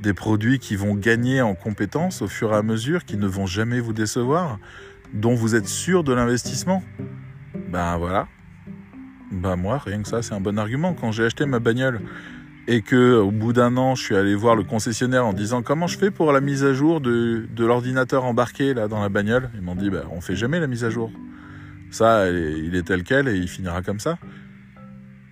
des 0.03 0.15
produits 0.15 0.59
qui 0.59 0.77
vont 0.77 0.95
gagner 0.95 1.41
en 1.41 1.55
compétences 1.55 2.23
au 2.23 2.29
fur 2.29 2.53
et 2.53 2.57
à 2.57 2.63
mesure, 2.63 3.05
qui 3.05 3.17
ne 3.17 3.27
vont 3.27 3.47
jamais 3.47 3.81
vous 3.81 3.93
décevoir, 3.93 4.59
dont 5.13 5.35
vous 5.35 5.55
êtes 5.55 5.69
sûr 5.69 6.05
de 6.05 6.13
l'investissement. 6.13 6.83
Ben 7.69 7.97
voilà. 7.97 8.29
Ben 9.33 9.57
moi, 9.57 9.79
rien 9.79 10.03
que 10.03 10.09
ça, 10.09 10.23
c'est 10.23 10.35
un 10.35 10.41
bon 10.41 10.59
argument. 10.59 10.95
Quand 10.95 11.13
j'ai 11.13 11.25
acheté 11.25 11.47
ma 11.47 11.59
bagnole 11.59 12.01
et 12.69 12.83
que 12.83 13.17
au 13.17 13.31
bout 13.31 13.53
d'un 13.53 13.77
an, 13.77 13.95
je 13.95 14.03
suis 14.03 14.17
allé 14.17 14.35
voir 14.35 14.57
le 14.57 14.65
concessionnaire 14.65 15.27
en 15.27 15.33
disant 15.33 15.63
comment 15.63 15.87
je 15.87 15.99
fais 15.99 16.11
pour 16.11 16.33
la 16.33 16.41
mise 16.41 16.65
à 16.65 16.73
jour 16.73 17.01
de, 17.01 17.47
l'ordinateur 17.59 18.25
embarqué 18.25 18.75
dans 18.75 19.01
la 19.01 19.09
bagnole, 19.09 19.51
ils 19.55 19.63
m'ont 19.63 19.77
dit 19.77 19.91
ben 19.91 20.05
on 20.11 20.21
fait 20.21 20.37
jamais 20.37 20.61
la 20.61 20.67
mise 20.67 20.85
à 20.85 20.91
jour. 20.91 21.11
Ça, 21.91 22.29
il 22.31 22.75
est 22.75 22.83
tel 22.83 23.05
quel 23.05 23.29
et 23.29 23.37
il 23.37 23.49
finira 23.49 23.83
comme 23.83 24.01
ça. 24.01 24.19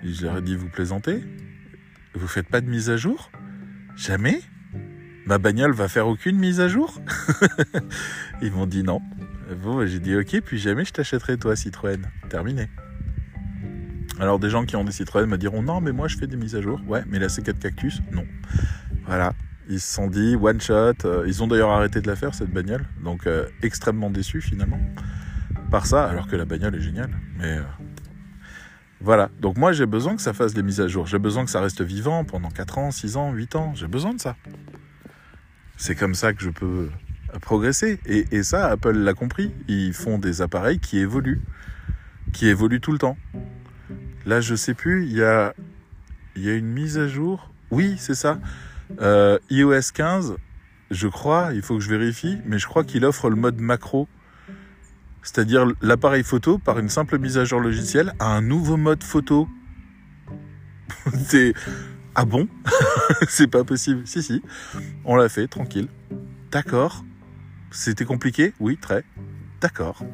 Je 0.05 0.27
leur 0.27 0.39
ai 0.39 0.43
dit, 0.43 0.55
vous 0.55 0.69
plaisantez? 0.69 1.23
Vous 2.15 2.29
faites 2.29 2.49
pas 2.49 2.61
de 2.61 2.69
mise 2.69 2.91
à 2.91 2.97
jour? 2.97 3.31
Jamais? 3.97 4.41
Ma 5.27 5.39
bagnole 5.39 5.73
va 5.73 5.89
faire 5.89 6.07
aucune 6.07 6.37
mise 6.37 6.61
à 6.61 6.69
jour? 6.69 7.01
Ils 8.43 8.53
m'ont 8.53 8.67
dit 8.67 8.83
non. 8.83 9.01
J'ai 9.87 10.01
dit 10.01 10.17
ok, 10.17 10.41
puis 10.41 10.59
jamais 10.59 10.85
je 10.85 10.93
t'achèterai 10.93 11.39
toi 11.39 11.55
Citroën. 11.55 12.03
Terminé. 12.29 12.69
Alors 14.19 14.39
des 14.39 14.51
gens 14.51 14.65
qui 14.65 14.77
ont 14.77 14.85
des 14.85 14.93
Citroën 14.93 15.27
me 15.27 15.39
diront 15.39 15.63
non 15.63 15.81
mais 15.81 15.93
moi 15.93 16.09
je 16.09 16.17
fais 16.17 16.27
des 16.27 16.37
mises 16.37 16.57
à 16.57 16.61
jour. 16.61 16.81
Ouais 16.87 17.03
mais 17.07 17.19
la 17.19 17.29
C4 17.29 17.59
Cactus, 17.59 18.01
non. 18.13 18.27
Voilà. 19.07 19.35
Ils 19.69 19.81
se 19.81 19.95
sont 19.95 20.09
dit 20.09 20.37
one 20.37 20.61
shot. 20.61 20.93
Euh, 21.05 21.25
ils 21.27 21.43
ont 21.43 21.47
d'ailleurs 21.47 21.71
arrêté 21.71 22.01
de 22.01 22.07
la 22.07 22.17
faire 22.17 22.35
cette 22.35 22.51
bagnole. 22.51 22.85
Donc 23.03 23.27
euh, 23.27 23.47
extrêmement 23.63 24.11
déçus 24.11 24.43
finalement. 24.43 24.81
Par 25.71 25.87
ça, 25.87 26.05
alors 26.05 26.27
que 26.27 26.37
la 26.37 26.45
bagnole 26.45 26.75
est 26.75 26.81
géniale. 26.81 27.11
Mais 27.39 27.59
euh, 27.59 27.63
voilà. 29.05 29.29
Donc 29.39 29.59
moi 29.59 29.73
j'ai 29.73 29.85
besoin 29.85 30.17
que 30.17 30.23
ça 30.23 30.33
fasse 30.33 30.55
des 30.55 30.63
mises 30.63 30.81
à 30.81 30.89
jour. 30.89 31.07
J'ai 31.07 31.19
besoin 31.19 31.45
que 31.45 31.51
ça 31.51 31.61
reste 31.61 31.83
vivant 31.83 32.25
pendant 32.25 32.49
4 32.49 32.79
ans, 32.79 32.91
6 32.91 33.17
ans, 33.19 33.33
8 33.33 33.55
ans. 33.55 33.75
J'ai 33.75 33.87
besoin 33.87 34.15
de 34.15 34.21
ça. 34.21 34.35
C'est 35.77 35.95
comme 35.95 36.15
ça 36.15 36.33
que 36.33 36.43
je 36.43 36.49
peux 36.49 36.89
progresser. 37.43 38.01
Et, 38.07 38.43
ça, 38.43 38.71
Apple 38.71 38.97
l'a 38.97 39.13
compris. 39.13 39.53
Ils 39.69 39.93
font 39.93 40.19
des 40.19 40.41
appareils 40.41 40.79
qui 40.79 40.99
évoluent. 40.99 41.43
Qui 42.33 42.49
évoluent 42.49 42.81
tout 42.81 42.93
le 42.93 42.99
temps. 42.99 43.19
Là, 44.25 44.41
je 44.41 44.55
sais 44.55 44.73
plus, 44.73 45.05
il 45.05 45.13
y 45.13 45.23
a, 45.23 45.53
il 46.35 46.43
y 46.43 46.49
a 46.49 46.55
une 46.55 46.73
mise 46.73 46.97
à 46.97 47.07
jour. 47.07 47.53
Oui, 47.71 47.97
c'est 47.99 48.15
ça. 48.15 48.39
Euh, 49.01 49.39
iOS 49.51 49.93
15, 49.93 50.37
je 50.91 51.09
crois, 51.09 51.51
il 51.53 51.61
faut 51.61 51.77
que 51.77 51.83
je 51.83 51.91
vérifie, 51.91 52.39
mais 52.47 52.59
je 52.59 52.67
crois 52.67 52.85
qu'il 52.85 53.05
offre 53.05 53.29
le 53.29 53.37
mode 53.37 53.61
macro. 53.61 54.09
C'est-à-dire 55.25 55.67
l'appareil 55.81 56.23
photo, 56.23 56.59
par 56.59 56.79
une 56.79 56.91
simple 56.91 57.19
mise 57.19 57.39
à 57.39 57.45
jour 57.47 57.59
logicielle, 57.59 58.13
a 58.19 58.27
un 58.27 58.43
nouveau 58.43 58.77
mode 58.77 59.03
photo. 59.03 59.49
c'est. 61.27 61.55
Ah 62.15 62.25
bon? 62.25 62.47
C'est 63.29 63.49
pas 63.49 63.65
possible. 63.65 64.03
Si, 64.05 64.23
si. 64.23 64.43
On 65.05 65.17
l'a 65.17 65.29
fait, 65.29 65.49
tranquille. 65.49 65.89
D'accord. 66.53 67.05
C'était 67.73 68.05
compliqué? 68.05 68.53
Oui, 68.61 68.77
très. 68.81 69.03
D'accord. 69.61 70.05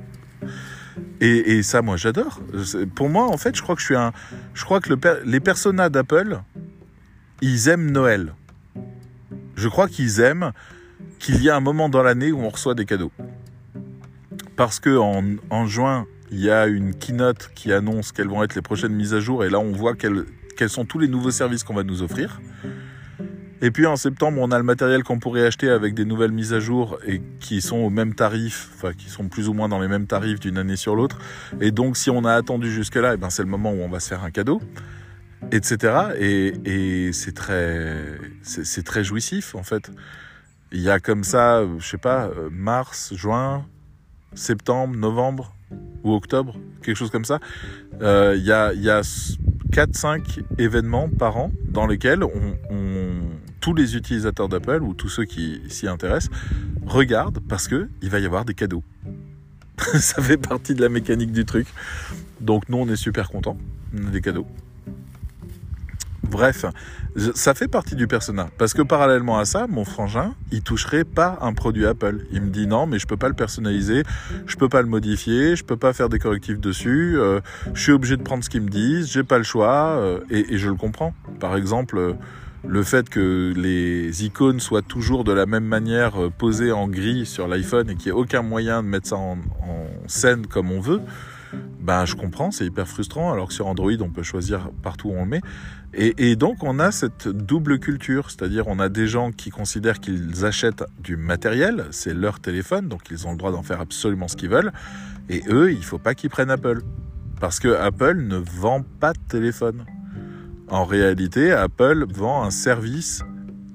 Et, 1.20 1.62
ça, 1.62 1.82
moi, 1.82 1.96
j'adore. 1.96 2.40
Pour 2.94 3.10
moi, 3.10 3.26
en 3.26 3.36
fait, 3.36 3.54
je 3.54 3.60
crois 3.60 3.74
que 3.74 3.82
je 3.82 3.86
suis 3.86 3.96
un. 3.96 4.12
Je 4.54 4.64
crois 4.64 4.80
que 4.80 4.94
les 5.26 5.40
personas 5.40 5.90
d'Apple, 5.90 6.40
ils 7.42 7.68
aiment 7.68 7.90
Noël. 7.90 8.34
Je 9.56 9.68
crois 9.68 9.88
qu'ils 9.88 10.20
aiment 10.20 10.52
qu'il 11.18 11.42
y 11.42 11.50
a 11.50 11.56
un 11.56 11.60
moment 11.60 11.90
dans 11.90 12.02
l'année 12.02 12.32
où 12.32 12.40
on 12.40 12.48
reçoit 12.48 12.74
des 12.74 12.86
cadeaux. 12.86 13.12
Parce 14.60 14.78
que 14.78 14.94
en, 14.98 15.64
juin, 15.64 16.06
il 16.30 16.38
y 16.38 16.50
a 16.50 16.66
une 16.66 16.94
keynote 16.94 17.50
qui 17.54 17.72
annonce 17.72 18.12
quelles 18.12 18.28
vont 18.28 18.42
être 18.42 18.54
les 18.54 18.60
prochaines 18.60 18.92
mises 18.92 19.14
à 19.14 19.20
jour, 19.20 19.42
et 19.42 19.48
là, 19.48 19.58
on 19.58 19.72
voit 19.72 19.94
quels 19.94 20.68
sont 20.68 20.84
tous 20.84 20.98
les 20.98 21.08
nouveaux 21.08 21.30
services 21.30 21.64
qu'on 21.64 21.72
va 21.72 21.82
nous 21.82 22.02
offrir. 22.02 22.42
Et 23.62 23.70
puis 23.70 23.86
en 23.86 23.96
septembre, 23.96 24.38
on 24.38 24.50
a 24.50 24.58
le 24.58 24.62
matériel 24.62 25.02
qu'on 25.02 25.18
pourrait 25.18 25.46
acheter 25.46 25.70
avec 25.70 25.94
des 25.94 26.04
nouvelles 26.04 26.32
mises 26.32 26.52
à 26.52 26.60
jour 26.60 26.98
et 27.06 27.22
qui 27.40 27.62
sont 27.62 27.78
au 27.78 27.88
même 27.88 28.14
tarif, 28.14 28.68
enfin 28.74 28.92
qui 28.92 29.08
sont 29.08 29.28
plus 29.28 29.48
ou 29.48 29.54
moins 29.54 29.70
dans 29.70 29.80
les 29.80 29.88
mêmes 29.88 30.06
tarifs 30.06 30.40
d'une 30.40 30.58
année 30.58 30.76
sur 30.76 30.94
l'autre. 30.94 31.16
Et 31.62 31.70
donc 31.70 31.96
si 31.96 32.10
on 32.10 32.26
a 32.26 32.34
attendu 32.34 32.70
jusque-là, 32.70 33.14
eh 33.14 33.16
ben 33.16 33.30
c'est 33.30 33.42
le 33.42 33.48
moment 33.48 33.72
où 33.72 33.80
on 33.80 33.88
va 33.88 33.98
se 33.98 34.10
faire 34.10 34.24
un 34.24 34.30
cadeau, 34.30 34.60
etc. 35.52 36.10
Et, 36.18 36.52
et 36.66 37.12
c'est 37.14 37.34
très, 37.34 38.18
c'est 38.42 38.84
très 38.84 39.04
jouissif 39.04 39.54
en 39.54 39.62
fait. 39.62 39.90
Il 40.70 40.82
y 40.82 40.90
a 40.90 41.00
comme 41.00 41.24
ça, 41.24 41.62
je 41.78 41.86
sais 41.86 41.96
pas, 41.96 42.26
euh, 42.26 42.50
mars, 42.52 43.14
juin, 43.14 43.64
septembre, 44.34 44.96
novembre 44.96 45.54
ou 46.02 46.14
octobre, 46.14 46.56
quelque 46.82 46.96
chose 46.96 47.10
comme 47.10 47.24
ça. 47.24 47.38
Euh, 48.02 48.34
il 48.36 48.44
y 48.44 48.52
a, 48.52 48.72
il 48.72 48.82
y 48.82 48.90
a 48.90 49.02
4-5 49.70 50.42
événements 50.58 51.08
par 51.08 51.36
an 51.36 51.52
dans 51.68 51.86
lesquels 51.86 52.24
tous 53.60 53.74
les 53.74 53.96
utilisateurs 53.96 54.48
d'Apple 54.48 54.82
ou 54.82 54.94
tous 54.94 55.08
ceux 55.08 55.24
qui 55.24 55.60
s'y 55.68 55.86
intéressent 55.86 56.30
regardent 56.86 57.40
parce 57.48 57.68
que 57.68 57.88
il 58.02 58.10
va 58.10 58.18
y 58.18 58.26
avoir 58.26 58.44
des 58.44 58.54
cadeaux. 58.54 58.82
ça 59.98 60.22
fait 60.22 60.36
partie 60.36 60.74
de 60.74 60.80
la 60.80 60.88
mécanique 60.88 61.32
du 61.32 61.44
truc. 61.44 61.66
Donc 62.40 62.68
nous 62.68 62.78
on 62.78 62.88
est 62.88 62.96
super 62.96 63.30
contents. 63.30 63.58
Des 63.92 64.20
cadeaux. 64.20 64.46
Bref, 66.30 66.64
ça 67.34 67.54
fait 67.54 67.66
partie 67.66 67.96
du 67.96 68.06
persona. 68.06 68.48
Parce 68.56 68.72
que 68.72 68.82
parallèlement 68.82 69.38
à 69.38 69.44
ça, 69.44 69.66
mon 69.68 69.84
frangin, 69.84 70.34
il 70.52 70.62
toucherait 70.62 71.04
pas 71.04 71.38
un 71.40 71.52
produit 71.52 71.86
Apple. 71.86 72.20
Il 72.30 72.42
me 72.42 72.50
dit 72.50 72.66
non, 72.66 72.86
mais 72.86 72.98
je 72.98 73.06
peux 73.06 73.16
pas 73.16 73.28
le 73.28 73.34
personnaliser, 73.34 74.04
je 74.46 74.56
peux 74.56 74.68
pas 74.68 74.80
le 74.80 74.88
modifier, 74.88 75.56
je 75.56 75.64
peux 75.64 75.76
pas 75.76 75.92
faire 75.92 76.08
des 76.08 76.20
correctifs 76.20 76.60
dessus, 76.60 77.18
euh, 77.18 77.40
je 77.74 77.82
suis 77.82 77.92
obligé 77.92 78.16
de 78.16 78.22
prendre 78.22 78.44
ce 78.44 78.50
qu'ils 78.50 78.62
me 78.62 78.68
disent, 78.68 79.10
j'ai 79.10 79.24
pas 79.24 79.38
le 79.38 79.44
choix, 79.44 79.96
euh, 79.98 80.20
et, 80.30 80.56
je 80.56 80.68
le 80.68 80.76
comprends. 80.76 81.14
Par 81.40 81.56
exemple, 81.56 82.16
le 82.66 82.82
fait 82.82 83.08
que 83.08 83.52
les 83.56 84.24
icônes 84.24 84.60
soient 84.60 84.82
toujours 84.82 85.24
de 85.24 85.32
la 85.32 85.46
même 85.46 85.64
manière 85.64 86.22
euh, 86.22 86.30
posées 86.30 86.72
en 86.72 86.88
gris 86.88 87.26
sur 87.26 87.48
l'iPhone 87.48 87.90
et 87.90 87.96
qu'il 87.96 88.12
n'y 88.12 88.18
ait 88.18 88.20
aucun 88.20 88.42
moyen 88.42 88.82
de 88.82 88.88
mettre 88.88 89.08
ça 89.08 89.16
en, 89.16 89.38
scène 90.06 90.46
comme 90.46 90.72
on 90.72 90.80
veut, 90.80 91.00
ben 91.80 92.04
je 92.04 92.14
comprends, 92.14 92.50
c'est 92.50 92.66
hyper 92.66 92.86
frustrant, 92.86 93.32
alors 93.32 93.48
que 93.48 93.54
sur 93.54 93.66
Android 93.66 93.92
on 94.00 94.10
peut 94.10 94.22
choisir 94.22 94.70
partout 94.82 95.08
où 95.08 95.12
on 95.12 95.24
le 95.24 95.30
met. 95.30 95.40
Et, 95.92 96.36
donc 96.36 96.62
on 96.62 96.78
a 96.78 96.92
cette 96.92 97.26
double 97.26 97.80
culture, 97.80 98.30
c'est-à-dire 98.30 98.68
on 98.68 98.78
a 98.78 98.88
des 98.88 99.08
gens 99.08 99.32
qui 99.32 99.50
considèrent 99.50 99.98
qu'ils 99.98 100.44
achètent 100.44 100.84
du 101.00 101.16
matériel, 101.16 101.86
c'est 101.90 102.14
leur 102.14 102.38
téléphone, 102.38 102.88
donc 102.88 103.10
ils 103.10 103.26
ont 103.26 103.32
le 103.32 103.38
droit 103.38 103.50
d'en 103.50 103.64
faire 103.64 103.80
absolument 103.80 104.28
ce 104.28 104.36
qu'ils 104.36 104.50
veulent, 104.50 104.72
et 105.28 105.42
eux, 105.48 105.72
il 105.72 105.82
faut 105.82 105.98
pas 105.98 106.14
qu'ils 106.14 106.30
prennent 106.30 106.50
Apple. 106.50 106.82
Parce 107.40 107.58
que 107.58 107.68
Apple 107.68 108.18
ne 108.20 108.36
vend 108.36 108.82
pas 109.00 109.14
de 109.14 109.18
téléphone. 109.28 109.86
En 110.68 110.84
réalité, 110.84 111.52
Apple 111.52 112.04
vend 112.12 112.44
un 112.44 112.50
service 112.50 113.22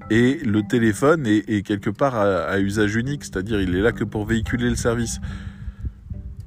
et 0.08 0.38
le 0.44 0.62
téléphone 0.62 1.26
est, 1.26 1.66
quelque 1.66 1.90
part 1.90 2.14
à, 2.14 2.58
usage 2.60 2.94
unique, 2.94 3.24
c'est-à-dire 3.24 3.60
il 3.60 3.74
est 3.74 3.82
là 3.82 3.90
que 3.90 4.04
pour 4.04 4.24
véhiculer 4.24 4.70
le 4.70 4.76
service. 4.76 5.20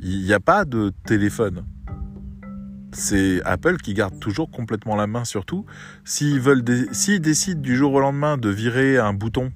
Il 0.01 0.23
n'y 0.23 0.33
a 0.33 0.39
pas 0.39 0.65
de 0.65 0.91
téléphone. 1.05 1.65
C'est 2.91 3.41
Apple 3.43 3.77
qui 3.77 3.93
garde 3.93 4.19
toujours 4.19 4.49
complètement 4.49 4.95
la 4.95 5.07
main 5.07 5.25
sur 5.25 5.45
tout. 5.45 5.65
S'ils 6.05 6.39
veulent, 6.39 6.63
s'ils 6.91 7.21
décident 7.21 7.61
du 7.61 7.75
jour 7.75 7.93
au 7.93 7.99
lendemain 7.99 8.37
de 8.37 8.49
virer 8.49 8.97
un 8.97 9.13
bouton 9.13 9.51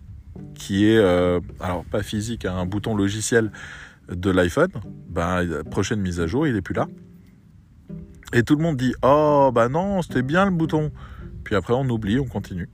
qui 0.54 0.86
est, 0.86 0.98
euh, 0.98 1.40
alors 1.60 1.84
pas 1.86 2.04
physique, 2.04 2.46
hein, 2.46 2.56
un 2.56 2.66
bouton 2.66 2.96
logiciel 2.96 3.52
de 4.10 4.30
l'iPhone, 4.30 4.72
ben 5.10 5.64
prochaine 5.64 6.02
mise 6.02 6.20
à 6.20 6.28
jour, 6.28 6.46
il 6.46 6.56
est 6.56 6.62
plus 6.62 6.76
là. 6.76 6.88
Et 8.34 8.44
tout 8.44 8.56
le 8.56 8.64
monde 8.64 8.78
dit 8.78 8.94
Oh, 9.04 9.52
bah 9.54 9.70
non, 9.70 10.02
c'était 10.02 10.24
bien 10.24 10.46
le 10.46 10.52
bouton. 10.52 10.92
Puis 11.44 11.56
après, 11.56 11.74
on 11.74 11.88
oublie, 11.90 12.20
on 12.20 12.26
continue. 12.26 12.70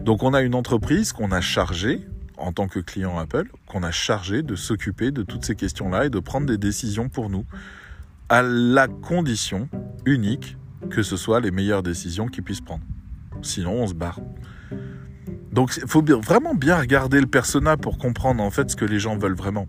Donc, 0.00 0.22
on 0.22 0.34
a 0.34 0.42
une 0.42 0.54
entreprise 0.54 1.12
qu'on 1.12 1.32
a 1.32 1.40
chargée, 1.40 2.06
en 2.42 2.52
tant 2.52 2.68
que 2.68 2.80
client 2.80 3.18
Apple, 3.18 3.48
qu'on 3.66 3.82
a 3.82 3.90
chargé 3.90 4.42
de 4.42 4.54
s'occuper 4.54 5.10
de 5.10 5.22
toutes 5.22 5.44
ces 5.44 5.54
questions-là 5.54 6.06
et 6.06 6.10
de 6.10 6.18
prendre 6.18 6.46
des 6.46 6.58
décisions 6.58 7.08
pour 7.08 7.30
nous, 7.30 7.44
à 8.28 8.42
la 8.42 8.88
condition 8.88 9.68
unique 10.04 10.56
que 10.90 11.02
ce 11.02 11.16
soit 11.16 11.40
les 11.40 11.50
meilleures 11.50 11.82
décisions 11.82 12.26
qu'ils 12.26 12.42
puissent 12.42 12.60
prendre. 12.60 12.84
Sinon, 13.40 13.82
on 13.82 13.86
se 13.86 13.94
barre. 13.94 14.20
Donc, 15.52 15.76
il 15.76 15.88
faut 15.88 16.02
vraiment 16.02 16.54
bien 16.54 16.78
regarder 16.78 17.20
le 17.20 17.26
persona 17.26 17.76
pour 17.76 17.98
comprendre 17.98 18.42
en 18.42 18.50
fait 18.50 18.70
ce 18.70 18.76
que 18.76 18.84
les 18.84 18.98
gens 18.98 19.16
veulent 19.16 19.36
vraiment. 19.36 19.68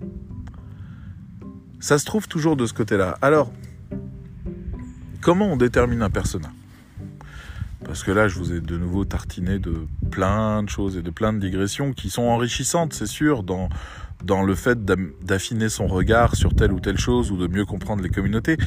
Ça 1.80 2.00
se 2.00 2.06
trouve 2.06 2.28
toujours 2.28 2.56
de 2.56 2.66
ce 2.66 2.74
côté-là. 2.74 3.18
Alors, 3.22 3.52
Comment 5.24 5.54
on 5.54 5.56
détermine 5.56 6.02
un 6.02 6.10
persona? 6.10 6.50
Parce 7.86 8.04
que 8.04 8.12
là, 8.12 8.28
je 8.28 8.38
vous 8.38 8.54
ai 8.54 8.62
de 8.62 8.78
nouveau 8.78 9.06
tartiné 9.06 9.60
de 9.60 9.88
plein 10.10 10.64
de 10.64 10.70
choses 10.70 10.98
et 10.98 11.02
de 11.02 11.10
plein 11.10 11.34
de 11.34 11.40
digressions 11.40 11.94
qui 11.94 12.10
sont 12.10 12.24
enrichissantes, 12.24 12.94
c'est 12.94 13.08
sûr, 13.08 13.44
dans, 13.44 13.70
dans 14.24 14.42
le 14.44 14.56
fait 14.56 14.84
d'affiner 14.86 15.70
son 15.70 15.88
regard 15.88 16.36
sur 16.36 16.56
telle 16.56 16.72
ou 16.72 16.80
telle 16.80 16.98
chose 16.98 17.32
ou 17.32 17.38
de 17.38 17.48
mieux 17.48 17.66
comprendre 17.66 18.02
les 18.02 18.10
communautés. 18.10 18.58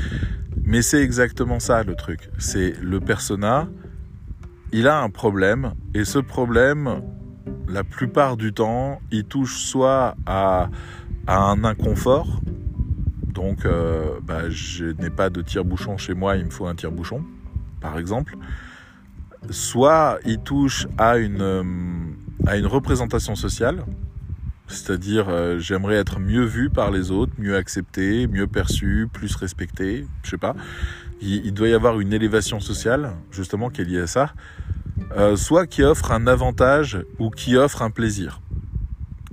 Mais 0.64 0.82
c'est 0.82 1.02
exactement 1.02 1.60
ça 1.60 1.82
le 1.82 1.94
truc. 1.94 2.30
C'est 2.38 2.74
le 2.82 3.00
persona, 3.00 3.68
il 4.72 4.88
a 4.88 5.00
un 5.00 5.10
problème 5.10 5.72
et 5.94 6.04
ce 6.04 6.18
problème, 6.18 7.02
la 7.68 7.84
plupart 7.84 8.36
du 8.36 8.52
temps, 8.52 9.00
il 9.10 9.24
touche 9.24 9.58
soit 9.58 10.16
à, 10.26 10.68
à 11.26 11.38
un 11.38 11.64
inconfort, 11.64 12.40
donc, 13.36 13.66
euh, 13.66 14.18
bah, 14.22 14.48
je 14.48 14.86
n'ai 14.86 15.10
pas 15.10 15.28
de 15.28 15.42
tire-bouchon 15.42 15.98
chez 15.98 16.14
moi, 16.14 16.36
il 16.36 16.46
me 16.46 16.50
faut 16.50 16.66
un 16.66 16.74
tire-bouchon, 16.74 17.22
par 17.82 17.98
exemple. 17.98 18.34
Soit 19.50 20.18
il 20.24 20.38
touche 20.38 20.86
à 20.98 21.18
une, 21.18 21.40
euh, 21.40 21.62
à 22.46 22.56
une 22.56 22.66
représentation 22.66 23.34
sociale, 23.34 23.84
c'est-à-dire 24.68 25.28
euh, 25.28 25.58
j'aimerais 25.58 25.96
être 25.96 26.18
mieux 26.18 26.44
vu 26.44 26.70
par 26.70 26.90
les 26.90 27.10
autres, 27.10 27.32
mieux 27.38 27.56
accepté, 27.56 28.26
mieux 28.26 28.46
perçu, 28.46 29.08
plus 29.12 29.34
respecté, 29.36 30.06
je 30.22 30.30
sais 30.30 30.38
pas. 30.38 30.54
Il, 31.22 31.54
doit 31.54 31.68
y 31.68 31.72
avoir 31.72 31.98
une 31.98 32.12
élévation 32.12 32.60
sociale, 32.60 33.12
justement, 33.30 33.70
qui 33.70 33.80
est 33.80 33.84
liée 33.84 34.00
à 34.00 34.06
ça. 34.06 34.34
soit 35.36 35.66
qui 35.66 35.82
offre 35.82 36.12
un 36.12 36.26
avantage 36.26 36.98
ou 37.18 37.30
qui 37.30 37.56
offre 37.56 37.80
un 37.80 37.90
plaisir 37.90 38.42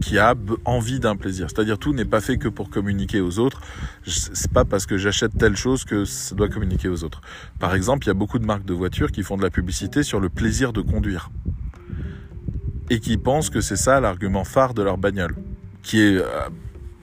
qui 0.04 0.20
a 0.20 0.36
envie 0.66 1.00
d'un 1.00 1.16
plaisir. 1.16 1.48
C'est-à-dire 1.50 1.78
tout 1.78 1.94
n'est 1.94 2.06
pas 2.06 2.20
fait 2.20 2.38
que 2.38 2.50
pour 2.50 2.70
communiquer 2.70 3.22
aux 3.22 3.40
autres. 3.40 3.62
C'est 4.06 4.52
pas 4.52 4.66
parce 4.66 4.86
que 4.86 4.98
j'achète 4.98 5.38
telle 5.38 5.56
chose 5.56 5.86
que 5.86 6.04
ça 6.04 6.36
doit 6.36 6.50
communiquer 6.50 6.90
aux 6.90 7.06
autres. 7.06 7.22
Par 7.58 7.74
exemple, 7.74 8.06
il 8.06 8.08
y 8.08 8.12
a 8.12 8.14
beaucoup 8.14 8.38
de 8.38 8.46
marques 8.46 8.66
de 8.66 8.74
voitures 8.74 9.12
qui 9.12 9.24
font 9.24 9.38
de 9.38 9.44
la 9.44 9.50
publicité 9.50 10.04
sur 10.04 10.20
le 10.20 10.28
plaisir 10.28 10.74
de 10.74 10.82
conduire. 10.82 11.32
Et 12.90 13.00
qui 13.00 13.16
pensent 13.18 13.50
que 13.50 13.62
c'est 13.62 13.78
ça 13.78 14.02
l'argument 14.02 14.44
phare 14.44 14.74
de 14.74 14.84
leur 14.84 14.98
bagnole. 14.98 15.36
Qui 15.84 16.02
est 16.02 16.18
euh, 16.18 16.50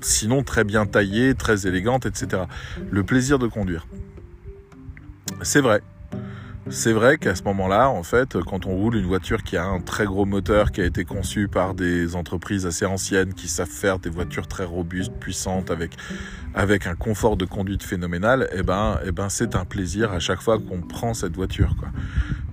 sinon 0.03 0.43
très 0.43 0.65
bien 0.65 0.85
taillée, 0.85 1.35
très 1.35 1.67
élégante, 1.67 2.05
etc. 2.05 2.43
Le 2.91 3.03
plaisir 3.03 3.39
de 3.39 3.47
conduire. 3.47 3.87
C'est 5.43 5.63
vrai. 5.63 5.81
C'est 6.73 6.93
vrai 6.93 7.19
qu'à 7.19 7.35
ce 7.35 7.43
moment-là, 7.43 7.91
en 7.91 8.05
fait, 8.05 8.39
quand 8.47 8.65
on 8.65 8.77
roule 8.77 8.95
une 8.95 9.07
voiture 9.07 9.43
qui 9.43 9.57
a 9.57 9.65
un 9.65 9.81
très 9.81 10.05
gros 10.05 10.25
moteur, 10.25 10.71
qui 10.71 10.81
a 10.81 10.85
été 10.85 11.05
conçue 11.05 11.49
par 11.49 11.75
des 11.75 12.15
entreprises 12.15 12.65
assez 12.65 12.87
anciennes, 12.87 13.35
qui 13.35 13.49
savent 13.49 13.69
faire 13.69 13.99
des 13.99 14.09
voitures 14.09 14.47
très 14.47 14.65
robustes, 14.65 15.13
puissantes, 15.19 15.73
avec, 15.73 15.97
avec 16.55 16.87
un 16.87 16.95
confort 16.95 17.37
de 17.37 17.45
conduite 17.45 17.83
phénoménal, 17.83 18.49
eh 18.53 18.63
ben, 18.63 19.01
eh 19.05 19.11
ben, 19.11 19.29
c'est 19.29 19.57
un 19.57 19.65
plaisir 19.65 20.13
à 20.13 20.21
chaque 20.21 20.41
fois 20.41 20.59
qu'on 20.61 20.81
prend 20.81 21.13
cette 21.13 21.35
voiture. 21.35 21.75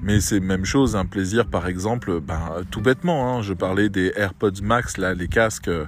Mais 0.01 0.19
c'est 0.19 0.39
même 0.39 0.65
chose, 0.65 0.95
un 0.95 1.05
plaisir, 1.05 1.45
par 1.45 1.67
exemple, 1.67 2.19
ben, 2.19 2.63
tout 2.71 2.81
bêtement, 2.81 3.37
hein, 3.37 3.43
je 3.43 3.53
parlais 3.53 3.89
des 3.89 4.13
AirPods 4.15 4.63
Max, 4.63 4.97
là, 4.97 5.13
les 5.13 5.27
casques 5.27 5.67
euh, 5.67 5.85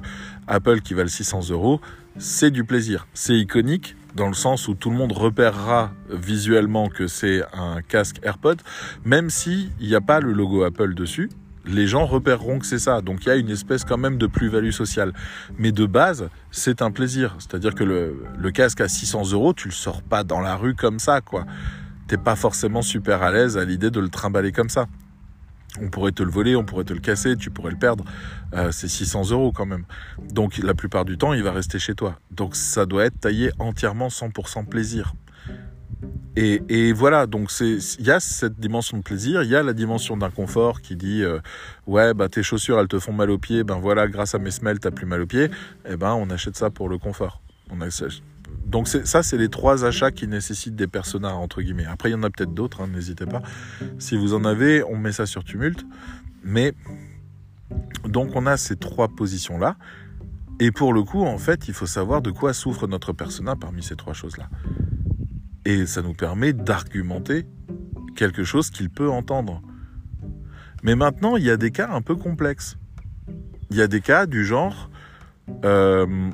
Apple 0.47 0.81
qui 0.81 0.93
valent 0.93 1.09
600 1.09 1.49
euros, 1.49 1.81
c'est 2.19 2.51
du 2.51 2.63
plaisir. 2.63 3.07
C'est 3.15 3.37
iconique, 3.37 3.95
dans 4.15 4.27
le 4.27 4.33
sens 4.33 4.67
où 4.67 4.73
tout 4.73 4.89
le 4.89 4.95
monde 4.95 5.11
repérera 5.11 5.91
visuellement 6.09 6.89
que 6.89 7.07
c'est 7.07 7.43
un 7.53 7.81
casque 7.81 8.19
AirPod, 8.23 8.61
même 9.05 9.29
s'il 9.29 9.71
n'y 9.79 9.95
a 9.95 10.01
pas 10.01 10.19
le 10.19 10.33
logo 10.33 10.63
Apple 10.63 10.93
dessus, 10.93 11.29
les 11.65 11.87
gens 11.87 12.05
repéreront 12.05 12.59
que 12.59 12.65
c'est 12.65 12.79
ça. 12.79 13.01
Donc 13.01 13.25
il 13.25 13.29
y 13.29 13.31
a 13.31 13.35
une 13.35 13.49
espèce 13.49 13.83
quand 13.83 13.97
même 13.97 14.17
de 14.17 14.27
plus-value 14.27 14.71
sociale. 14.71 15.13
Mais 15.57 15.71
de 15.71 15.85
base, 15.85 16.29
c'est 16.51 16.81
un 16.81 16.91
plaisir. 16.91 17.35
C'est-à-dire 17.39 17.75
que 17.75 17.83
le, 17.83 18.51
casque 18.51 18.81
à 18.81 18.87
600 18.87 19.31
euros, 19.33 19.53
tu 19.53 19.67
le 19.67 19.73
sors 19.73 20.01
pas 20.01 20.23
dans 20.23 20.41
la 20.41 20.55
rue 20.55 20.75
comme 20.75 20.99
ça, 20.99 21.21
quoi. 21.21 21.45
T'es 22.07 22.17
pas 22.17 22.35
forcément 22.35 22.81
super 22.81 23.21
à 23.21 23.31
l'aise 23.31 23.57
à 23.57 23.65
l'idée 23.65 23.91
de 23.91 23.99
le 23.99 24.09
trimballer 24.09 24.51
comme 24.51 24.69
ça 24.69 24.87
on 25.81 25.89
pourrait 25.89 26.11
te 26.11 26.23
le 26.23 26.31
voler, 26.31 26.55
on 26.55 26.63
pourrait 26.63 26.83
te 26.83 26.93
le 26.93 26.99
casser, 26.99 27.35
tu 27.35 27.51
pourrais 27.51 27.71
le 27.71 27.77
perdre. 27.77 28.03
Euh, 28.53 28.71
c'est 28.71 28.87
600 28.87 29.31
euros 29.31 29.51
quand 29.51 29.65
même. 29.65 29.85
Donc 30.31 30.57
la 30.57 30.73
plupart 30.73 31.05
du 31.05 31.17
temps, 31.17 31.33
il 31.33 31.43
va 31.43 31.51
rester 31.51 31.79
chez 31.79 31.95
toi. 31.95 32.19
Donc 32.31 32.55
ça 32.55 32.85
doit 32.85 33.05
être 33.05 33.19
taillé 33.19 33.51
entièrement 33.59 34.07
100% 34.07 34.65
plaisir. 34.65 35.13
Et, 36.35 36.93
voilà, 36.93 37.25
donc 37.25 37.51
il 37.59 38.05
y 38.05 38.11
a 38.11 38.21
cette 38.21 38.57
dimension 38.61 38.97
de 38.97 39.03
plaisir, 39.03 39.43
il 39.43 39.49
y 39.49 39.55
a 39.57 39.63
la 39.63 39.73
dimension 39.73 40.15
d'inconfort 40.15 40.79
qui 40.79 40.95
dit 40.95 41.21
euh, 41.21 41.39
ouais 41.85 42.13
bah 42.13 42.29
tes 42.29 42.43
chaussures 42.43 42.79
elles 42.79 42.87
te 42.87 42.97
font 42.97 43.11
mal 43.11 43.29
aux 43.29 43.37
pieds, 43.37 43.65
ben 43.65 43.77
voilà 43.77 44.07
grâce 44.07 44.35
à 44.35 44.39
mes 44.39 44.51
semelles 44.51 44.79
t'as 44.79 44.91
plus 44.91 45.05
mal 45.05 45.21
aux 45.21 45.25
pieds, 45.25 45.49
eh 45.85 45.97
ben 45.97 46.13
on 46.13 46.29
achète 46.29 46.55
ça 46.55 46.69
pour 46.69 46.87
le 46.87 46.97
confort. 46.97 47.41
On 47.69 47.81
achète, 47.81 48.21
donc 48.65 48.87
ça, 48.87 49.23
c'est 49.23 49.37
les 49.37 49.49
trois 49.49 49.83
achats 49.83 50.11
qui 50.11 50.27
nécessitent 50.27 50.75
des 50.75 50.85
personnages, 50.85 51.33
entre 51.33 51.63
guillemets. 51.63 51.85
Après, 51.85 52.09
il 52.09 52.11
y 52.11 52.15
en 52.15 52.21
a 52.21 52.29
peut-être 52.29 52.53
d'autres, 52.53 52.81
hein, 52.81 52.87
n'hésitez 52.87 53.25
pas. 53.25 53.41
Si 53.97 54.15
vous 54.15 54.35
en 54.35 54.45
avez, 54.45 54.83
on 54.83 54.95
met 54.95 55.11
ça 55.11 55.25
sur 55.25 55.43
Tumult. 55.43 55.85
Mais 56.43 56.73
donc 58.05 58.35
on 58.35 58.45
a 58.45 58.57
ces 58.57 58.75
trois 58.75 59.07
positions-là. 59.07 59.75
Et 60.59 60.71
pour 60.71 60.93
le 60.93 61.03
coup, 61.03 61.23
en 61.23 61.37
fait, 61.37 61.67
il 61.67 61.73
faut 61.73 61.87
savoir 61.87 62.21
de 62.21 62.31
quoi 62.31 62.53
souffre 62.53 62.85
notre 62.85 63.11
persona 63.11 63.55
parmi 63.55 63.81
ces 63.81 63.95
trois 63.95 64.13
choses-là. 64.13 64.49
Et 65.65 65.85
ça 65.85 66.01
nous 66.01 66.13
permet 66.13 66.53
d'argumenter 66.53 67.47
quelque 68.15 68.43
chose 68.43 68.69
qu'il 68.69 68.89
peut 68.89 69.09
entendre. 69.09 69.61
Mais 70.83 70.95
maintenant, 70.95 71.37
il 71.37 71.43
y 71.43 71.49
a 71.49 71.57
des 71.57 71.71
cas 71.71 71.89
un 71.91 72.01
peu 72.01 72.15
complexes. 72.15 72.77
Il 73.71 73.77
y 73.77 73.81
a 73.81 73.87
des 73.87 74.01
cas 74.01 74.25
du 74.25 74.45
genre... 74.45 74.89
Euh, 75.65 76.29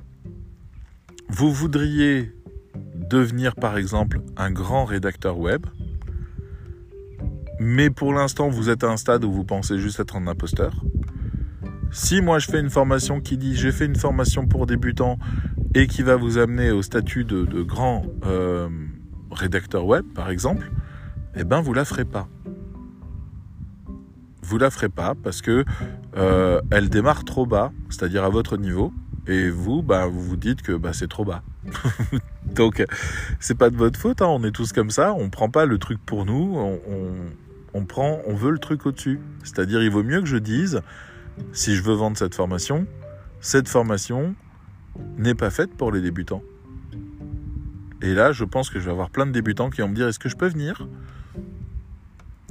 vous 1.30 1.52
voudriez 1.52 2.32
devenir 2.96 3.56
par 3.56 3.78
exemple 3.78 4.22
un 4.38 4.52
grand 4.52 4.86
rédacteur 4.86 5.38
web, 5.38 5.66
mais 7.60 7.90
pour 7.90 8.14
l'instant 8.14 8.50
vous 8.50 8.70
êtes 8.70 8.84
à 8.84 8.92
un 8.92 8.98
stade 8.98 9.24
où 9.24 9.32
vous 9.32 9.44
pensez 9.44 9.78
juste 9.78 10.00
être 10.00 10.16
un 10.16 10.28
imposteur. 10.28 10.74
Si 11.92 12.22
moi 12.22 12.40
je 12.40 12.48
fais 12.48 12.60
une 12.60 12.70
formation 12.70 13.22
qui 13.22 13.38
dit 13.38 13.56
j'ai 13.56 13.72
fait 13.72 13.86
une 13.86 13.96
formation 13.96 14.48
pour 14.48 14.66
débutants 14.66 15.18
et 15.74 15.88
qui 15.88 16.04
va 16.04 16.16
vous 16.16 16.38
amener 16.38 16.72
au 16.72 16.82
statut 16.82 17.24
de, 17.24 17.64
grand 17.64 18.04
euh, 18.26 18.70
rédacteur 19.32 19.86
web 19.86 20.06
par 20.14 20.30
exemple, 20.30 20.72
eh 21.36 21.44
ben 21.44 21.62
vous 21.62 21.74
la 21.74 21.86
ferez 21.86 22.06
pas. 22.06 22.28
Vous 24.42 24.58
la 24.58 24.70
ferez 24.70 24.90
pas 24.90 25.16
parce 25.16 25.42
que 25.42 25.66
euh, 26.18 26.62
elle 26.70 26.90
démarre 26.90 27.26
trop 27.26 27.46
bas, 27.46 27.72
c'est-à-dire 27.90 28.24
à 28.24 28.30
votre 28.30 28.58
niveau, 28.58 28.94
et 29.28 29.50
vous, 29.50 29.82
bah, 29.82 30.06
vous 30.08 30.22
vous 30.22 30.36
dites 30.36 30.62
que 30.62 30.74
bah, 30.74 30.94
c'est 30.94 31.08
trop 31.08 31.26
bas. 31.26 31.44
Donc, 32.46 32.84
c'est 33.40 33.58
pas 33.58 33.70
de 33.70 33.78
votre 33.78 34.00
faute. 34.00 34.22
Hein. 34.22 34.28
On 34.28 34.44
est 34.44 34.52
tous 34.52 34.72
comme 34.72 34.92
ça. 34.92 35.14
On 35.14 35.30
prend 35.30 35.50
pas 35.50 35.66
le 35.66 35.78
truc 35.78 36.00
pour 36.06 36.26
nous. 36.26 36.80
On, 37.74 37.86
prend, 37.86 38.22
on 38.28 38.36
veut 38.36 38.52
le 38.52 38.60
truc 38.60 38.86
au-dessus. 38.86 39.20
C'est-à-dire, 39.44 39.82
il 39.82 39.90
vaut 39.90 40.04
mieux 40.04 40.22
que 40.22 40.28
je 40.28 40.38
dise, 40.38 40.82
si 41.54 41.76
je 41.76 41.82
veux 41.82 41.96
vendre 41.96 42.18
cette 42.18 42.36
formation, 42.36 42.86
cette 43.42 43.68
formation 43.68 44.36
n'est 45.18 45.36
pas 45.36 45.50
faite 45.50 45.76
pour 45.76 45.92
les 45.92 46.02
débutants. 46.02 46.44
Et 48.02 48.14
là, 48.14 48.32
je 48.32 48.46
pense 48.46 48.70
que 48.70 48.80
je 48.80 48.86
vais 48.86 48.92
avoir 48.92 49.10
plein 49.10 49.26
de 49.26 49.32
débutants 49.32 49.70
qui 49.70 49.82
vont 49.82 49.90
me 49.90 49.96
dire, 49.96 50.08
est-ce 50.08 50.20
que 50.20 50.30
je 50.30 50.36
peux 50.36 50.48
venir? 50.48 50.88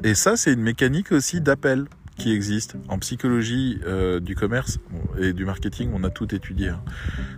Et 0.03 0.15
ça, 0.15 0.37
c'est 0.37 0.53
une 0.53 0.61
mécanique 0.63 1.13
aussi 1.13 1.41
d'appel 1.41 1.87
qui 2.17 2.33
existe. 2.33 2.77
En 2.89 2.99
psychologie 2.99 3.81
euh, 3.87 4.21
du 4.21 4.35
commerce 4.35 4.79
et 5.19 5.33
du 5.33 5.45
marketing, 5.45 5.91
on 5.95 6.05
a 6.05 6.11
tout 6.11 6.35
étudié. 6.35 6.69
Hein. 6.69 6.81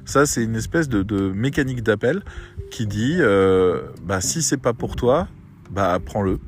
Ça, 0.04 0.26
c'est 0.26 0.44
une 0.44 0.56
espèce 0.56 0.88
de, 0.88 1.30
mécanique 1.30 1.82
d'appel 1.82 2.22
qui 2.70 2.86
dit 2.86 3.16
euh, 3.18 3.82
bah, 4.04 4.20
si 4.20 4.42
c'est 4.42 4.56
pas 4.56 4.72
pour 4.72 4.96
toi, 4.96 5.28
bah, 5.70 5.98
prends-le. 6.04 6.38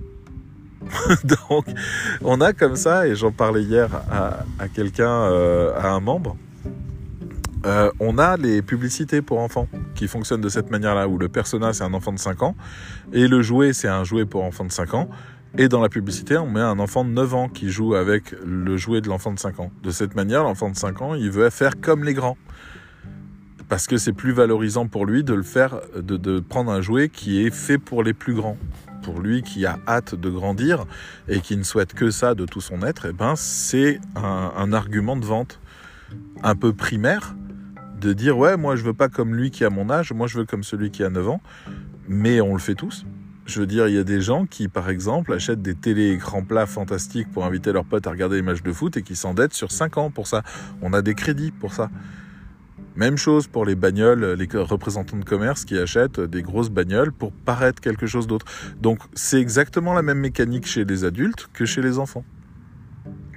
Donc, 1.24 1.66
on 2.22 2.40
a 2.40 2.52
comme 2.52 2.76
ça, 2.76 3.06
et 3.08 3.16
j'en 3.16 3.32
parlais 3.32 3.62
hier 3.62 3.88
à, 4.10 4.68
quelqu'un, 4.68 5.10
euh, 5.10 5.72
à 5.76 5.90
un 5.90 6.00
membre, 6.00 6.36
on 8.00 8.18
a 8.18 8.36
les 8.36 8.62
publicités 8.62 9.20
pour 9.20 9.40
enfants 9.40 9.68
qui 9.94 10.06
fonctionnent 10.06 10.40
de 10.40 10.48
cette 10.48 10.70
manière-là, 10.70 11.08
où 11.08 11.18
le 11.18 11.28
persona 11.28 11.72
c'est 11.72 11.84
un 11.84 11.92
enfant 11.92 12.12
de 12.12 12.18
5 12.18 12.42
ans 12.42 12.56
et 13.12 13.28
le 13.28 13.42
jouet 13.42 13.74
c'est 13.74 13.88
un 13.88 14.04
jouet 14.04 14.24
pour 14.24 14.44
enfants 14.44 14.64
de 14.64 14.72
5 14.72 14.94
ans. 14.94 15.10
Et 15.56 15.68
dans 15.68 15.80
la 15.80 15.88
publicité, 15.88 16.36
on 16.36 16.50
met 16.50 16.60
un 16.60 16.78
enfant 16.78 17.04
de 17.04 17.10
9 17.10 17.34
ans 17.34 17.48
qui 17.48 17.70
joue 17.70 17.94
avec 17.94 18.34
le 18.44 18.76
jouet 18.76 19.00
de 19.00 19.08
l'enfant 19.08 19.32
de 19.32 19.38
5 19.38 19.60
ans. 19.60 19.70
De 19.82 19.90
cette 19.90 20.14
manière, 20.14 20.42
l'enfant 20.42 20.68
de 20.68 20.76
5 20.76 21.00
ans, 21.00 21.14
il 21.14 21.30
veut 21.30 21.48
faire 21.48 21.80
comme 21.80 22.04
les 22.04 22.12
grands. 22.12 22.36
Parce 23.68 23.86
que 23.86 23.96
c'est 23.96 24.12
plus 24.12 24.32
valorisant 24.32 24.86
pour 24.86 25.06
lui 25.06 25.24
de 25.24 25.34
le 25.34 25.42
faire, 25.42 25.80
de, 25.96 26.40
prendre 26.40 26.70
un 26.70 26.80
jouet 26.80 27.08
qui 27.08 27.44
est 27.44 27.50
fait 27.50 27.78
pour 27.78 28.02
les 28.02 28.12
plus 28.12 28.34
grands. 28.34 28.58
Pour 29.02 29.20
lui 29.20 29.42
qui 29.42 29.64
a 29.64 29.78
hâte 29.86 30.14
de 30.14 30.28
grandir 30.28 30.84
et 31.28 31.40
qui 31.40 31.56
ne 31.56 31.62
souhaite 31.62 31.94
que 31.94 32.10
ça 32.10 32.34
de 32.34 32.44
tout 32.44 32.60
son 32.60 32.82
être, 32.82 33.06
eh 33.08 33.12
ben 33.12 33.34
c'est 33.36 34.00
un, 34.16 34.72
argument 34.72 35.16
de 35.16 35.24
vente 35.24 35.60
un 36.42 36.54
peu 36.54 36.72
primaire 36.72 37.34
de 38.00 38.12
dire 38.12 38.36
ouais 38.36 38.56
moi 38.56 38.76
je 38.76 38.84
veux 38.84 38.94
pas 38.94 39.08
comme 39.08 39.34
lui 39.34 39.50
qui 39.50 39.64
a 39.64 39.70
mon 39.70 39.88
âge, 39.88 40.12
moi 40.12 40.26
je 40.26 40.38
veux 40.38 40.44
comme 40.44 40.62
celui 40.62 40.90
qui 40.90 41.04
a 41.04 41.10
9 41.10 41.28
ans, 41.28 41.40
mais 42.06 42.40
on 42.40 42.52
le 42.52 42.58
fait 42.58 42.74
tous. 42.74 43.06
Je 43.48 43.60
veux 43.60 43.66
dire, 43.66 43.88
il 43.88 43.94
y 43.94 43.98
a 43.98 44.04
des 44.04 44.20
gens 44.20 44.44
qui, 44.44 44.68
par 44.68 44.90
exemple, 44.90 45.32
achètent 45.32 45.62
des 45.62 45.74
télé-écrans 45.74 46.44
plats 46.44 46.66
fantastiques 46.66 47.32
pour 47.32 47.46
inviter 47.46 47.72
leurs 47.72 47.86
potes 47.86 48.06
à 48.06 48.10
regarder 48.10 48.36
des 48.36 48.42
matchs 48.42 48.62
de 48.62 48.72
foot 48.72 48.98
et 48.98 49.02
qui 49.02 49.16
s'endettent 49.16 49.54
sur 49.54 49.72
5 49.72 49.96
ans 49.96 50.10
pour 50.10 50.26
ça. 50.26 50.42
On 50.82 50.92
a 50.92 51.00
des 51.00 51.14
crédits 51.14 51.50
pour 51.50 51.72
ça. 51.72 51.88
Même 52.94 53.16
chose 53.16 53.46
pour 53.46 53.64
les 53.64 53.74
bagnoles, 53.74 54.34
les 54.34 54.46
représentants 54.58 55.16
de 55.16 55.24
commerce 55.24 55.64
qui 55.64 55.78
achètent 55.78 56.20
des 56.20 56.42
grosses 56.42 56.68
bagnoles 56.68 57.10
pour 57.10 57.32
paraître 57.32 57.80
quelque 57.80 58.06
chose 58.06 58.26
d'autre. 58.26 58.44
Donc 58.82 58.98
c'est 59.14 59.40
exactement 59.40 59.94
la 59.94 60.02
même 60.02 60.18
mécanique 60.18 60.66
chez 60.66 60.84
les 60.84 61.04
adultes 61.04 61.48
que 61.54 61.64
chez 61.64 61.80
les 61.80 61.98
enfants. 61.98 62.24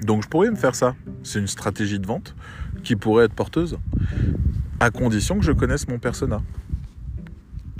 Donc 0.01 0.23
je 0.23 0.27
pourrais 0.27 0.51
me 0.51 0.57
faire 0.57 0.75
ça. 0.75 0.93
C'est 1.23 1.39
une 1.39 1.47
stratégie 1.47 1.99
de 1.99 2.05
vente 2.05 2.35
qui 2.83 2.97
pourrait 2.97 3.25
être 3.25 3.33
porteuse, 3.33 3.77
à 4.81 4.89
condition 4.89 5.39
que 5.39 5.45
je 5.45 5.53
connaisse 5.53 5.87
mon 5.87 5.99
persona. 5.99 6.41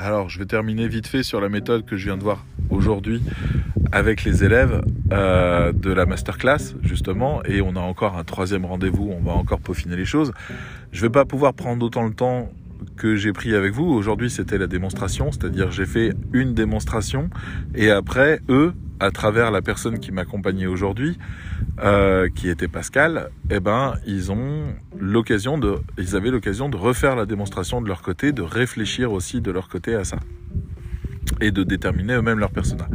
Alors, 0.03 0.29
je 0.29 0.39
vais 0.39 0.45
terminer 0.45 0.87
vite 0.87 1.05
fait 1.05 1.21
sur 1.21 1.39
la 1.39 1.47
méthode 1.47 1.85
que 1.85 1.95
je 1.95 2.05
viens 2.05 2.17
de 2.17 2.23
voir 2.23 2.43
aujourd'hui 2.71 3.21
avec 3.91 4.23
les 4.23 4.43
élèves 4.43 4.83
euh, 5.11 5.71
de 5.73 5.91
la 5.91 6.07
masterclass, 6.07 6.73
justement, 6.81 7.43
et 7.45 7.61
on 7.61 7.75
a 7.75 7.79
encore 7.79 8.17
un 8.17 8.23
troisième 8.23 8.65
rendez-vous, 8.65 9.13
on 9.15 9.23
va 9.23 9.33
encore 9.33 9.59
peaufiner 9.59 9.95
les 9.95 10.05
choses. 10.05 10.33
Je 10.91 10.97
ne 10.97 11.01
vais 11.03 11.11
pas 11.11 11.25
pouvoir 11.25 11.53
prendre 11.53 11.85
autant 11.85 12.03
le 12.03 12.15
temps 12.15 12.49
que 12.97 13.15
j'ai 13.15 13.33
pris 13.33 13.55
avec 13.55 13.73
vous. 13.73 13.85
Aujourd'hui, 13.85 14.29
c'était 14.29 14.57
la 14.57 14.67
démonstration, 14.67 15.31
c'est-à-dire 15.31 15.71
j'ai 15.71 15.85
fait 15.85 16.13
une 16.33 16.53
démonstration, 16.53 17.29
et 17.75 17.91
après, 17.91 18.41
eux, 18.49 18.73
à 18.99 19.09
travers 19.09 19.49
la 19.49 19.63
personne 19.63 19.99
qui 19.99 20.11
m'accompagnait 20.11 20.67
aujourd'hui, 20.67 21.17
euh, 21.79 22.29
qui 22.29 22.49
était 22.49 22.67
Pascal, 22.67 23.29
eh 23.49 23.59
ben, 23.59 23.95
ils 24.05 24.31
ont 24.31 24.75
l'occasion 24.99 25.57
de, 25.57 25.77
ils 25.97 26.15
avaient 26.15 26.29
l'occasion 26.29 26.69
de 26.69 26.77
refaire 26.77 27.15
la 27.15 27.25
démonstration 27.25 27.81
de 27.81 27.87
leur 27.87 28.03
côté, 28.03 28.31
de 28.31 28.43
réfléchir 28.43 29.11
aussi 29.11 29.41
de 29.41 29.49
leur 29.49 29.69
côté 29.69 29.95
à 29.95 30.03
ça 30.03 30.19
et 31.39 31.51
de 31.51 31.63
déterminer 31.63 32.13
eux-mêmes 32.13 32.39
leur 32.39 32.51
persona. 32.51 32.87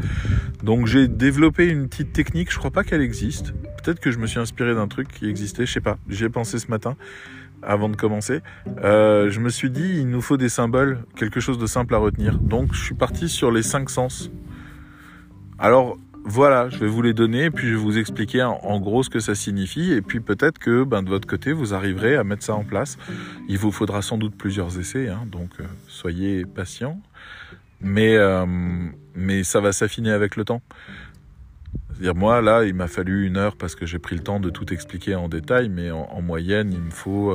Donc 0.63 0.87
j'ai 0.87 1.09
développé 1.09 1.67
une 1.67 1.89
petite 1.89 2.13
technique, 2.13 2.53
je 2.53 2.59
crois 2.59 2.71
pas 2.71 2.85
qu'elle 2.85 3.03
existe. 3.03 3.53
Peut-être 3.83 4.01
que 4.01 4.11
je 4.11 4.19
me 4.19 4.27
suis 4.27 4.39
inspiré 4.39 4.75
d'un 4.75 4.89
truc 4.89 5.09
qui 5.09 5.29
existait, 5.29 5.67
je 5.67 5.73
sais 5.73 5.81
pas. 5.81 5.99
J'y 6.09 6.25
ai 6.25 6.29
pensé 6.29 6.59
ce 6.59 6.69
matin, 6.69 6.97
avant 7.63 7.89
de 7.89 7.97
commencer, 7.97 8.41
euh, 8.83 9.31
je 9.31 9.41
me 9.41 9.49
suis 9.49 9.71
dit 9.71 9.99
il 9.99 10.09
nous 10.09 10.21
faut 10.21 10.37
des 10.37 10.49
symboles, 10.49 10.99
quelque 11.17 11.41
chose 11.41 11.59
de 11.59 11.67
simple 11.67 11.95
à 11.95 11.99
retenir. 11.99 12.39
Donc 12.39 12.73
je 12.73 12.83
suis 12.83 12.95
parti 12.95 13.29
sur 13.29 13.51
les 13.51 13.63
cinq 13.63 13.91
sens. 13.91 14.31
Alors 15.59 15.97
voilà, 16.29 16.69
je 16.69 16.79
vais 16.79 16.89
vous 16.89 17.03
les 17.03 17.15
donner, 17.15 17.53
puis 17.53 17.69
je 17.69 17.75
vais 17.75 17.81
vous 17.81 17.99
expliquer 17.99 18.43
en, 18.43 18.81
gros 18.81 19.05
ce 19.05 19.11
que 19.11 19.21
ça 19.21 19.37
signifie, 19.37 19.93
et 19.93 20.03
puis 20.03 20.19
peut-être 20.19 20.59
que 20.59 20.83
ben, 20.83 21.05
de 21.05 21.09
votre 21.09 21.29
côté, 21.29 21.53
vous 21.53 21.73
arriverez 21.73 22.17
à 22.17 22.25
mettre 22.25 22.43
ça 22.43 22.55
en 22.57 22.65
place. 22.65 22.99
Il 23.49 23.59
vous 23.59 23.71
faudra 23.71 24.03
sans 24.03 24.19
doute 24.19 24.35
plusieurs 24.37 24.77
essais, 24.77 25.09
hein, 25.09 25.23
donc 25.31 25.51
euh, 25.61 25.65
soyez 25.87 26.45
patient, 26.45 27.01
mais, 27.81 28.17
euh, 28.17 28.45
mais 29.15 29.45
ça 29.45 29.61
va 29.61 29.71
s'affiner 29.71 30.11
avec 30.11 30.35
le 30.35 30.45
temps. 30.45 30.63
Moi, 32.01 32.43
là, 32.43 32.65
il 32.65 32.75
m'a 32.75 32.89
fallu 32.89 33.27
une 33.27 33.37
heure 33.37 33.57
parce 33.57 33.75
que 33.75 33.87
j'ai 33.87 33.99
pris 33.99 34.17
le 34.17 34.23
temps 34.23 34.41
de 34.41 34.51
tout 34.51 34.73
expliquer 34.73 35.15
en 35.15 35.29
détail, 35.29 35.69
mais 35.69 35.91
en, 35.91 36.21
moyenne, 36.21 36.73
il 36.73 36.81
me 36.81 36.91
faut 36.91 37.35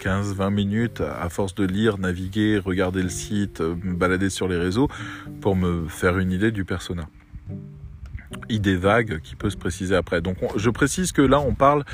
15-20 0.00 0.40
euh, 0.40 0.50
minutes 0.50 1.00
à 1.00 1.28
force 1.28 1.54
de 1.54 1.64
lire, 1.64 1.98
naviguer, 1.98 2.58
regarder 2.58 3.02
le 3.02 3.10
site, 3.10 3.60
me 3.60 3.94
balader 3.94 4.30
sur 4.30 4.48
les 4.48 4.56
réseaux 4.56 4.88
pour 5.40 5.56
me 5.56 5.86
faire 5.88 6.18
une 6.18 6.32
idée 6.32 6.50
du 6.50 6.64
persona 6.64 7.08
idée 8.48 8.76
vague 8.76 9.20
qui 9.20 9.36
peut 9.36 9.50
se 9.50 9.56
préciser 9.56 9.94
après. 9.94 10.20
Donc 10.20 10.36
je 10.56 10.70
précise 10.70 11.12
que 11.12 11.22
là 11.22 11.40
on 11.40 11.54
parle 11.54 11.84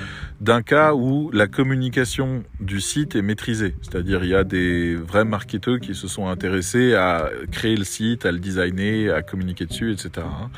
d'un 0.40 0.62
cas 0.62 0.94
où 0.94 1.30
la 1.32 1.46
communication 1.46 2.42
du 2.60 2.80
site 2.80 3.16
est 3.16 3.22
maîtrisée, 3.22 3.76
c'est-à-dire 3.82 4.24
il 4.24 4.30
y 4.30 4.34
a 4.34 4.44
des 4.44 4.96
vrais 4.96 5.24
marketeurs 5.24 5.80
qui 5.80 5.94
se 5.94 6.08
sont 6.08 6.28
intéressés 6.28 6.94
à 6.94 7.30
créer 7.50 7.76
le 7.76 7.84
site, 7.84 8.26
à 8.26 8.32
le 8.32 8.38
designer, 8.38 9.10
à 9.10 9.22
communiquer 9.22 9.66
dessus, 9.66 9.92
etc. 9.92 10.10
Hein. 10.18 10.50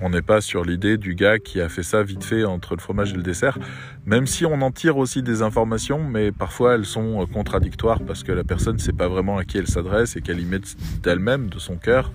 On 0.00 0.10
n'est 0.10 0.22
pas 0.22 0.40
sur 0.40 0.64
l'idée 0.64 0.96
du 0.96 1.14
gars 1.14 1.38
qui 1.38 1.60
a 1.60 1.68
fait 1.68 1.82
ça 1.82 2.02
vite 2.02 2.24
fait 2.24 2.44
entre 2.44 2.74
le 2.74 2.80
fromage 2.80 3.12
et 3.12 3.16
le 3.16 3.22
dessert, 3.22 3.58
même 4.04 4.26
si 4.26 4.46
on 4.46 4.60
en 4.62 4.70
tire 4.70 4.96
aussi 4.96 5.22
des 5.22 5.42
informations, 5.42 6.02
mais 6.02 6.32
parfois 6.32 6.74
elles 6.74 6.86
sont 6.86 7.26
contradictoires 7.32 8.00
parce 8.00 8.22
que 8.22 8.32
la 8.32 8.44
personne 8.44 8.76
ne 8.76 8.80
sait 8.80 8.92
pas 8.92 9.08
vraiment 9.08 9.38
à 9.38 9.44
qui 9.44 9.58
elle 9.58 9.66
s'adresse 9.66 10.16
et 10.16 10.20
qu'elle 10.20 10.40
y 10.40 10.44
met 10.44 10.60
d'elle-même, 11.02 11.48
de 11.48 11.58
son 11.58 11.76
cœur, 11.76 12.12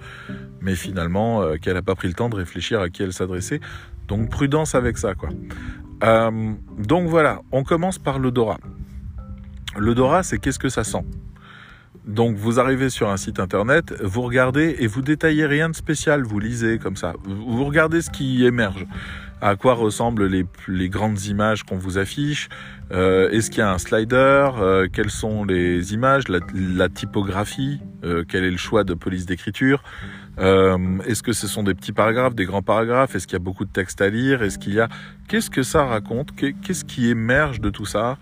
mais 0.61 0.75
finalement 0.75 1.41
euh, 1.41 1.57
qu'elle 1.57 1.73
n'a 1.73 1.81
pas 1.81 1.95
pris 1.95 2.07
le 2.07 2.13
temps 2.13 2.29
de 2.29 2.35
réfléchir 2.35 2.79
à 2.81 2.89
qui 2.89 3.00
elle 3.01 3.13
s'adresser. 3.13 3.59
Donc 4.07 4.29
prudence 4.29 4.75
avec 4.75 4.97
ça, 4.97 5.13
quoi. 5.13 5.29
Euh, 6.03 6.53
donc 6.77 7.07
voilà, 7.07 7.41
on 7.51 7.63
commence 7.63 7.99
par 7.99 8.19
l'odorat. 8.19 8.59
L'odorat, 9.77 10.23
c'est 10.23 10.39
qu'est-ce 10.39 10.59
que 10.59 10.69
ça 10.69 10.83
sent. 10.83 11.05
Donc 12.05 12.35
vous 12.35 12.59
arrivez 12.59 12.89
sur 12.89 13.09
un 13.09 13.17
site 13.17 13.39
internet, 13.39 13.93
vous 14.01 14.23
regardez 14.23 14.75
et 14.79 14.87
vous 14.87 15.03
détaillez 15.03 15.45
rien 15.45 15.69
de 15.69 15.75
spécial, 15.75 16.23
vous 16.23 16.39
lisez 16.39 16.79
comme 16.79 16.95
ça. 16.95 17.13
Vous 17.23 17.63
regardez 17.63 18.01
ce 18.01 18.09
qui 18.09 18.43
émerge, 18.43 18.87
à 19.39 19.55
quoi 19.55 19.75
ressemblent 19.75 20.25
les, 20.25 20.89
grandes 20.89 21.23
images 21.25 21.63
qu'on 21.63 21.77
vous 21.77 21.99
affiche, 21.99 22.49
euh, 22.91 23.29
est-ce 23.29 23.51
qu'il 23.51 23.59
y 23.59 23.61
a 23.61 23.71
un 23.71 23.77
slider, 23.77 24.49
euh, 24.59 24.87
quelles 24.91 25.11
sont 25.11 25.43
les 25.43 25.93
images, 25.93 26.23
la, 26.27 26.89
typographie, 26.89 27.79
quel 28.27 28.45
est 28.45 28.51
le 28.51 28.57
choix 28.57 28.83
de 28.83 28.95
police 28.95 29.27
d'écriture, 29.27 29.83
euh, 30.39 30.77
est-ce 31.05 31.23
que 31.23 31.33
ce 31.33 31.47
sont 31.47 31.63
des 31.63 31.73
petits 31.73 31.91
paragraphes, 31.91 32.35
des 32.35 32.45
grands 32.45 32.61
paragraphes? 32.61 33.15
Est-ce 33.15 33.27
qu'il 33.27 33.35
y 33.35 33.41
a 33.41 33.43
beaucoup 33.43 33.65
de 33.65 33.71
texte 33.71 34.01
à 34.01 34.09
lire? 34.09 34.41
Est-ce 34.43 34.57
qu'il 34.57 34.73
y 34.73 34.79
a 34.79 34.87
Qu'est-ce 35.27 35.49
que 35.49 35.63
ça 35.63 35.85
raconte? 35.85 36.29
Qu'est-ce 36.35 36.85
qui 36.85 37.09
émerge 37.09 37.61
de 37.61 37.69
tout 37.69 37.85
ça? 37.85 38.17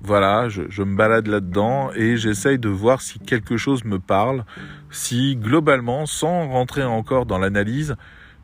Voilà, 0.00 0.48
je, 0.48 0.62
je 0.68 0.82
me 0.82 0.96
balade 0.96 1.26
là-dedans 1.28 1.90
et 1.94 2.16
j'essaye 2.16 2.58
de 2.58 2.68
voir 2.68 3.00
si 3.00 3.18
quelque 3.18 3.56
chose 3.56 3.84
me 3.84 3.98
parle, 3.98 4.44
si 4.90 5.34
globalement, 5.36 6.04
sans 6.04 6.48
rentrer 6.48 6.84
encore 6.84 7.24
dans 7.24 7.38
l'analyse, 7.38 7.96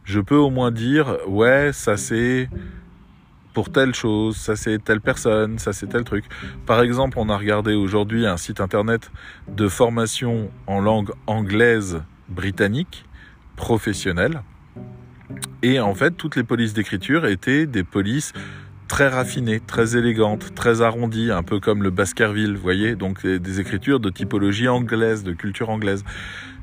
je 0.04 0.20
peux 0.20 0.36
au 0.36 0.48
moins 0.48 0.70
dire 0.70 1.18
ouais, 1.26 1.72
ça 1.72 1.98
c'est 1.98 2.48
pour 3.52 3.70
telle 3.70 3.94
chose, 3.94 4.36
ça 4.36 4.56
c'est 4.56 4.82
telle 4.82 5.00
personne, 5.00 5.58
ça 5.58 5.72
c'est 5.72 5.88
tel 5.88 6.04
truc. 6.04 6.24
Par 6.66 6.80
exemple, 6.80 7.18
on 7.18 7.28
a 7.28 7.36
regardé 7.36 7.74
aujourd'hui 7.74 8.26
un 8.26 8.36
site 8.36 8.61
internet 8.61 9.11
de 9.48 9.68
formation 9.68 10.50
en 10.66 10.80
langue 10.80 11.11
anglaise 11.26 12.02
britannique, 12.30 13.04
professionnelle. 13.56 14.42
Et 15.62 15.80
en 15.80 15.94
fait, 15.94 16.12
toutes 16.12 16.36
les 16.36 16.44
polices 16.44 16.72
d'écriture 16.72 17.26
étaient 17.26 17.66
des 17.66 17.84
polices 17.84 18.32
très 18.88 19.08
raffinées, 19.08 19.60
très 19.60 19.96
élégantes, 19.96 20.52
très 20.56 20.82
arrondies, 20.82 21.30
un 21.30 21.44
peu 21.44 21.60
comme 21.60 21.84
le 21.84 21.90
Baskerville, 21.90 22.56
vous 22.56 22.62
voyez, 22.62 22.96
donc 22.96 23.24
des 23.24 23.60
écritures 23.60 24.00
de 24.00 24.10
typologie 24.10 24.66
anglaise, 24.66 25.22
de 25.22 25.32
culture 25.32 25.70
anglaise, 25.70 26.02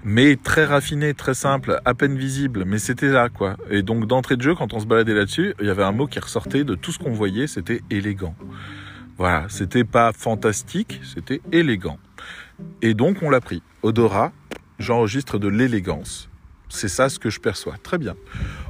mais 0.03 0.35
très 0.35 0.65
raffinées, 0.65 1.13
très 1.13 1.33
simples, 1.33 1.79
à 1.85 1.93
peine 1.93 2.17
visibles, 2.17 2.65
mais 2.65 2.79
c'était 2.79 3.07
là, 3.07 3.29
quoi. 3.29 3.55
Et 3.69 3.81
donc 3.81 4.07
d'entrée 4.07 4.35
de 4.35 4.41
jeu, 4.41 4.55
quand 4.55 4.73
on 4.73 4.81
se 4.81 4.85
baladait 4.85 5.13
là-dessus, 5.13 5.53
il 5.61 5.67
y 5.67 5.69
avait 5.69 5.83
un 5.83 5.93
mot 5.93 6.05
qui 6.05 6.19
ressortait 6.19 6.65
de 6.65 6.75
tout 6.75 6.91
ce 6.91 6.99
qu'on 6.99 7.13
voyait, 7.13 7.47
c'était 7.47 7.81
élégant. 7.89 8.35
Voilà, 9.17 9.45
c'était 9.47 9.85
pas 9.85 10.11
fantastique, 10.11 10.99
c'était 11.03 11.41
élégant. 11.53 11.97
Et 12.81 12.93
donc 12.93 13.21
on 13.21 13.29
l'a 13.29 13.39
pris. 13.39 13.63
Odorat, 13.83 14.33
j'enregistre 14.79 15.39
de 15.39 15.47
l'élégance. 15.47 16.29
C'est 16.69 16.87
ça 16.87 17.09
ce 17.09 17.19
que 17.19 17.29
je 17.29 17.39
perçois. 17.39 17.75
Très 17.81 17.97
bien. 17.97 18.15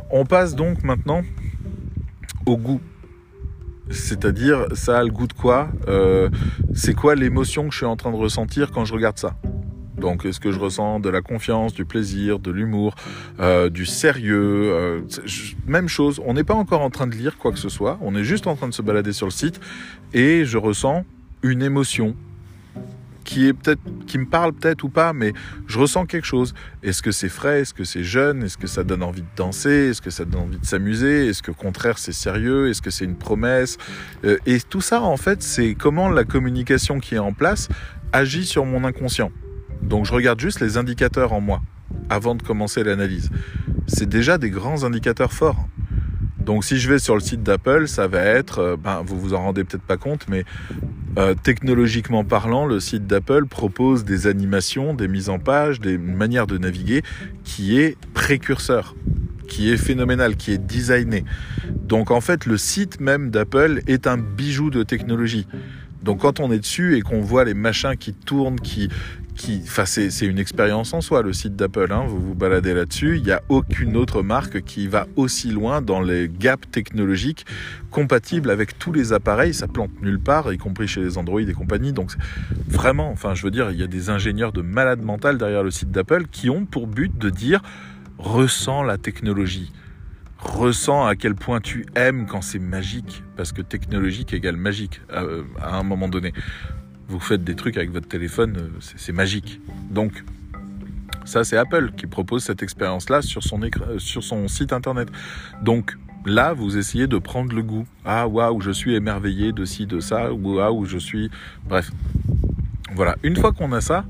On 0.09 0.25
passe 0.25 0.55
donc 0.55 0.83
maintenant 0.83 1.23
au 2.45 2.57
goût. 2.57 2.81
C'est-à-dire, 3.89 4.65
ça 4.73 4.99
a 4.99 5.03
le 5.03 5.11
goût 5.11 5.27
de 5.27 5.33
quoi 5.33 5.69
euh, 5.87 6.29
C'est 6.73 6.93
quoi 6.93 7.15
l'émotion 7.15 7.67
que 7.67 7.71
je 7.71 7.77
suis 7.77 7.85
en 7.85 7.95
train 7.95 8.11
de 8.11 8.17
ressentir 8.17 8.71
quand 8.71 8.85
je 8.85 8.93
regarde 8.93 9.17
ça? 9.17 9.35
Donc, 9.97 10.25
est-ce 10.25 10.39
que 10.39 10.51
je 10.51 10.59
ressens 10.59 10.99
de 10.99 11.09
la 11.09 11.21
confiance, 11.21 11.73
du 11.73 11.83
plaisir, 11.83 12.37
de 12.37 12.51
l'humour, 12.51 12.95
euh, 13.39 13.69
du 13.69 13.85
sérieux 13.85 14.71
euh, 14.71 15.01
Même 15.65 15.87
chose, 15.87 16.21
on 16.23 16.35
n'est 16.35 16.43
pas 16.43 16.53
encore 16.53 16.81
en 16.81 16.91
train 16.91 17.07
de 17.07 17.15
lire 17.15 17.37
quoi 17.37 17.51
que 17.51 17.57
ce 17.57 17.69
soit, 17.69 17.97
on 18.01 18.15
est 18.15 18.23
juste 18.23 18.45
en 18.45 18.55
train 18.55 18.67
de 18.67 18.73
se 18.73 18.83
balader 18.83 19.11
sur 19.11 19.25
le 19.25 19.31
site 19.31 19.59
et 20.13 20.45
je 20.45 20.57
ressens 20.57 21.03
une 21.41 21.63
émotion, 21.63 22.15
qui 23.27 23.45
est 23.45 23.53
peut-être, 23.53 23.81
qui 24.07 24.17
me 24.17 24.25
parle 24.25 24.53
peut-être 24.53 24.85
ou 24.85 24.89
pas, 24.89 25.11
mais 25.11 25.33
je 25.67 25.77
ressens 25.77 26.05
quelque 26.05 26.25
chose. 26.25 26.53
Est-ce 26.81 27.01
que 27.01 27.11
c'est 27.11 27.27
frais? 27.27 27.59
Est-ce 27.61 27.73
que 27.73 27.83
c'est 27.83 28.03
jeune? 28.03 28.41
Est-ce 28.41 28.57
que 28.57 28.67
ça 28.67 28.85
donne 28.85 29.03
envie 29.03 29.21
de 29.21 29.27
danser? 29.35 29.89
Est-ce 29.89 30.01
que 30.01 30.09
ça 30.09 30.23
donne 30.23 30.43
envie 30.43 30.57
de 30.59 30.65
s'amuser? 30.65 31.27
Est-ce 31.27 31.43
que 31.43 31.51
au 31.51 31.53
contraire 31.53 31.97
c'est 31.97 32.13
sérieux? 32.13 32.69
Est-ce 32.69 32.81
que 32.81 32.89
c'est 32.89 33.03
une 33.03 33.17
promesse? 33.17 33.77
Euh, 34.23 34.37
Et 34.45 34.61
tout 34.61 34.79
ça, 34.79 35.01
en 35.01 35.17
fait, 35.17 35.43
c'est 35.43 35.75
comment 35.75 36.09
la 36.09 36.23
communication 36.23 36.99
qui 37.01 37.15
est 37.15 37.19
en 37.19 37.33
place 37.33 37.67
agit 38.13 38.45
sur 38.45 38.65
mon 38.65 38.85
inconscient. 38.85 39.31
Donc 39.81 40.05
je 40.05 40.13
regarde 40.13 40.39
juste 40.39 40.61
les 40.61 40.77
indicateurs 40.77 41.33
en 41.33 41.41
moi 41.41 41.61
avant 42.09 42.33
de 42.33 42.41
commencer 42.41 42.81
l'analyse. 42.81 43.29
C'est 43.87 44.07
déjà 44.07 44.37
des 44.37 44.49
grands 44.49 44.85
indicateurs 44.85 45.33
forts. 45.33 45.67
Donc 46.39 46.63
si 46.63 46.77
je 46.77 46.89
vais 46.89 46.99
sur 46.99 47.13
le 47.13 47.19
site 47.19 47.43
d'Apple, 47.43 47.89
ça 47.89 48.07
va 48.07 48.21
être, 48.21 48.59
euh, 48.59 48.77
ben, 48.77 49.03
vous 49.05 49.19
vous 49.19 49.33
en 49.33 49.41
rendez 49.41 49.65
peut-être 49.65 49.83
pas 49.83 49.97
compte, 49.97 50.27
mais 50.29 50.45
euh, 51.17 51.33
technologiquement 51.33 52.23
parlant, 52.23 52.65
le 52.65 52.79
site 52.79 53.07
d'Apple 53.07 53.47
propose 53.47 54.05
des 54.05 54.27
animations, 54.27 54.93
des 54.93 55.07
mises 55.07 55.29
en 55.29 55.39
page, 55.39 55.79
des 55.79 55.97
manières 55.97 56.45
de 56.45 56.57
naviguer 56.59 57.01
qui 57.43 57.79
est 57.79 57.97
précurseur, 58.13 58.95
qui 59.47 59.71
est 59.71 59.77
phénoménal, 59.77 60.35
qui 60.35 60.51
est 60.51 60.59
designé. 60.59 61.25
Donc 61.73 62.11
en 62.11 62.21
fait, 62.21 62.45
le 62.45 62.57
site 62.57 62.99
même 62.99 63.31
d'Apple 63.31 63.81
est 63.87 64.05
un 64.05 64.17
bijou 64.17 64.69
de 64.69 64.83
technologie. 64.83 65.47
Donc 66.03 66.19
quand 66.19 66.39
on 66.39 66.51
est 66.51 66.59
dessus 66.59 66.97
et 66.97 67.01
qu'on 67.01 67.21
voit 67.21 67.45
les 67.45 67.55
machins 67.55 67.97
qui 67.97 68.13
tournent, 68.13 68.59
qui, 68.59 68.89
c'est 69.37 70.25
une 70.25 70.39
expérience 70.39 70.93
en 70.93 71.01
soi, 71.01 71.21
le 71.21 71.33
site 71.33 71.55
d'Apple. 71.55 71.91
Hein. 71.91 72.05
vous 72.07 72.19
vous 72.19 72.35
baladez 72.35 72.73
là-dessus. 72.73 73.17
Il 73.17 73.23
n'y 73.23 73.31
a 73.31 73.41
aucune 73.49 73.95
autre 73.95 74.21
marque 74.21 74.61
qui 74.61 74.87
va 74.87 75.07
aussi 75.15 75.49
loin 75.49 75.81
dans 75.81 76.01
les 76.01 76.29
gaps 76.29 76.69
technologiques 76.71 77.45
compatibles 77.91 78.49
avec 78.49 78.77
tous 78.77 78.91
les 78.91 79.13
appareils. 79.13 79.53
Ça 79.53 79.67
plante 79.67 79.91
nulle 80.01 80.19
part, 80.19 80.51
y 80.51 80.57
compris 80.57 80.87
chez 80.87 81.01
les 81.01 81.17
Android 81.17 81.41
et 81.41 81.53
compagnie. 81.53 81.93
Donc, 81.93 82.11
vraiment, 82.67 83.09
enfin, 83.11 83.33
je 83.33 83.43
veux 83.43 83.51
dire, 83.51 83.71
il 83.71 83.79
y 83.79 83.83
a 83.83 83.87
des 83.87 84.09
ingénieurs 84.09 84.51
de 84.51 84.61
malade 84.61 85.01
mental 85.01 85.37
derrière 85.37 85.63
le 85.63 85.71
site 85.71 85.91
d'Apple 85.91 86.25
qui 86.31 86.49
ont 86.49 86.65
pour 86.65 86.87
but 86.87 87.17
de 87.17 87.29
dire 87.29 87.61
ressens 88.17 88.83
la 88.83 88.97
technologie. 88.97 89.71
Ressens 90.39 91.05
à 91.05 91.15
quel 91.15 91.33
point 91.33 91.59
tu 91.59 91.85
aimes 91.95 92.27
quand 92.27 92.41
c'est 92.41 92.59
magique, 92.59 93.23
parce 93.35 93.51
que 93.51 93.61
technologique 93.61 94.33
égale 94.33 94.55
magique 94.55 95.01
euh, 95.11 95.43
à 95.59 95.77
un 95.77 95.83
moment 95.83 96.07
donné 96.07 96.31
vous 97.07 97.19
faites 97.19 97.43
des 97.43 97.55
trucs 97.55 97.77
avec 97.77 97.91
votre 97.91 98.07
téléphone, 98.07 98.57
euh, 98.57 98.69
c'est 98.79 99.13
magique. 99.13 99.61
Donc, 99.89 100.23
ça, 101.25 101.43
c'est 101.43 101.57
Apple 101.57 101.91
qui 101.97 102.07
propose 102.07 102.43
cette 102.43 102.63
expérience-là 102.63 103.21
sur, 103.21 103.43
son 103.43 103.61
euh, 103.61 103.99
sur 103.99 104.23
son 104.23 104.47
site 104.47 104.73
internet. 104.73 105.09
Donc, 105.61 105.97
là, 106.25 106.53
vous 106.53 106.77
essayez 106.77 107.07
de 107.07 107.17
prendre 107.17 107.53
le 107.53 107.63
goût. 107.63 107.85
Ah, 108.05 108.27
waouh, 108.27 108.61
je 108.61 108.71
suis 108.71 108.95
émerveillé 108.95 109.51
de 109.51 109.65
ci, 109.65 109.85
de 109.85 109.99
ça, 109.99 110.33
ou 110.33 110.55
waouh, 110.55 110.85
je 110.85 110.97
suis. 110.97 111.29
Bref. 111.67 111.91
Voilà. 112.95 113.15
Une 113.23 113.35
fois 113.35 113.51
qu'on 113.51 113.71
a 113.73 113.81
ça, 113.81 114.05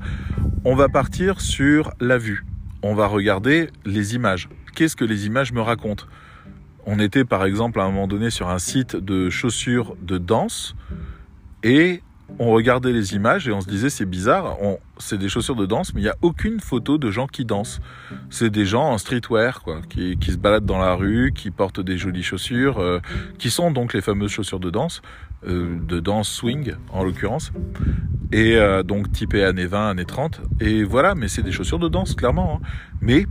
on 0.64 0.74
va 0.74 0.88
partir 0.88 1.40
sur 1.40 1.92
la 2.00 2.18
vue. 2.18 2.44
On 2.82 2.94
va 2.94 3.06
regarder 3.06 3.70
les 3.84 4.14
images. 4.14 4.48
Qu'est-ce 4.74 4.96
que 4.96 5.04
les 5.04 5.26
images 5.26 5.52
me 5.52 5.60
racontent? 5.60 6.04
On 6.86 7.00
était 7.00 7.24
par 7.24 7.44
exemple 7.44 7.80
à 7.80 7.82
un 7.82 7.90
moment 7.90 8.06
donné 8.06 8.30
sur 8.30 8.48
un 8.48 8.58
site 8.58 8.96
de 8.96 9.28
chaussures 9.28 9.96
de 10.00 10.16
danse 10.16 10.74
et 11.62 12.00
on 12.38 12.50
regardait 12.52 12.92
les 12.92 13.14
images 13.14 13.48
et 13.48 13.52
on 13.52 13.60
se 13.60 13.68
disait 13.68 13.90
c'est 13.90 14.06
bizarre, 14.06 14.56
c'est 14.98 15.18
des 15.18 15.28
chaussures 15.28 15.56
de 15.56 15.66
danse, 15.66 15.94
mais 15.94 16.00
il 16.00 16.04
n'y 16.04 16.10
a 16.10 16.16
aucune 16.22 16.60
photo 16.60 16.98
de 16.98 17.10
gens 17.10 17.26
qui 17.26 17.44
dansent. 17.44 17.80
C'est 18.30 18.50
des 18.50 18.66
gens 18.66 18.84
en 18.84 18.98
streetwear, 18.98 19.62
quoi, 19.62 19.80
qui, 19.88 20.16
se 20.20 20.36
baladent 20.36 20.66
dans 20.66 20.78
la 20.78 20.94
rue, 20.94 21.32
qui 21.34 21.50
portent 21.50 21.80
des 21.80 21.96
jolies 21.96 22.22
chaussures, 22.22 22.78
euh, 22.78 23.00
qui 23.38 23.50
sont 23.50 23.70
donc 23.70 23.94
les 23.94 24.00
fameuses 24.00 24.30
chaussures 24.30 24.60
de 24.60 24.70
danse, 24.70 25.02
de 25.46 26.00
danse 26.00 26.28
swing 26.28 26.74
en 26.90 27.04
l'occurrence. 27.04 27.52
Et 28.32 28.58
donc 28.84 29.12
typé 29.12 29.44
années 29.44 29.66
20, 29.66 29.90
années 29.90 30.04
30. 30.04 30.40
Et 30.60 30.82
voilà, 30.82 31.14
mais 31.14 31.28
c'est 31.28 31.42
des 31.42 31.52
chaussures 31.52 31.78
de 31.78 31.88
danse, 31.88 32.14
clairement. 32.14 32.60
Hein. 32.60 32.66
Mais 33.00 33.26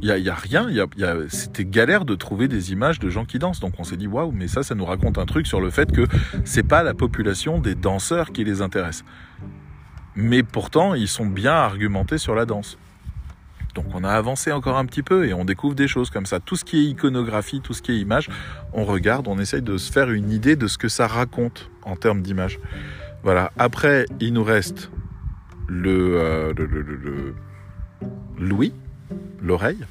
il 0.00 0.08
y 0.08 0.30
a, 0.30 0.34
rien, 0.34 0.70
y 0.70 0.80
a, 0.80 0.86
y 0.96 1.04
a, 1.04 1.16
c'était 1.28 1.64
galère 1.64 2.04
de 2.04 2.14
trouver 2.14 2.46
des 2.46 2.72
images 2.72 3.00
de 3.00 3.10
gens 3.10 3.24
qui 3.24 3.38
dansent. 3.38 3.60
Donc 3.60 3.74
on 3.78 3.84
s'est 3.84 3.96
dit 3.96 4.06
waouh, 4.06 4.30
mais 4.30 4.46
ça, 4.46 4.62
ça 4.62 4.74
nous 4.74 4.84
raconte 4.84 5.18
un 5.18 5.26
truc 5.26 5.46
sur 5.46 5.60
le 5.60 5.70
fait 5.70 5.90
que 5.90 6.06
c'est 6.44 6.62
pas 6.62 6.82
la 6.82 6.94
population 6.94 7.58
des 7.58 7.74
danseurs 7.74 8.32
qui 8.32 8.44
les 8.44 8.62
intéresse. 8.62 9.04
Mais 10.14 10.42
pourtant, 10.42 10.94
ils 10.94 11.08
sont 11.08 11.26
bien 11.26 11.52
argumentés 11.52 12.18
sur 12.18 12.34
la 12.34 12.44
danse. 12.44 12.78
Donc 13.74 13.86
on 13.94 14.02
a 14.02 14.10
avancé 14.10 14.50
encore 14.52 14.78
un 14.78 14.86
petit 14.86 15.02
peu 15.02 15.26
et 15.26 15.34
on 15.34 15.44
découvre 15.44 15.74
des 15.74 15.88
choses 15.88 16.10
comme 16.10 16.26
ça. 16.26 16.40
Tout 16.40 16.56
ce 16.56 16.64
qui 16.64 16.78
est 16.78 16.90
iconographie, 16.90 17.60
tout 17.60 17.74
ce 17.74 17.82
qui 17.82 17.92
est 17.92 17.98
image, 17.98 18.28
on 18.72 18.84
regarde, 18.84 19.28
on 19.28 19.38
essaye 19.38 19.62
de 19.62 19.76
se 19.76 19.92
faire 19.92 20.10
une 20.10 20.30
idée 20.30 20.56
de 20.56 20.66
ce 20.66 20.78
que 20.78 20.88
ça 20.88 21.06
raconte 21.06 21.70
en 21.82 21.96
termes 21.96 22.22
d'image. 22.22 22.58
Voilà. 23.22 23.52
Après, 23.58 24.06
il 24.20 24.32
nous 24.32 24.44
reste 24.44 24.90
le, 25.68 26.16
euh, 26.16 26.52
le, 26.56 26.66
le, 26.66 26.82
le 26.82 27.34
Louis, 28.38 28.72
l'oreille. 29.40 29.84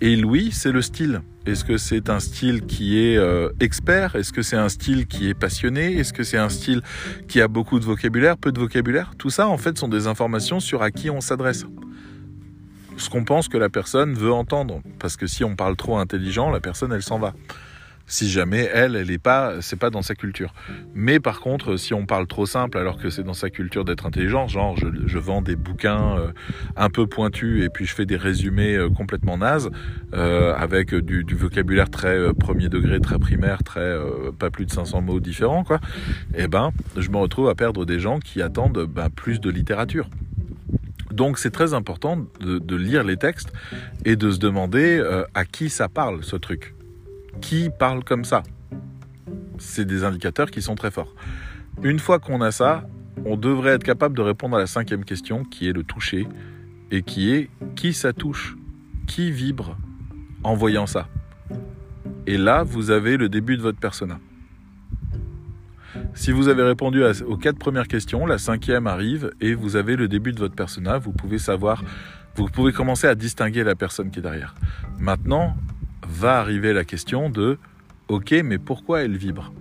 Et 0.00 0.16
Louis, 0.16 0.50
c'est 0.52 0.72
le 0.72 0.82
style. 0.82 1.22
Est-ce 1.46 1.64
que 1.64 1.76
c'est 1.76 2.10
un 2.10 2.20
style 2.20 2.66
qui 2.66 2.98
est 2.98 3.16
euh, 3.16 3.50
expert? 3.60 4.16
Est-ce 4.16 4.32
que 4.32 4.42
c'est 4.42 4.56
un 4.56 4.68
style 4.68 5.06
qui 5.06 5.28
est 5.28 5.34
passionné? 5.34 5.96
Est-ce 5.96 6.12
que 6.12 6.24
c'est 6.24 6.36
un 6.38 6.48
style 6.48 6.82
qui 7.28 7.40
a 7.40 7.48
beaucoup 7.48 7.78
de 7.78 7.84
vocabulaire, 7.84 8.36
peu 8.36 8.52
de 8.52 8.58
vocabulaire? 8.58 9.12
Tout 9.16 9.30
ça, 9.30 9.48
en 9.48 9.56
fait, 9.56 9.78
sont 9.78 9.88
des 9.88 10.06
informations 10.06 10.60
sur 10.60 10.82
à 10.82 10.90
qui 10.90 11.10
on 11.10 11.20
s'adresse. 11.20 11.64
Ce 12.96 13.08
qu'on 13.08 13.24
pense 13.24 13.48
que 13.48 13.56
la 13.56 13.68
personne 13.68 14.14
veut 14.14 14.32
entendre. 14.32 14.82
Parce 14.98 15.16
que 15.16 15.26
si 15.26 15.44
on 15.44 15.56
parle 15.56 15.76
trop 15.76 15.96
intelligent, 15.98 16.50
la 16.50 16.60
personne, 16.60 16.92
elle 16.92 17.02
s'en 17.02 17.18
va 17.18 17.34
si 18.06 18.30
jamais 18.30 18.68
elle, 18.72 18.96
elle 18.96 19.10
est 19.10 19.18
pas, 19.18 19.60
c'est 19.60 19.78
pas 19.78 19.90
dans 19.90 20.02
sa 20.02 20.14
culture. 20.14 20.52
Mais 20.94 21.20
par 21.20 21.40
contre, 21.40 21.76
si 21.76 21.94
on 21.94 22.04
parle 22.06 22.26
trop 22.26 22.46
simple 22.46 22.78
alors 22.78 22.98
que 22.98 23.08
c'est 23.10 23.22
dans 23.22 23.34
sa 23.34 23.50
culture 23.50 23.84
d'être 23.84 24.06
intelligent, 24.06 24.46
genre 24.46 24.76
je, 24.76 25.18
vends 25.18 25.42
des 25.42 25.56
bouquins 25.56 26.18
euh, 26.18 26.32
un 26.76 26.90
peu 26.90 27.06
pointus 27.06 27.64
et 27.64 27.70
puis 27.70 27.86
je 27.86 27.94
fais 27.94 28.04
des 28.04 28.16
résumés 28.16 28.76
euh, 28.76 28.90
complètement 28.90 29.38
nazes 29.38 29.70
euh, 30.14 30.54
avec 30.54 30.94
du, 30.94 31.24
vocabulaire 31.34 31.90
très 31.90 32.32
premier 32.34 32.68
degré, 32.68 33.00
très 33.00 33.18
primaire, 33.18 33.62
très 33.62 33.96
pas 34.38 34.50
plus 34.50 34.66
de 34.66 34.70
500 34.70 35.00
mots 35.00 35.20
différents 35.20 35.64
quoi. 35.64 35.80
Eh 36.36 36.46
ben, 36.46 36.72
je 36.96 37.08
me 37.10 37.16
retrouve 37.16 37.48
à 37.48 37.54
perdre 37.54 37.84
des 37.84 37.98
gens 37.98 38.18
qui 38.18 38.42
attendent 38.42 38.86
ben, 38.86 39.08
plus 39.10 39.40
de 39.40 39.50
littérature. 39.50 40.08
Donc 41.10 41.38
c'est 41.38 41.50
très 41.50 41.74
important 41.74 42.18
de, 42.40 42.76
lire 42.76 43.04
les 43.04 43.16
textes 43.16 43.52
et 44.04 44.16
de 44.16 44.30
se 44.30 44.38
demander 44.38 45.02
à 45.34 45.44
qui 45.44 45.70
ça 45.70 45.88
parle 45.88 46.22
ce 46.22 46.36
truc 46.36 46.74
qui 47.40 47.70
parle 47.78 48.04
comme 48.04 48.24
ça. 48.24 48.42
C'est 49.58 49.84
des 49.84 50.04
indicateurs 50.04 50.50
qui 50.50 50.62
sont 50.62 50.74
très 50.74 50.90
forts. 50.90 51.14
Une 51.82 51.98
fois 51.98 52.18
qu'on 52.18 52.40
a 52.40 52.50
ça, 52.50 52.86
on 53.24 53.36
devrait 53.36 53.72
être 53.72 53.84
capable 53.84 54.16
de 54.16 54.22
répondre 54.22 54.56
à 54.56 54.60
la 54.60 54.66
cinquième 54.66 55.04
question 55.04 55.44
qui 55.44 55.68
est 55.68 55.72
le 55.72 55.84
toucher 55.84 56.26
et 56.90 57.02
qui 57.02 57.32
est 57.32 57.50
qui 57.76 57.92
ça 57.92 58.12
touche, 58.12 58.56
qui 59.06 59.30
vibre 59.30 59.76
en 60.42 60.54
voyant 60.54 60.86
ça? 60.86 61.08
Et 62.26 62.38
là, 62.38 62.62
vous 62.62 62.90
avez 62.90 63.16
le 63.16 63.28
début 63.28 63.56
de 63.56 63.62
votre 63.62 63.78
persona. 63.78 64.18
Si 66.14 66.32
vous 66.32 66.48
avez 66.48 66.62
répondu 66.62 67.02
aux 67.26 67.36
quatre 67.36 67.58
premières 67.58 67.88
questions, 67.88 68.26
la 68.26 68.38
cinquième 68.38 68.86
arrive 68.86 69.30
et 69.40 69.54
vous 69.54 69.76
avez 69.76 69.96
le 69.96 70.08
début 70.08 70.32
de 70.32 70.38
votre 70.38 70.54
persona. 70.54 70.98
Vous 70.98 71.12
pouvez 71.12 71.38
savoir, 71.38 71.84
vous 72.36 72.46
pouvez 72.46 72.72
commencer 72.72 73.06
à 73.06 73.14
distinguer 73.14 73.64
la 73.64 73.74
personne 73.74 74.10
qui 74.10 74.18
est 74.18 74.22
derrière. 74.22 74.54
Maintenant, 74.98 75.56
va 76.08 76.38
arriver 76.38 76.72
la 76.72 76.84
question 76.84 77.30
de 77.30 77.58
ok, 78.08 78.32
mais 78.44 78.58
pourquoi 78.58 79.02
elle 79.02 79.16
vibre? 79.16 79.52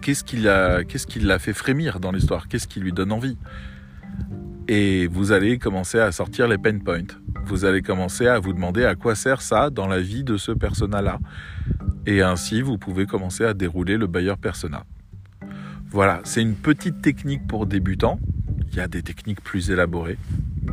Qu'est-ce 0.00 0.24
qui 0.24 1.20
l'a 1.20 1.38
fait 1.38 1.52
frémir 1.52 2.00
dans 2.00 2.10
l'histoire? 2.10 2.48
Qu'est-ce 2.48 2.66
qui 2.66 2.80
lui 2.80 2.92
donne 2.92 3.12
envie? 3.12 3.38
Et 4.68 5.06
vous 5.06 5.32
allez 5.32 5.58
commencer 5.58 5.98
à 5.98 6.10
sortir 6.12 6.48
les 6.48 6.58
pain 6.58 6.78
points. 6.78 7.06
Vous 7.44 7.64
allez 7.64 7.82
commencer 7.82 8.26
à 8.26 8.38
vous 8.38 8.52
demander 8.52 8.84
à 8.84 8.94
quoi 8.94 9.14
sert 9.14 9.42
ça 9.42 9.70
dans 9.70 9.86
la 9.86 10.00
vie 10.00 10.24
de 10.24 10.36
ce 10.36 10.52
persona-là. 10.52 11.18
Et 12.06 12.22
ainsi, 12.22 12.62
vous 12.62 12.78
pouvez 12.78 13.06
commencer 13.06 13.44
à 13.44 13.54
dérouler 13.54 13.96
le 13.96 14.06
buyer 14.08 14.34
persona. 14.40 14.84
Voilà, 15.90 16.20
c'est 16.24 16.42
une 16.42 16.54
petite 16.54 17.00
technique 17.02 17.46
pour 17.46 17.66
débutants. 17.66 18.18
Il 18.70 18.76
y 18.76 18.80
a 18.80 18.88
des 18.88 19.02
techniques 19.02 19.42
plus 19.42 19.70
élaborées 19.70 20.18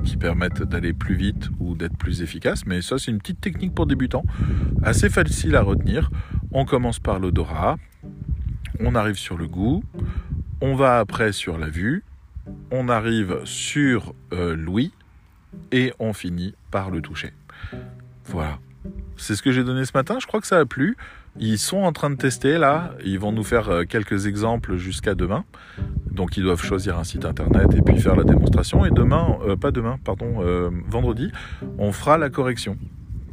qui 0.03 0.17
permettent 0.17 0.63
d'aller 0.63 0.93
plus 0.93 1.15
vite 1.15 1.49
ou 1.59 1.75
d'être 1.75 1.97
plus 1.97 2.21
efficace. 2.21 2.65
Mais 2.65 2.81
ça, 2.81 2.97
c'est 2.97 3.11
une 3.11 3.19
petite 3.19 3.41
technique 3.41 3.73
pour 3.73 3.85
débutants, 3.85 4.23
assez 4.83 5.09
facile 5.09 5.55
à 5.55 5.61
retenir. 5.61 6.09
On 6.51 6.65
commence 6.65 6.99
par 6.99 7.19
l'odorat, 7.19 7.77
on 8.79 8.95
arrive 8.95 9.17
sur 9.17 9.37
le 9.37 9.47
goût, 9.47 9.83
on 10.61 10.75
va 10.75 10.99
après 10.99 11.31
sur 11.31 11.57
la 11.57 11.69
vue, 11.69 12.03
on 12.71 12.89
arrive 12.89 13.39
sur 13.45 14.13
euh, 14.33 14.55
l'ouïe 14.55 14.91
et 15.71 15.93
on 15.99 16.13
finit 16.13 16.55
par 16.71 16.91
le 16.91 17.01
toucher. 17.01 17.33
Voilà. 18.25 18.59
C'est 19.17 19.35
ce 19.35 19.41
que 19.41 19.51
j'ai 19.51 19.63
donné 19.63 19.85
ce 19.85 19.91
matin, 19.93 20.17
je 20.19 20.27
crois 20.27 20.39
que 20.39 20.47
ça 20.47 20.59
a 20.59 20.65
plu. 20.65 20.95
Ils 21.37 21.59
sont 21.59 21.77
en 21.77 21.91
train 21.91 22.09
de 22.09 22.15
tester 22.15 22.57
là, 22.57 22.95
ils 23.03 23.19
vont 23.19 23.31
nous 23.31 23.43
faire 23.43 23.69
euh, 23.69 23.83
quelques 23.83 24.25
exemples 24.25 24.77
jusqu'à 24.77 25.15
demain. 25.15 25.45
Donc 26.19 26.35
ils 26.35 26.43
doivent 26.43 26.61
choisir 26.61 26.99
un 26.99 27.05
site 27.05 27.23
internet 27.23 27.73
et 27.73 27.81
puis 27.81 27.97
faire 27.97 28.17
la 28.17 28.25
démonstration. 28.25 28.83
Et 28.83 28.91
demain, 28.91 29.37
euh, 29.47 29.55
pas 29.55 29.71
demain, 29.71 29.97
pardon, 30.03 30.41
euh, 30.41 30.69
vendredi, 30.89 31.31
on 31.77 31.93
fera 31.93 32.17
la 32.17 32.29
correction 32.29 32.77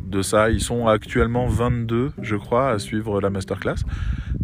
de 0.04 0.22
ça. 0.22 0.50
Ils 0.50 0.62
sont 0.62 0.86
actuellement 0.86 1.48
22, 1.48 2.12
je 2.22 2.36
crois, 2.36 2.70
à 2.70 2.78
suivre 2.78 3.20
la 3.20 3.28
masterclass. 3.28 3.82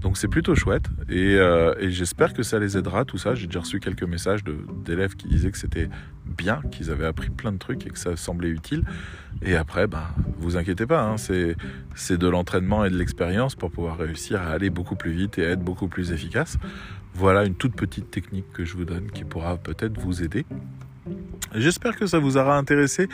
Donc 0.00 0.16
c'est 0.16 0.26
plutôt 0.26 0.56
chouette 0.56 0.86
et, 1.08 1.36
euh, 1.36 1.72
et 1.78 1.92
j'espère 1.92 2.32
que 2.34 2.42
ça 2.42 2.58
les 2.58 2.76
aidera 2.76 3.04
tout 3.04 3.16
ça. 3.16 3.36
J'ai 3.36 3.46
déjà 3.46 3.60
reçu 3.60 3.78
quelques 3.78 4.02
messages 4.02 4.42
d'élèves 4.84 5.14
qui 5.14 5.28
disaient 5.28 5.52
que 5.52 5.58
c'était 5.58 5.88
bien, 6.26 6.62
qu'ils 6.72 6.90
avaient 6.90 7.06
appris 7.06 7.30
plein 7.30 7.52
de 7.52 7.58
trucs 7.58 7.86
et 7.86 7.90
que 7.90 7.98
ça 7.98 8.16
semblait 8.16 8.48
utile. 8.48 8.82
Et 9.42 9.54
après, 9.54 9.86
ben, 9.86 10.08
vous 10.38 10.56
inquiétez 10.56 10.86
pas, 10.86 11.02
hein, 11.04 11.16
c'est 11.16 12.18
de 12.18 12.28
l'entraînement 12.28 12.84
et 12.84 12.90
de 12.90 12.96
l'expérience 12.96 13.54
pour 13.54 13.70
pouvoir 13.70 13.98
réussir 13.98 14.42
à 14.42 14.46
aller 14.46 14.70
beaucoup 14.70 14.96
plus 14.96 15.12
vite 15.12 15.38
et 15.38 15.42
être 15.42 15.62
beaucoup 15.62 15.86
plus 15.86 16.10
efficace. 16.10 16.58
Voilà 17.14 17.44
une 17.44 17.54
toute 17.54 17.74
petite 17.74 18.10
technique 18.10 18.50
que 18.52 18.64
je 18.64 18.76
vous 18.76 18.84
donne 18.84 19.10
qui 19.10 19.24
pourra 19.24 19.56
peut-être 19.56 19.98
vous 20.00 20.22
aider. 20.22 20.44
J'espère 21.54 21.96
que 21.96 22.06
ça 22.06 22.18
vous 22.18 22.36
aura 22.36 22.56
intéressé. 22.56 23.08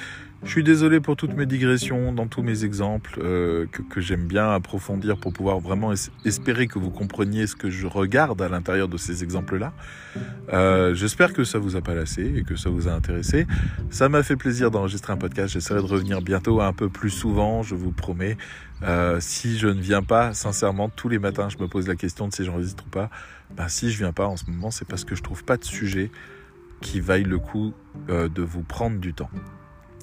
Je 0.45 0.51
suis 0.51 0.63
désolé 0.63 1.01
pour 1.01 1.17
toutes 1.17 1.35
mes 1.35 1.47
digressions 1.47 2.13
dans 2.13 2.29
tous 2.29 2.43
mes 2.43 2.65
exemples 2.65 3.19
euh, 3.21 3.67
que, 3.67 4.01
j'aime 4.01 4.27
bien 4.29 4.53
approfondir 4.53 5.17
pour 5.17 5.33
pouvoir 5.33 5.59
vraiment 5.59 5.93
espérer 6.25 6.69
que 6.69 6.79
vous 6.79 6.91
compreniez 6.91 7.49
ce 7.49 7.57
que 7.57 7.71
je 7.71 7.89
regarde 7.89 8.41
à 8.41 8.49
l'intérieur 8.49 8.87
de 8.87 8.97
ces 8.97 9.25
exemples-là. 9.25 9.73
Euh, 10.53 10.95
j'espère 10.95 11.33
que 11.33 11.43
ça 11.43 11.59
vous 11.59 11.75
a 11.75 11.81
pas 11.81 11.95
lassé 11.95 12.33
et 12.37 12.45
que 12.45 12.55
ça 12.55 12.71
vous 12.71 12.87
a 12.87 12.93
intéressé. 12.93 13.49
Ça 13.91 14.09
m'a 14.09 14.23
fait 14.23 14.37
plaisir 14.37 14.71
d'enregistrer 14.71 15.13
un 15.13 15.17
podcast. 15.17 15.55
J'essaierai 15.55 15.81
de 15.81 15.87
revenir 15.87 16.23
bientôt 16.23 16.61
un 16.61 16.73
peu 16.73 16.89
plus 16.89 17.11
souvent, 17.11 17.65
je 17.65 17.75
vous 17.75 17.91
promets. 17.91 18.37
Euh, 18.85 19.17
si 19.19 19.59
je 19.59 19.67
ne 19.67 19.81
viens 19.81 20.05
pas, 20.05 20.35
sincèrement, 20.35 20.89
tous 20.89 21.09
les 21.09 21.19
matins, 21.19 21.49
je 21.49 21.59
me 21.59 21.67
pose 21.67 21.89
la 21.89 21.97
question 21.97 22.29
de 22.29 22.33
si 22.33 22.45
j'enregistre 22.45 22.85
ou 22.87 22.91
pas. 22.91 23.11
Ben, 23.57 23.69
si 23.69 23.91
je 23.91 23.99
viens 23.99 24.13
pas 24.13 24.27
en 24.27 24.37
ce 24.37 24.51
moment, 24.51 24.71
c'est 24.71 24.87
parce 24.87 25.05
que 25.05 25.15
je 25.15 25.23
trouve 25.23 25.45
pas 25.45 25.57
de 25.57 25.65
sujet 25.65 26.11
qui 26.81 27.01
vaille 27.01 27.25
le 27.25 27.39
coup 27.39 27.75
de 28.09 28.43
vous 28.43 28.63
prendre 28.63 28.99
du 28.99 29.15
temps. 29.15 29.31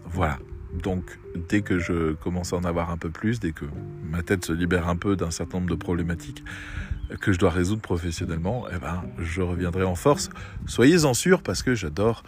Voilà. 0.05 0.39
Donc, 0.83 1.17
dès 1.47 1.61
que 1.61 1.79
je 1.79 2.13
commence 2.13 2.51
à 2.51 2.57
en 2.57 2.63
avoir 2.63 2.89
un 2.89 2.97
peu 2.97 3.09
plus, 3.09 3.39
dès 3.39 3.51
que 3.51 3.65
ma 4.03 4.23
tête 4.23 4.45
se 4.45 4.51
libère 4.51 4.89
un 4.89 4.97
peu 4.97 5.15
d'un 5.15 5.31
certain 5.31 5.59
nombre 5.59 5.69
de 5.69 5.75
problématiques 5.75 6.43
que 7.21 7.31
je 7.31 7.39
dois 7.39 7.51
résoudre 7.51 7.81
professionnellement, 7.81 8.65
eh 8.73 8.79
ben, 8.79 9.03
je 9.19 9.41
reviendrai 9.41 9.83
en 9.83 9.95
force. 9.95 10.29
Soyez-en 10.65 11.13
sûrs 11.13 11.41
parce 11.43 11.63
que 11.63 11.75
j'adore 11.75 12.23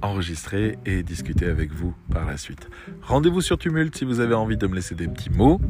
enregistrer 0.00 0.78
et 0.86 1.02
discuter 1.02 1.46
avec 1.46 1.72
vous 1.72 1.94
par 2.10 2.24
la 2.24 2.36
suite. 2.36 2.68
Rendez-vous 3.02 3.40
sur 3.40 3.58
Tumult 3.58 3.94
si 3.96 4.04
vous 4.04 4.20
avez 4.20 4.34
envie 4.34 4.56
de 4.56 4.66
me 4.66 4.74
laisser 4.74 4.94
des 4.94 5.08
petits 5.08 5.30
mots. 5.30 5.60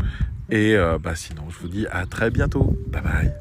Et 0.50 0.76
euh, 0.76 0.98
bah, 0.98 1.14
sinon, 1.14 1.44
je 1.48 1.58
vous 1.58 1.68
dis 1.68 1.86
à 1.90 2.06
très 2.06 2.30
bientôt. 2.30 2.76
Bye 2.88 3.02
bye. 3.02 3.34